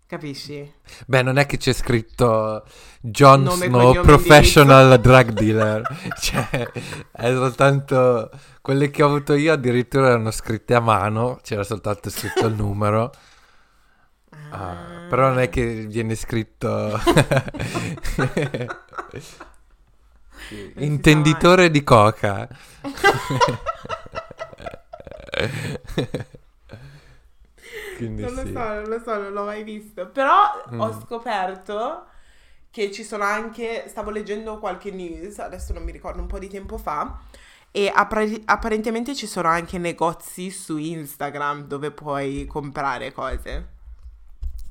Capisci? 0.05 0.71
Beh, 1.07 1.21
non 1.23 1.37
è 1.37 1.45
che 1.45 1.57
c'è 1.57 1.73
scritto 1.73 2.65
Jon 3.01 3.43
Nome, 3.43 3.65
Snow 3.65 4.01
Professional 4.01 4.99
Drug 4.99 5.31
Dealer. 5.31 5.81
cioè, 6.19 6.71
è 7.11 7.31
soltanto 7.31 8.29
quelle 8.61 8.91
che 8.91 9.01
ho 9.01 9.07
avuto 9.07 9.33
io 9.33 9.53
addirittura 9.53 10.09
erano 10.09 10.31
scritte 10.31 10.75
a 10.75 10.79
mano, 10.79 11.39
c'era 11.41 11.63
soltanto 11.63 12.09
scritto 12.09 12.45
il 12.45 12.53
numero. 12.55 13.11
Ah, 14.51 15.07
però 15.09 15.29
non 15.29 15.39
è 15.39 15.49
che 15.49 15.85
viene 15.87 16.13
scritto 16.15 16.99
intenditore 20.77 21.71
di 21.71 21.83
coca. 21.83 22.47
Quindi 28.05 28.23
Non 28.23 28.33
lo 28.33 28.41
sì. 28.41 28.51
so, 28.51 28.59
non 28.59 28.83
lo 28.89 28.99
so, 28.99 29.17
non 29.21 29.33
l'ho 29.33 29.45
mai 29.45 29.63
visto. 29.63 30.07
Però 30.09 30.33
ho 30.77 30.93
Mm. 30.93 30.99
scoperto 31.01 32.05
che 32.71 32.91
ci 32.91 33.03
sono 33.03 33.23
anche, 33.23 33.85
stavo 33.87 34.09
leggendo 34.09 34.59
qualche 34.59 34.91
news, 34.91 35.39
adesso 35.39 35.73
non 35.73 35.83
mi 35.83 35.91
ricordo, 35.91 36.21
un 36.21 36.27
po' 36.27 36.39
di 36.39 36.47
tempo 36.49 36.77
fa, 36.77 37.19
E 37.75 37.91
appare- 37.93 38.41
apparentemente 38.45 39.15
ci 39.15 39.25
sono 39.27 39.47
anche 39.49 39.79
negozi 39.79 40.51
su 40.51 40.77
Instagram 40.77 41.63
dove 41.65 41.91
puoi 41.91 42.45
comprare 42.45 43.11
cose. 43.11 43.67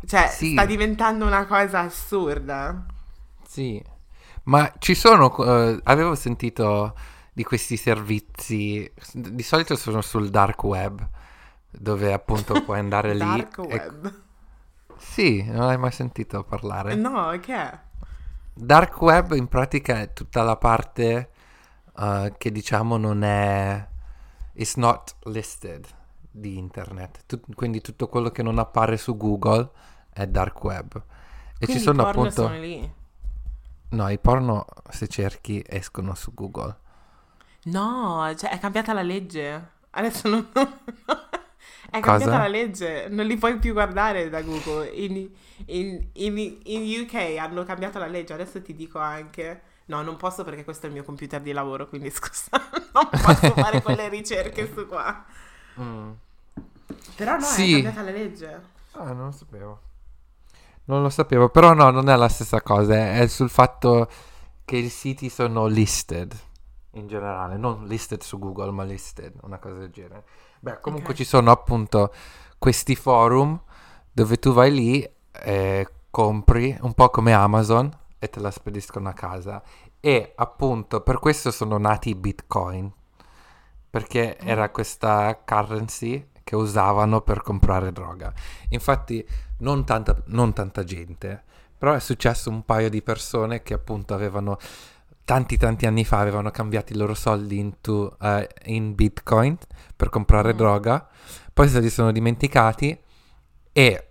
Cioè, 0.07 0.39
Sì. 0.39 0.53
sta 0.53 0.65
diventando 0.67 1.27
una 1.27 1.47
cosa 1.47 1.81
assurda. 1.81 2.85
Sì, 3.47 3.83
ma 4.45 4.73
ci 4.79 4.95
sono, 4.95 5.35
eh, 5.45 5.81
avevo 5.85 6.15
sentito 6.15 6.95
di 7.33 7.45
questi 7.45 7.77
servizi, 7.77 8.91
di 9.13 9.43
solito 9.43 9.77
sono 9.77 10.01
sul 10.01 10.31
dark 10.31 10.63
web, 10.65 11.07
dove 11.73 12.13
appunto 12.13 12.63
puoi 12.63 12.79
andare 12.79 13.13
lì. 13.15 13.19
Dark 13.19 13.59
e- 13.59 13.63
web. 13.63 14.21
Sì, 14.97 15.43
non 15.43 15.63
hai 15.63 15.79
mai 15.79 15.91
sentito 15.91 16.45
parlare. 16.45 16.95
No, 16.95 17.37
che 17.41 17.55
è? 17.55 17.79
Dark 18.55 19.01
web 19.01 19.33
in 19.33 19.49
pratica 19.49 20.01
è 20.01 20.13
tutta 20.13 20.43
la 20.43 20.57
parte 20.57 21.31
eh, 21.99 22.35
che 22.39 22.53
diciamo 22.53 22.97
non 22.97 23.23
è... 23.23 23.89
It's 24.55 24.77
not 24.77 25.17
listed 25.25 25.87
di 26.31 26.57
internet. 26.59 27.25
Tut- 27.27 27.55
quindi 27.55 27.81
tutto 27.81 28.09
quello 28.09 28.31
che 28.31 28.43
non 28.43 28.59
appare 28.59 28.97
su 28.97 29.17
Google 29.17 29.71
è 30.13 30.27
dark 30.27 30.63
web. 30.63 30.95
E 31.59 31.65
Quindi 31.65 31.75
ci 31.75 31.79
sono 31.81 32.03
i 32.03 32.05
porno 32.05 32.21
appunto... 32.23 32.43
sono 32.43 32.59
lì. 32.59 32.93
No, 33.91 34.09
i 34.09 34.19
porno 34.19 34.65
se 34.89 35.09
cerchi 35.09 35.63
escono 35.67 36.15
su 36.15 36.33
Google. 36.33 36.77
No, 37.65 38.33
cioè 38.37 38.51
è 38.51 38.59
cambiata 38.59 38.93
la 38.93 39.03
legge. 39.03 39.71
Adesso 39.91 40.29
non... 40.29 40.49
è 41.91 42.01
Cosa? 42.01 42.19
cambiata 42.19 42.39
la 42.39 42.49
legge, 42.49 43.09
non 43.09 43.27
li 43.27 43.37
puoi 43.37 43.59
più 43.59 43.73
guardare 43.73 44.29
da 44.29 44.43
Google. 44.43 44.89
In, 44.89 45.29
in- 45.67 46.09
in- 46.15 46.59
in 46.65 47.01
UK 47.03 47.37
hanno 47.39 47.65
cambiato 47.65 47.99
la 47.99 48.07
legge, 48.07 48.33
adesso 48.35 48.61
ti 48.63 48.75
dico 48.75 48.99
anche... 48.99 49.63
No, 49.87 50.01
non 50.03 50.17
posso 50.17 50.45
perché 50.45 50.65
questo 50.65 50.87
è 50.87 50.89
il 50.89 50.95
mio 50.95 51.03
computer 51.05 51.41
di 51.41 51.53
lavoro, 51.53 51.89
quindi 51.89 52.09
scusa, 52.13 52.49
non 52.93 53.09
posso 53.11 53.55
fare 53.57 53.83
quelle 53.83 54.09
ricerche 54.09 54.71
su 54.73 54.87
qua. 54.87 55.25
Però 57.17 57.37
no, 57.39 57.41
Sì. 57.41 57.71
è 57.71 57.83
cambiata 57.83 58.03
la 58.03 58.11
legge. 58.11 58.61
Ah, 58.93 59.13
non 59.13 59.27
lo 59.27 59.33
sapevo. 59.33 59.81
Non 60.85 61.03
lo 61.03 61.11
sapevo, 61.11 61.49
però 61.49 61.75
no, 61.75 61.91
non 61.91 62.09
è 62.09 62.17
la 62.17 62.29
stessa 62.29 62.61
cosa, 62.61 63.13
è 63.15 63.27
sul 63.29 63.49
fatto 63.51 64.09
che 64.65 64.77
i 64.77 64.89
siti 64.89 65.29
sono 65.29 65.67
listed 65.67 66.35
in 66.93 67.07
generale, 67.07 67.57
non 67.57 67.87
listed 67.87 68.21
su 68.23 68.39
Google, 68.39 68.73
ma 68.73 68.83
listed, 68.83 69.35
una 69.43 69.59
cosa 69.59 69.77
del 69.79 69.91
genere. 69.91 70.25
Beh, 70.65 70.79
comunque 70.81 71.11
Ok. 71.11 71.17
ci 71.17 71.25
sono 71.25 71.51
appunto 71.51 72.15
questi 72.57 72.95
forum 72.95 73.61
dove 74.13 74.39
tu 74.39 74.53
vai 74.53 74.73
lì 74.73 75.11
e 75.33 75.89
compri, 76.09 76.79
un 76.83 76.93
po' 76.95 77.11
come 77.11 77.33
Amazon, 77.33 77.91
e 78.21 78.29
te 78.29 78.39
la 78.39 78.53
spediscono 78.53 79.09
a 79.09 79.13
casa. 79.13 79.61
E 79.99 80.33
appunto 80.37 81.01
per 81.01 81.19
questo 81.19 81.51
sono 81.51 81.79
nati 81.79 82.11
i 82.11 82.15
Bitcoin, 82.15 82.93
perché 83.91 84.39
era 84.39 84.71
questa 84.71 85.37
currency 85.45 86.29
che 86.45 86.55
usavano 86.55 87.23
per 87.23 87.43
comprare 87.43 87.91
droga. 87.91 88.33
Infatti 88.69 89.27
non 89.59 89.85
tanta, 89.85 90.17
non 90.27 90.53
tanta 90.53 90.85
gente, 90.85 91.43
però 91.77 91.93
è 91.93 92.01
successo 92.01 92.51
un 92.51 92.65
paio 92.65 92.89
di 92.89 93.03
persone 93.03 93.63
che 93.63 93.75
appunto 93.75 94.15
avevano 94.15 94.59
tanti 95.33 95.57
tanti 95.57 95.87
anni 95.87 96.05
fa 96.05 96.19
avevano 96.19 96.51
cambiato 96.51 96.93
i 96.93 96.97
loro 96.97 97.15
soldi 97.15 97.59
into, 97.59 98.19
eh, 98.21 98.47
in 98.65 98.95
bitcoin 98.95 99.57
per 99.97 100.11
comprare 100.11 100.53
Mm. 100.53 100.57
droga, 100.59 101.09
poi 101.55 101.69
se 101.71 101.81
li 101.81 101.89
sono 101.89 102.13
dimenticati 102.13 103.01
e 103.73 104.09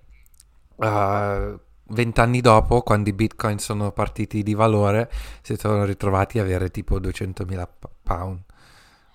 eh, 0.80 1.59
vent'anni 1.84 2.41
dopo, 2.41 2.82
quando 2.82 3.09
i 3.09 3.13
bitcoin 3.13 3.59
sono 3.59 3.91
partiti 3.91 4.41
di 4.41 4.55
valore, 4.55 5.11
si 5.43 5.55
sono 5.57 5.84
ritrovati 5.86 6.39
a 6.39 6.41
avere 6.41 6.72
tipo 6.72 6.99
200.000 6.99 7.67
p- 7.67 7.88
pound. 8.01 8.39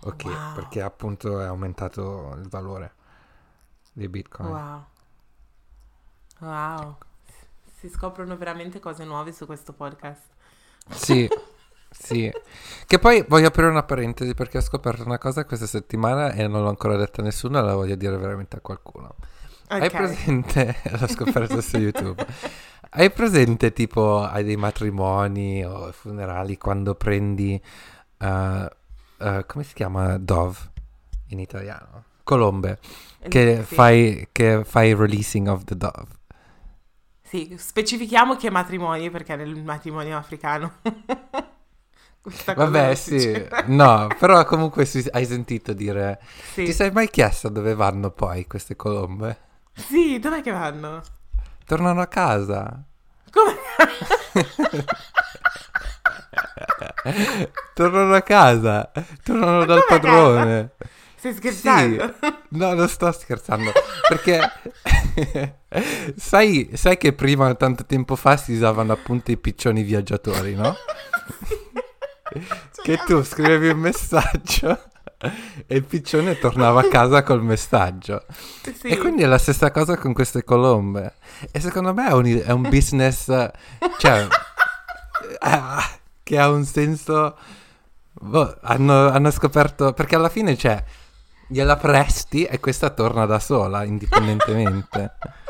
Ok, 0.03 0.25
Wow. 0.27 0.55
perché 0.55 0.83
appunto 0.83 1.41
è 1.41 1.47
aumentato 1.47 2.37
il 2.41 2.49
valore 2.49 2.93
dei 3.93 4.09
bitcoin. 4.09 4.49
Wow. 4.49 4.85
Wow. 6.39 6.97
Si 7.81 7.89
scoprono 7.89 8.37
veramente 8.37 8.79
cose 8.79 9.05
nuove 9.05 9.33
su 9.33 9.45
questo 9.47 9.73
podcast. 9.73 10.23
Sì, 10.91 11.29
sì. 11.99 12.31
Che 12.87 12.99
poi 12.99 13.25
voglio 13.29 13.49
aprire 13.49 13.69
una 13.69 13.83
parentesi 13.83 14.35
perché 14.35 14.59
ho 14.59 14.63
scoperto 14.63 15.05
una 15.05 15.19
cosa 15.19 15.45
questa 15.45 15.67
settimana 15.67 16.33
e 16.33 16.47
non 16.47 16.63
l'ho 16.63 16.69
ancora 16.69 16.97
detta 16.97 17.21
a 17.21 17.25
nessuno 17.25 17.59
e 17.59 17.63
la 17.63 17.75
voglio 17.75 17.97
dire 17.97 18.17
veramente 18.17 18.57
a 18.57 18.61
qualcuno. 18.61 19.15
Hai 19.69 19.87
Ok. 19.87 19.97
presente? 19.97 20.77
L'ho 21.01 21.09
scoperto 21.09 21.61
su 21.61 21.79
YouTube. 21.79 22.25
Hai 22.91 23.11
presente 23.11 23.73
tipo 23.73 24.23
ai 24.23 24.45
dei 24.45 24.57
matrimoni 24.57 25.65
o 25.65 25.91
funerali 25.91 26.57
quando 26.57 26.95
prendi 26.95 27.61
eh, 28.19 28.71
eh, 29.19 29.45
come 29.47 29.65
si 29.65 29.75
chiama 29.75 30.19
dove 30.19 30.57
in 31.29 31.41
italiano? 31.41 32.05
Colombe. 32.23 32.79
Che 33.29 33.65
Sì. 33.67 33.75
fai 33.75 34.29
che 34.31 34.63
fai 34.65 34.95
releasing 34.95 35.49
of 35.49 35.65
the 35.65 35.77
dove. 35.77 36.07
Sì, 37.23 37.57
specifichiamo 37.59 38.37
che 38.37 38.51
matrimoni 38.51 39.11
perché 39.11 39.35
nel 39.35 39.61
matrimonio 39.65 40.17
africano. 40.17 40.75
Questa 42.27 42.55
Vabbè, 42.55 42.95
sì. 42.97 43.47
No, 43.67 44.09
però 44.19 44.45
comunque 44.45 44.85
si- 44.85 45.07
hai 45.13 45.25
sentito 45.25 45.73
dire 45.73 46.19
Sì. 46.55 46.65
Ti 46.65 46.73
sei 46.73 46.91
mai 46.91 47.09
chiesto 47.09 47.49
dove 47.49 47.73
vanno 47.75 48.11
poi 48.11 48.49
queste 48.49 48.75
colombe? 48.75 49.39
Sì, 49.75 50.19
dov'è 50.19 50.43
che 50.43 50.51
vanno? 50.51 51.01
Tornano 51.65 52.01
a 52.01 52.07
casa. 52.09 52.83
Come? 53.31 53.55
Tornano 57.75 58.15
a 58.15 58.21
casa. 58.23 58.91
Tornano 59.23 59.65
dal 59.65 59.85
padrone. 59.87 60.71
Stai 61.17 61.35
scherzando? 61.35 62.15
No, 62.51 62.75
non 62.75 62.89
sto 62.89 63.11
scherzando. 63.13 63.73
Perché 64.09 64.41
sai, 66.17 66.71
sai 66.75 66.97
che 66.97 67.13
prima, 67.13 67.55
tanto 67.55 67.85
tempo 67.87 68.17
fa, 68.17 68.37
si 68.37 68.53
usavano 68.55 68.93
appunto 68.93 69.31
i 69.31 69.37
piccioni 69.37 69.83
viaggiatori, 69.83 70.55
no? 70.55 70.75
Cioè, 72.33 72.83
Che 72.83 72.97
tu 73.07 73.23
scrivevi 73.23 73.69
un 73.69 73.79
messaggio 73.79 74.83
e 75.67 75.77
il 75.77 75.85
piccione 75.85 76.39
tornava 76.39 76.81
a 76.81 76.89
casa 76.89 77.23
col 77.23 77.43
messaggio. 77.43 78.25
Sì. 78.63 78.89
E 78.89 78.99
quindi 78.99 79.23
è 79.23 79.27
la 79.27 79.39
stessa 79.39 79.71
cosa 79.71 79.97
con 79.97 80.13
queste 80.13 80.45
colombe. 80.45 81.15
E 81.51 81.61
secondo 81.61 81.95
me 81.95 82.09
è 82.09 82.13
un, 82.13 82.43
è 82.45 82.51
un 82.51 82.63
business, 82.63 83.27
cioè, 83.99 84.27
ah, 85.41 85.89
che 86.23 86.39
ha 86.39 86.51
un 86.51 86.65
senso... 86.65 87.37
boh, 88.13 88.59
hanno, 88.63 89.09
hanno 89.09 89.31
scoperto... 89.31 89.93
Perché 89.93 90.17
alla 90.17 90.29
fine, 90.29 90.57
cioè, 90.57 90.83
gliela 91.49 91.77
presti 91.77 92.45
e 92.45 92.61
questa 92.61 92.91
torna 92.91 93.27
da 93.27 93.39
sola, 93.39 93.85
indipendentemente. 93.85 95.15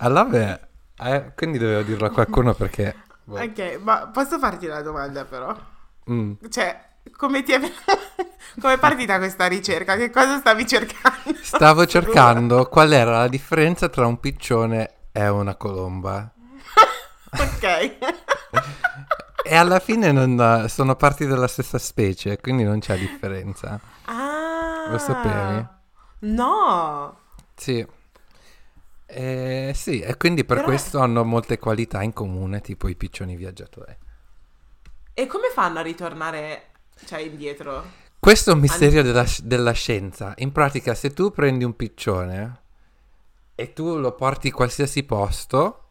Allora, 0.00 0.60
eh, 0.98 1.32
quindi 1.34 1.56
dovevo 1.56 1.80
dirlo 1.80 2.06
a 2.08 2.10
qualcuno 2.10 2.52
perché... 2.52 2.94
boh, 3.24 3.40
Ok, 3.40 3.78
ma 3.80 4.08
posso 4.08 4.38
farti 4.38 4.66
una 4.66 4.82
domanda 4.82 5.24
però? 5.24 5.56
Mm. 6.10 6.32
Cioè, 6.48 6.84
come 7.16 7.42
ti 7.42 7.52
è... 7.52 7.60
come 8.60 8.78
partita 8.78 9.18
questa 9.18 9.46
ricerca? 9.46 9.96
Che 9.96 10.10
cosa 10.10 10.38
stavi 10.38 10.66
cercando? 10.66 11.34
Stavo 11.40 11.86
cercando 11.86 12.66
qual 12.68 12.92
era 12.92 13.18
la 13.18 13.28
differenza 13.28 13.88
tra 13.88 14.06
un 14.06 14.18
piccione 14.18 14.94
e 15.12 15.28
una 15.28 15.54
colomba. 15.56 16.30
ok. 17.30 17.96
E 19.44 19.54
alla 19.54 19.78
fine 19.78 20.10
non, 20.10 20.66
sono 20.68 20.96
parti 20.96 21.24
della 21.26 21.46
stessa 21.46 21.78
specie, 21.78 22.38
quindi 22.40 22.64
non 22.64 22.80
c'è 22.80 22.98
differenza. 22.98 23.78
Ah. 24.06 24.88
Lo 24.88 24.98
sapevi? 24.98 25.66
No. 26.20 27.18
Sì. 27.54 27.86
Eh, 29.06 29.72
sì, 29.74 30.00
e 30.00 30.16
quindi 30.16 30.44
per 30.44 30.56
Però- 30.56 30.68
questo 30.68 30.98
hanno 30.98 31.24
molte 31.24 31.58
qualità 31.58 32.02
in 32.02 32.12
comune, 32.12 32.60
tipo 32.60 32.88
i 32.88 32.96
piccioni 32.96 33.36
viaggiatori. 33.36 33.96
E 35.18 35.26
come 35.26 35.48
fanno 35.50 35.78
a 35.78 35.82
ritornare, 35.82 36.66
cioè, 37.06 37.20
indietro? 37.20 37.84
Questo 38.18 38.50
è 38.50 38.52
un 38.52 38.60
misterio 38.60 39.02
della, 39.02 39.24
della 39.42 39.72
scienza. 39.72 40.34
In 40.38 40.52
pratica, 40.52 40.94
se 40.94 41.14
tu 41.14 41.30
prendi 41.30 41.64
un 41.64 41.74
piccione 41.74 42.60
e 43.54 43.72
tu 43.72 43.96
lo 43.96 44.12
porti 44.12 44.48
in 44.48 44.52
qualsiasi 44.52 45.04
posto, 45.04 45.84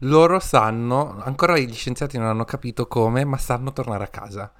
loro 0.00 0.38
sanno, 0.40 1.18
ancora 1.24 1.56
gli 1.56 1.72
scienziati 1.72 2.18
non 2.18 2.26
hanno 2.26 2.44
capito 2.44 2.86
come, 2.86 3.24
ma 3.24 3.38
sanno 3.38 3.72
tornare 3.72 4.04
a 4.04 4.08
casa. 4.08 4.52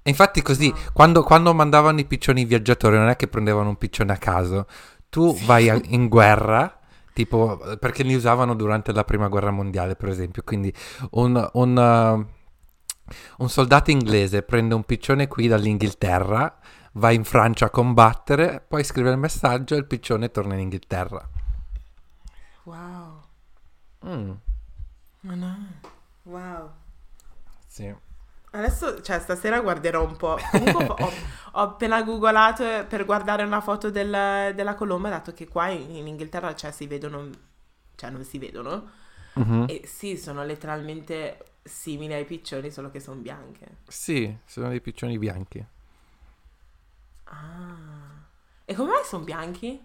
E 0.00 0.08
infatti 0.08 0.40
così, 0.40 0.72
Ah. 0.74 0.90
quando, 0.94 1.22
quando 1.22 1.52
mandavano 1.52 2.00
i 2.00 2.06
piccioni 2.06 2.46
viaggiatori, 2.46 2.96
non 2.96 3.08
è 3.08 3.16
che 3.16 3.28
prendevano 3.28 3.68
un 3.68 3.76
piccione 3.76 4.12
a 4.14 4.16
caso. 4.16 4.66
Tu 5.10 5.36
vai 5.44 5.68
a- 5.68 5.78
in 5.92 6.08
guerra, 6.08 6.74
tipo, 7.12 7.60
perché 7.78 8.02
li 8.02 8.14
usavano 8.14 8.54
durante 8.54 8.92
la 8.94 9.04
prima 9.04 9.28
guerra 9.28 9.50
mondiale, 9.50 9.94
per 9.94 10.08
esempio. 10.08 10.42
Quindi 10.42 10.72
un, 11.10 11.50
un, 11.52 11.76
uh, 11.76 12.40
un 13.38 13.48
soldato 13.48 13.90
inglese 13.90 14.42
prende 14.42 14.74
un 14.74 14.84
piccione 14.84 15.28
qui 15.28 15.48
dall'Inghilterra, 15.48 16.58
va 16.94 17.10
in 17.10 17.24
Francia 17.24 17.66
a 17.66 17.70
combattere, 17.70 18.64
poi 18.66 18.84
scrive 18.84 19.10
il 19.10 19.18
messaggio 19.18 19.74
e 19.74 19.78
il 19.78 19.86
piccione 19.86 20.30
torna 20.30 20.54
in 20.54 20.60
Inghilterra. 20.60 21.28
Wow. 22.64 23.22
Mm, 24.04 24.32
Ma 25.22 25.34
no. 25.34 25.56
Wow. 26.24 26.70
sì. 27.66 27.94
Adesso, 28.54 29.00
cioè, 29.00 29.18
stasera 29.18 29.60
guarderò 29.60 30.04
un 30.04 30.16
po'. 30.16 30.36
Comunque 30.50 30.84
ho, 30.86 31.10
ho 31.52 31.60
appena 31.60 32.02
googolato 32.02 32.64
per 32.86 33.06
guardare 33.06 33.44
una 33.44 33.62
foto 33.62 33.90
del- 33.90 34.52
della 34.54 34.74
colomba, 34.74 35.08
dato 35.08 35.32
che 35.32 35.48
qua 35.48 35.68
in, 35.68 35.90
in 35.96 36.06
Inghilterra, 36.06 36.54
cioè, 36.54 36.70
si 36.70 36.86
vedono, 36.86 37.30
cioè, 37.94 38.10
non 38.10 38.24
si 38.24 38.38
vedono. 38.38 38.90
Mhm. 39.34 39.64
E 39.68 39.82
sì, 39.86 40.18
sono 40.18 40.44
letteralmente 40.44 41.38
simili 41.62 42.12
ai 42.14 42.24
piccioni, 42.24 42.70
solo 42.70 42.90
che 42.90 43.00
sono 43.00 43.20
bianche. 43.20 43.78
Sì, 43.86 44.36
sono 44.44 44.70
dei 44.70 44.80
piccioni 44.80 45.18
bianchi. 45.18 45.64
Ah. 47.26 48.26
E 48.64 48.74
come 48.74 48.90
mai 48.90 49.04
sono 49.04 49.24
bianchi? 49.24 49.80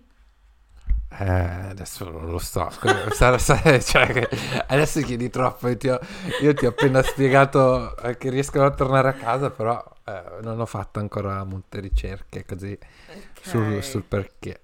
Eh, 1.09 1.23
adesso 1.25 2.09
non 2.09 2.30
lo 2.30 2.38
so. 2.38 2.69
Sarà- 3.11 3.38
sarà- 3.38 3.80
cioè, 3.80 4.07
che- 4.11 4.30
adesso 4.67 5.01
chiedi 5.01 5.30
troppo. 5.30 5.67
Io 5.69 5.78
ti 5.78 5.88
ho, 5.89 5.99
io 6.41 6.53
ti 6.53 6.65
ho 6.65 6.69
appena 6.69 7.01
spiegato 7.01 7.95
che 8.17 8.30
riescono 8.30 8.65
a 8.65 8.71
tornare 8.71 9.09
a 9.09 9.13
casa, 9.13 9.49
però 9.49 9.82
eh, 10.05 10.39
non 10.41 10.59
ho 10.59 10.65
fatto 10.65 10.99
ancora 10.99 11.43
molte 11.45 11.80
ricerche 11.80 12.45
così 12.45 12.78
sul, 13.41 13.82
Ok. 13.82 13.84
sul 13.84 14.03
perché. 14.03 14.61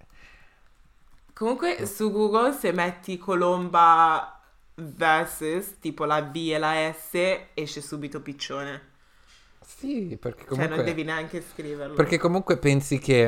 Comunque 1.33 1.85
su 1.87 2.11
Google 2.11 2.53
se 2.53 2.71
metti 2.71 3.17
colomba 3.17 4.32
versus 4.75 5.79
tipo 5.79 6.05
la 6.05 6.21
V 6.21 6.35
e 6.35 6.57
la 6.57 6.91
S 6.93 7.13
esce 7.53 7.81
subito 7.81 8.21
piccione. 8.21 8.91
Sì, 9.61 10.17
perché 10.19 10.45
Cioè 10.51 10.67
non 10.67 10.81
comunque, 10.81 10.83
devi 10.83 11.03
neanche 11.03 11.41
scriverlo. 11.41 11.93
perché 11.93 12.17
comunque 12.17 12.57
pensi 12.57 12.99
che 12.99 13.27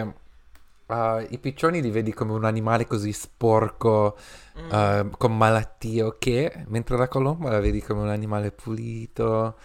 uh, 0.85 1.25
i 1.29 1.37
piccioni 1.39 1.81
li 1.81 1.91
vedi 1.91 2.13
come 2.13 2.33
un 2.33 2.45
animale 2.45 2.85
così 2.87 3.11
sporco, 3.13 4.17
Mm. 4.57 4.71
uh, 4.71 5.09
con 5.17 5.35
malattie 5.37 6.01
o 6.03 6.15
che, 6.17 6.63
mentre 6.67 6.97
la 6.97 7.07
colomba 7.09 7.49
la 7.51 7.59
vedi 7.59 7.81
come 7.81 8.01
un 8.01 8.09
animale 8.09 8.51
pulito, 8.51 9.57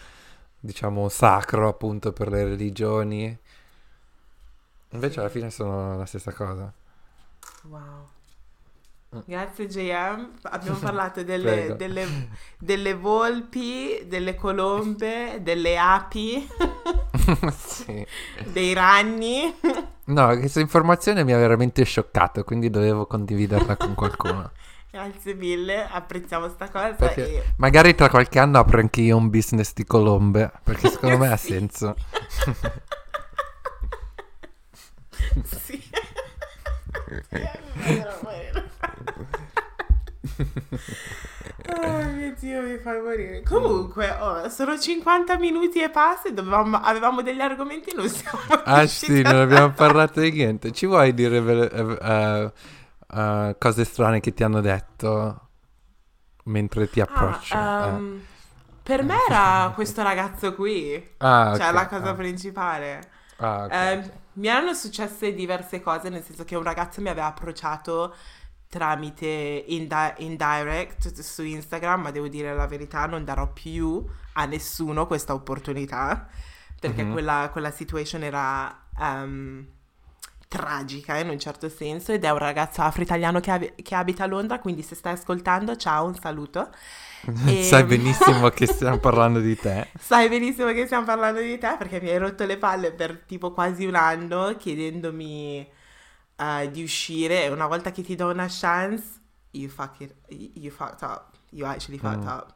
diciamo 0.61 1.09
sacro 1.09 1.68
appunto 1.68 2.12
per 2.12 2.28
le 2.31 2.45
religioni. 2.45 3.39
Invece 4.93 5.18
Sì. 5.18 5.20
alla 5.20 5.28
fine 5.28 5.51
sono 5.51 5.97
la 5.97 6.07
stessa 6.07 6.33
cosa. 6.33 6.72
Wow. 7.64 8.11
Mm. 9.15 9.19
Grazie 9.25 9.67
JM, 9.67 10.31
abbiamo 10.43 10.79
parlato 10.83 11.25
delle, 11.25 11.75
delle- 11.77 12.29
delle 12.59 12.95
volpi, 12.95 14.05
delle 14.07 14.37
colombe, 14.37 15.39
delle 15.43 15.77
api, 15.77 16.47
sì. 17.57 18.07
dei 18.53 18.73
ragni. 18.73 19.53
No, 20.05 20.27
questa 20.39 20.61
informazione 20.61 21.25
mi 21.25 21.33
ha 21.33 21.39
veramente 21.39 21.83
scioccato, 21.85 22.45
quindi 22.45 22.71
dovevo 22.71 23.07
condividerla 23.07 23.77
con 23.77 23.95
qualcuno. 23.95 24.53
Grazie 24.91 25.35
mille, 25.35 25.87
apprezziamo 25.89 26.49
sta 26.49 26.69
cosa. 26.69 27.13
E- 27.15 27.55
magari 27.57 27.95
tra 27.97 28.09
qualche 28.09 28.39
anno 28.39 28.59
apro 28.61 28.79
anche 28.79 29.01
io 29.01 29.17
un 29.17 29.29
business 29.29 29.73
di 29.73 29.85
colombe, 29.85 30.53
perché 30.63 30.89
secondo 30.89 31.19
me 31.19 31.33
ha 31.33 31.37
Sì. 31.37 31.49
senso. 31.49 31.95
Sì. 35.45 35.83
È 37.29 37.39
vero, 37.81 38.19
vero. 38.25 38.69
Oh 41.72 42.03
mio 42.12 42.34
Dio, 42.38 42.62
mi 42.62 42.78
fai 42.78 43.01
morire. 43.01 43.42
Comunque, 43.42 44.11
oh, 44.20 44.48
sono 44.48 44.78
50 44.78 45.38
minuti 45.38 45.80
e 45.80 45.90
passa 45.90 46.28
e 46.28 46.32
dovevamo- 46.32 46.78
avevamo 46.80 47.22
degli 47.22 47.40
argomenti 47.40 47.94
non 47.94 48.09
siamo 48.09 48.38
Ah 48.64 48.86
sì, 48.86 49.22
non 49.22 49.36
abbiamo 49.40 49.72
parlato 49.72 50.20
di 50.20 50.30
niente. 50.32 50.72
Ci 50.72 50.86
vuoi 50.86 51.14
dire 51.14 51.38
eh, 51.38 51.98
eh, 52.03 52.53
eh, 53.18 53.57
cose 53.59 53.84
strane 53.84 54.20
che 54.20 54.32
ti 54.34 54.42
hanno 54.42 54.61
detto 54.61 55.48
mentre 56.44 56.88
ti 56.88 57.01
approccio? 57.01 57.57
Ah, 57.57 57.86
ehm, 57.86 58.26
Per 58.82 59.03
me 59.05 59.14
era 59.28 59.72
questo 59.74 60.03
ragazzo 60.03 60.55
qui, 60.55 60.92
Eh. 60.92 61.14
Ah, 61.18 61.53
cioè 61.53 61.68
ok, 61.68 61.72
la 61.72 61.86
cosa 61.88 62.11
ah. 62.11 62.14
principale. 62.14 63.11
Ah, 63.36 63.64
ok, 63.64 63.72
Eh, 63.74 64.12
mi 64.34 64.48
erano 64.48 64.74
successe 64.74 65.32
diverse 65.34 65.80
cose, 65.80 66.09
nel 66.09 66.22
senso 66.22 66.44
che 66.44 66.57
un 66.57 66.62
ragazzo 66.62 67.01
mi 67.01 67.09
aveva 67.09 67.26
approcciato 67.26 68.14
tramite 68.71 69.27
indi- 69.68 70.14
indirect 70.18 71.12
su 71.21 71.43
Instagram, 71.45 72.03
ma 72.03 72.11
devo 72.12 72.29
dire 72.29 72.55
la 72.55 72.66
verità, 72.66 73.05
non 73.07 73.25
darò 73.25 73.53
più 73.53 74.03
a 74.35 74.47
nessuno 74.47 75.07
questa 75.07 75.35
opportunità, 75.35 76.29
perché 76.81 77.05
Mhm. 77.05 77.12
quella, 77.12 77.51
quella 77.53 77.71
situation 77.73 78.23
era 78.23 78.87
ehm, 78.99 79.66
tragica 80.49 81.16
in 81.18 81.29
un 81.29 81.39
certo 81.39 81.68
senso 81.68 82.12
ed 82.12 82.25
è 82.25 82.31
un 82.31 82.39
ragazzo 82.39 82.83
afro-italiano 82.83 83.41
che, 83.41 83.51
abi- 83.51 83.73
che 83.83 83.95
abita 83.95 84.25
a 84.25 84.27
Londra, 84.27 84.59
quindi 84.61 84.83
se 84.83 84.95
stai 84.95 85.12
ascoltando, 85.14 85.77
ciao, 85.77 86.07
un 86.07 86.14
saluto. 86.16 86.71
E- 87.45 87.62
Sai 87.62 87.85
benissimo 87.85 88.49
che 88.51 88.66
stiamo 88.66 88.99
parlando 88.99 89.41
di 89.41 89.57
te. 89.57 89.89
Sai 89.99 90.29
benissimo 90.29 90.73
che 90.73 90.87
stiamo 90.87 91.05
parlando 91.05 91.41
di 91.41 91.59
te 91.59 91.75
perché 91.79 92.01
mi 92.01 92.09
hai 92.11 92.18
rotto 92.18 92.45
le 92.47 92.57
palle 92.59 92.93
per 92.93 93.25
tipo 93.27 93.53
quasi 93.53 93.85
un 93.85 93.95
anno 93.95 94.57
chiedendomi 94.57 95.68
eh, 96.41 96.70
di 96.70 96.82
uscire 96.82 97.45
e 97.45 97.49
una 97.51 97.66
volta 97.66 97.91
che 97.93 98.03
ti 98.03 98.14
do 98.16 98.28
una 98.30 98.47
chance, 98.49 99.05
you 99.53 99.68
fuck 99.68 100.01
it, 100.01 100.14
you 100.55 100.70
fucked 100.72 101.03
up, 101.03 101.26
you 101.51 101.66
actually 101.66 101.99
fucked 101.99 102.24
Mm. 102.24 102.28
up. 102.28 102.55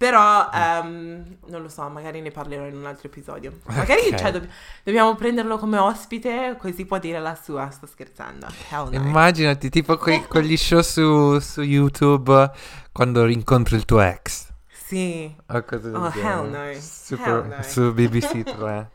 Però 0.00 0.48
ehm, 0.50 1.36
non 1.48 1.60
lo 1.60 1.68
so, 1.68 1.86
magari 1.90 2.22
ne 2.22 2.30
parlerò 2.30 2.64
in 2.66 2.74
un 2.74 2.86
altro 2.86 3.08
episodio. 3.08 3.58
Magari 3.66 4.08
Ok. 4.08 4.14
cioè, 4.14 4.32
dobb- 4.32 4.48
dobbiamo 4.82 5.14
prenderlo 5.14 5.58
come 5.58 5.76
ospite 5.76 6.56
così 6.58 6.86
può 6.86 6.98
dire 6.98 7.18
la 7.20 7.34
sua. 7.34 7.68
Sto 7.68 7.86
scherzando. 7.86 8.46
Hell 8.70 8.88
no. 8.88 8.94
Immaginati 8.94 9.68
tipo 9.68 9.98
quei- 9.98 10.24
quegli 10.26 10.56
show 10.56 10.80
su, 10.80 11.38
su 11.40 11.60
YouTube 11.60 12.50
quando 12.92 13.24
rincontri 13.26 13.76
il 13.76 13.84
tuo 13.84 14.00
ex. 14.00 14.48
Sì. 14.72 15.36
O 15.48 15.64
del 15.68 15.94
Oh, 15.94 16.10
hell 16.14 16.48
no. 16.48 16.80
Super- 16.80 17.28
Hell 17.28 17.46
no. 17.48 17.62
Su 17.62 17.92
BBC 17.92 18.42
3. 18.42 18.90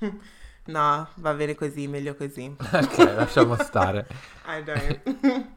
No, 0.68 1.08
va 1.14 1.32
bene 1.32 1.54
così, 1.54 1.86
meglio 1.88 2.14
così. 2.14 2.54
ok, 2.58 2.98
lasciamo 3.16 3.56
stare. 3.56 4.06
I 4.46 4.62
don't. 4.62 5.46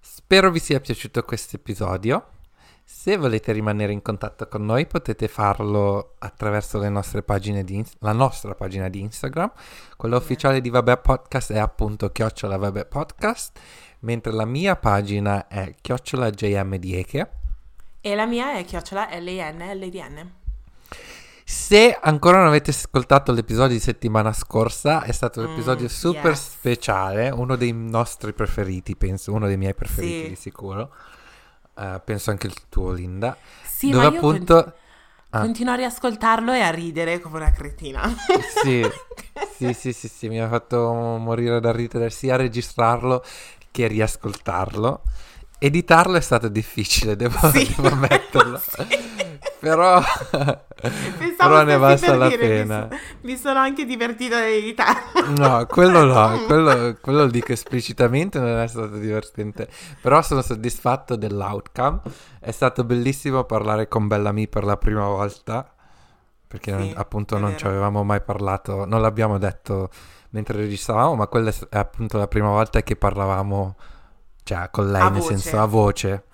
Spero 0.00 0.50
vi 0.50 0.60
sia 0.60 0.80
piaciuto 0.80 1.22
questo 1.24 1.56
episodio. 1.56 2.28
Se 2.84 3.18
volete 3.18 3.52
rimanere 3.52 3.92
in 3.92 4.00
contatto 4.00 4.48
con 4.48 4.64
noi 4.64 4.86
potete 4.86 5.28
farlo 5.28 6.14
attraverso 6.18 6.78
le 6.78 6.88
nostre 6.88 7.22
pagine 7.22 7.64
di 7.64 7.84
la 7.98 8.12
nostra 8.12 8.54
pagina 8.54 8.88
di 8.88 9.00
Instagram. 9.00 9.52
Quella 9.96 10.16
ufficiale 10.16 10.62
di 10.62 10.70
Vabbè 10.70 10.98
Podcast 10.98 11.52
è 11.52 11.58
appunto 11.58 12.10
chiocciola 12.10 12.56
Vabbè 12.56 12.86
Podcast, 12.86 13.60
mentre 14.00 14.32
la 14.32 14.46
mia 14.46 14.74
pagina 14.76 15.48
è 15.48 15.74
chiocciola 15.78 16.30
JM 16.30 16.76
Dieke. 16.76 17.30
E 18.00 18.14
la 18.14 18.24
mia 18.24 18.56
è 18.56 18.64
chiocciola 18.64 19.08
L-I-N-L-D-N. 19.18 20.40
Se 21.54 21.94
ancora 22.00 22.38
non 22.38 22.46
avete 22.46 22.70
ascoltato 22.70 23.30
l'episodio 23.30 23.74
di 23.76 23.78
settimana 23.80 24.32
scorsa, 24.32 25.02
è 25.02 25.12
stato 25.12 25.40
un 25.40 25.48
Mm, 25.48 25.52
episodio 25.52 25.86
super 25.86 26.30
yes. 26.30 26.50
speciale, 26.50 27.28
uno 27.28 27.56
dei 27.56 27.72
nostri 27.72 28.32
preferiti, 28.32 28.96
penso, 28.96 29.34
uno 29.34 29.46
dei 29.46 29.58
miei 29.58 29.74
preferiti 29.74 30.22
Sì. 30.22 30.28
di 30.28 30.34
sicuro. 30.34 30.90
Eh, 31.78 32.00
penso 32.02 32.30
anche 32.30 32.46
il 32.46 32.54
tuo, 32.70 32.92
Linda. 32.92 33.36
Sì, 33.64 33.90
dove 33.90 34.06
appunto... 34.06 34.62
con- 34.62 34.72
Ah. 35.34 35.40
continuo 35.40 35.72
a 35.72 35.76
riascoltarlo 35.76 36.52
e 36.52 36.60
a 36.60 36.68
ridere 36.70 37.18
come 37.20 37.36
una 37.36 37.50
cretina. 37.52 38.00
Sì, 38.62 38.86
sì, 39.56 39.72
sì, 39.72 39.92
sì, 39.94 40.08
sì, 40.08 40.28
mi 40.28 40.38
ha 40.40 40.48
fatto 40.48 40.92
morire 41.18 41.58
da 41.60 41.70
ridere 41.72 42.08
sia 42.10 42.36
registrarlo 42.36 43.22
che 43.70 43.86
riascoltarlo. 43.86 45.02
Editarlo 45.58 46.16
è 46.16 46.20
stato 46.20 46.48
difficile, 46.48 47.14
devo, 47.16 47.38
Sì. 47.50 47.74
devo 47.76 47.88
ammetterlo. 47.88 48.58
Sì. 48.60 49.31
Però, 49.62 50.00
Pensavo 50.82 51.36
però 51.36 51.62
ne 51.62 51.78
basta 51.78 52.16
la 52.16 52.26
dire, 52.28 52.42
mi 52.42 52.48
pena. 52.48 52.88
so- 52.90 52.96
Mi, 53.20 53.36
sono 53.36 53.60
anche 53.60 53.84
divertita 53.84 54.44
editarlo. 54.44 55.30
No, 55.36 55.66
quello 55.66 56.04
no, 56.04 56.40
quello, 56.46 56.96
quello 57.00 57.18
lo 57.20 57.26
dico 57.30 57.52
esplicitamente, 57.52 58.40
non 58.40 58.58
è 58.58 58.66
stato 58.66 58.96
divertente. 58.98 59.68
Però 60.00 60.20
sono 60.22 60.42
soddisfatto 60.42 61.14
dell'outcome. 61.14 62.00
È 62.40 62.50
stato 62.50 62.82
bellissimo 62.82 63.44
parlare 63.44 63.86
con 63.86 64.08
Bellamy 64.08 64.48
per 64.48 64.64
la 64.64 64.76
prima 64.76 65.06
volta. 65.06 65.72
Perché 66.48 66.72
Sì, 66.72 66.76
non- 66.88 66.92
appunto 66.96 67.36
non 67.38 67.46
vero. 67.50 67.58
ci 67.58 67.66
avevamo 67.66 68.02
mai 68.02 68.20
parlato, 68.20 68.84
non 68.84 69.00
l'abbiamo 69.00 69.38
detto 69.38 69.90
mentre 70.30 70.56
registravamo, 70.58 71.14
ma 71.14 71.26
quella 71.28 71.50
è 71.50 71.78
appunto 71.78 72.18
la 72.18 72.26
prima 72.26 72.48
volta 72.48 72.82
che 72.82 72.96
parlavamo, 72.96 73.76
cioè 74.42 74.68
con 74.72 74.90
lei, 74.90 75.00
A 75.02 75.08
nel 75.08 75.20
voce. 75.20 75.36
senso 75.38 75.60
a 75.60 75.66
voce, 75.66 76.24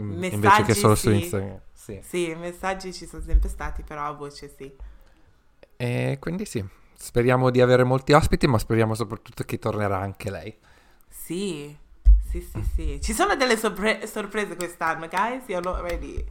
mm, 0.00 0.10
invece 0.24 0.30
che 0.30 0.36
Messaggi, 0.38 0.74
solo 0.74 0.94
su 0.96 1.08
sì. 1.10 1.14
Instagram. 1.20 1.60
Sì. 1.84 2.00
Sì, 2.00 2.30
i 2.30 2.36
messaggi 2.36 2.92
ci 2.92 3.06
sono 3.06 3.22
sempre 3.22 3.48
stati, 3.48 3.82
però 3.82 4.04
a 4.04 4.12
voce 4.12 4.48
sì. 4.56 4.72
E 5.76 6.16
quindi 6.20 6.44
sì, 6.44 6.64
speriamo 6.96 7.50
di 7.50 7.60
avere 7.60 7.82
molti 7.82 8.12
ospiti, 8.12 8.46
ma 8.46 8.56
speriamo 8.58 8.94
soprattutto 8.94 9.42
che 9.42 9.58
tornerà 9.58 9.98
anche 9.98 10.30
lei. 10.30 10.56
Sì, 11.08 11.76
sì, 12.30 12.40
sì, 12.40 12.62
sì. 12.76 13.00
Ci 13.02 13.12
sono 13.12 13.34
delle 13.34 13.56
sorpre- 13.56 14.06
sorprese 14.06 14.54
quest'anno, 14.54 15.08
guys. 15.08 15.42
You're 15.48 15.60
not 15.68 15.80
ready. 15.80 16.24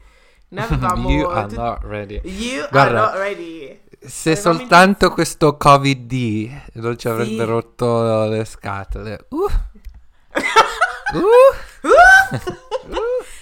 Noi 0.50 0.64
avevamo... 0.72 1.10
you 1.10 1.28
are 1.30 1.54
not 1.54 1.84
ready. 1.84 2.22
You 2.24 2.68
Guarda, 2.70 3.10
are 3.10 3.12
not 3.12 3.14
ready. 3.16 3.82
Se 4.00 4.32
Avevamo 4.32 4.58
soltanto 4.58 5.10
questo 5.12 5.58
Covid-D 5.58 6.62
non 6.76 6.98
ci 6.98 7.10
avrebbe 7.10 7.44
Sì. 7.44 7.44
rotto 7.44 8.26
le 8.30 8.46
scatole. 8.46 9.26
Uh. 9.32 9.48
Uh. 11.14 11.54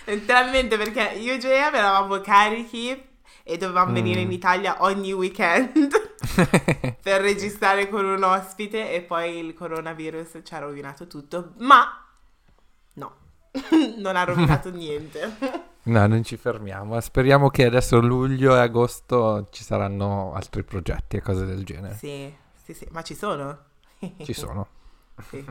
Letteralmente 0.09 0.75
perché 0.77 1.01
io 1.19 1.33
e 1.33 1.37
Gea 1.37 1.67
eravamo 1.71 2.19
carichi 2.21 3.07
e 3.43 3.57
dovevamo 3.57 3.91
Mm. 3.91 3.93
venire 3.93 4.21
in 4.21 4.31
Italia 4.31 4.77
ogni 4.83 5.11
weekend 5.13 5.89
per 7.01 7.21
registrare 7.21 7.87
con 7.89 8.05
un 8.05 8.23
ospite 8.23 8.91
e 8.93 9.01
poi 9.01 9.37
il 9.37 9.53
coronavirus 9.53 10.39
ci 10.43 10.53
ha 10.55 10.59
rovinato 10.59 11.05
tutto, 11.07 11.53
ma 11.57 12.05
no, 12.93 13.11
non 13.97 14.15
ha 14.15 14.23
rovinato 14.23 14.69
niente. 14.71 15.31
No, 15.83 16.05
non 16.07 16.23
ci 16.23 16.37
fermiamo. 16.37 16.99
Speriamo 16.99 17.49
che 17.49 17.65
adesso 17.65 17.99
luglio 17.99 18.55
e 18.55 18.59
agosto 18.59 19.47
ci 19.51 19.63
saranno 19.63 20.33
altri 20.33 20.63
progetti 20.63 21.17
e 21.17 21.21
cose 21.21 21.45
del 21.45 21.63
genere. 21.63 21.95
Sì, 21.95 22.33
sì, 22.63 22.73
sì, 22.73 22.87
ma 22.91 23.01
ci 23.03 23.15
sono? 23.15 23.57
Ci 24.23 24.33
sono. 24.33 24.67
Sì. 25.29 25.43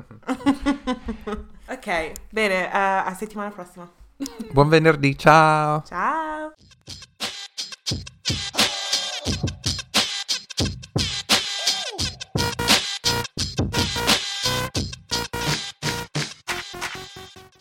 ok, 1.69 2.13
bene, 2.31 2.67
eh, 2.67 2.71
a 2.77 3.15
settimana 3.15 3.51
prossima. 3.51 3.89
Buon 4.53 4.69
venerdì, 4.69 5.17
ciao! 5.17 5.83
Ciao! 5.87 6.53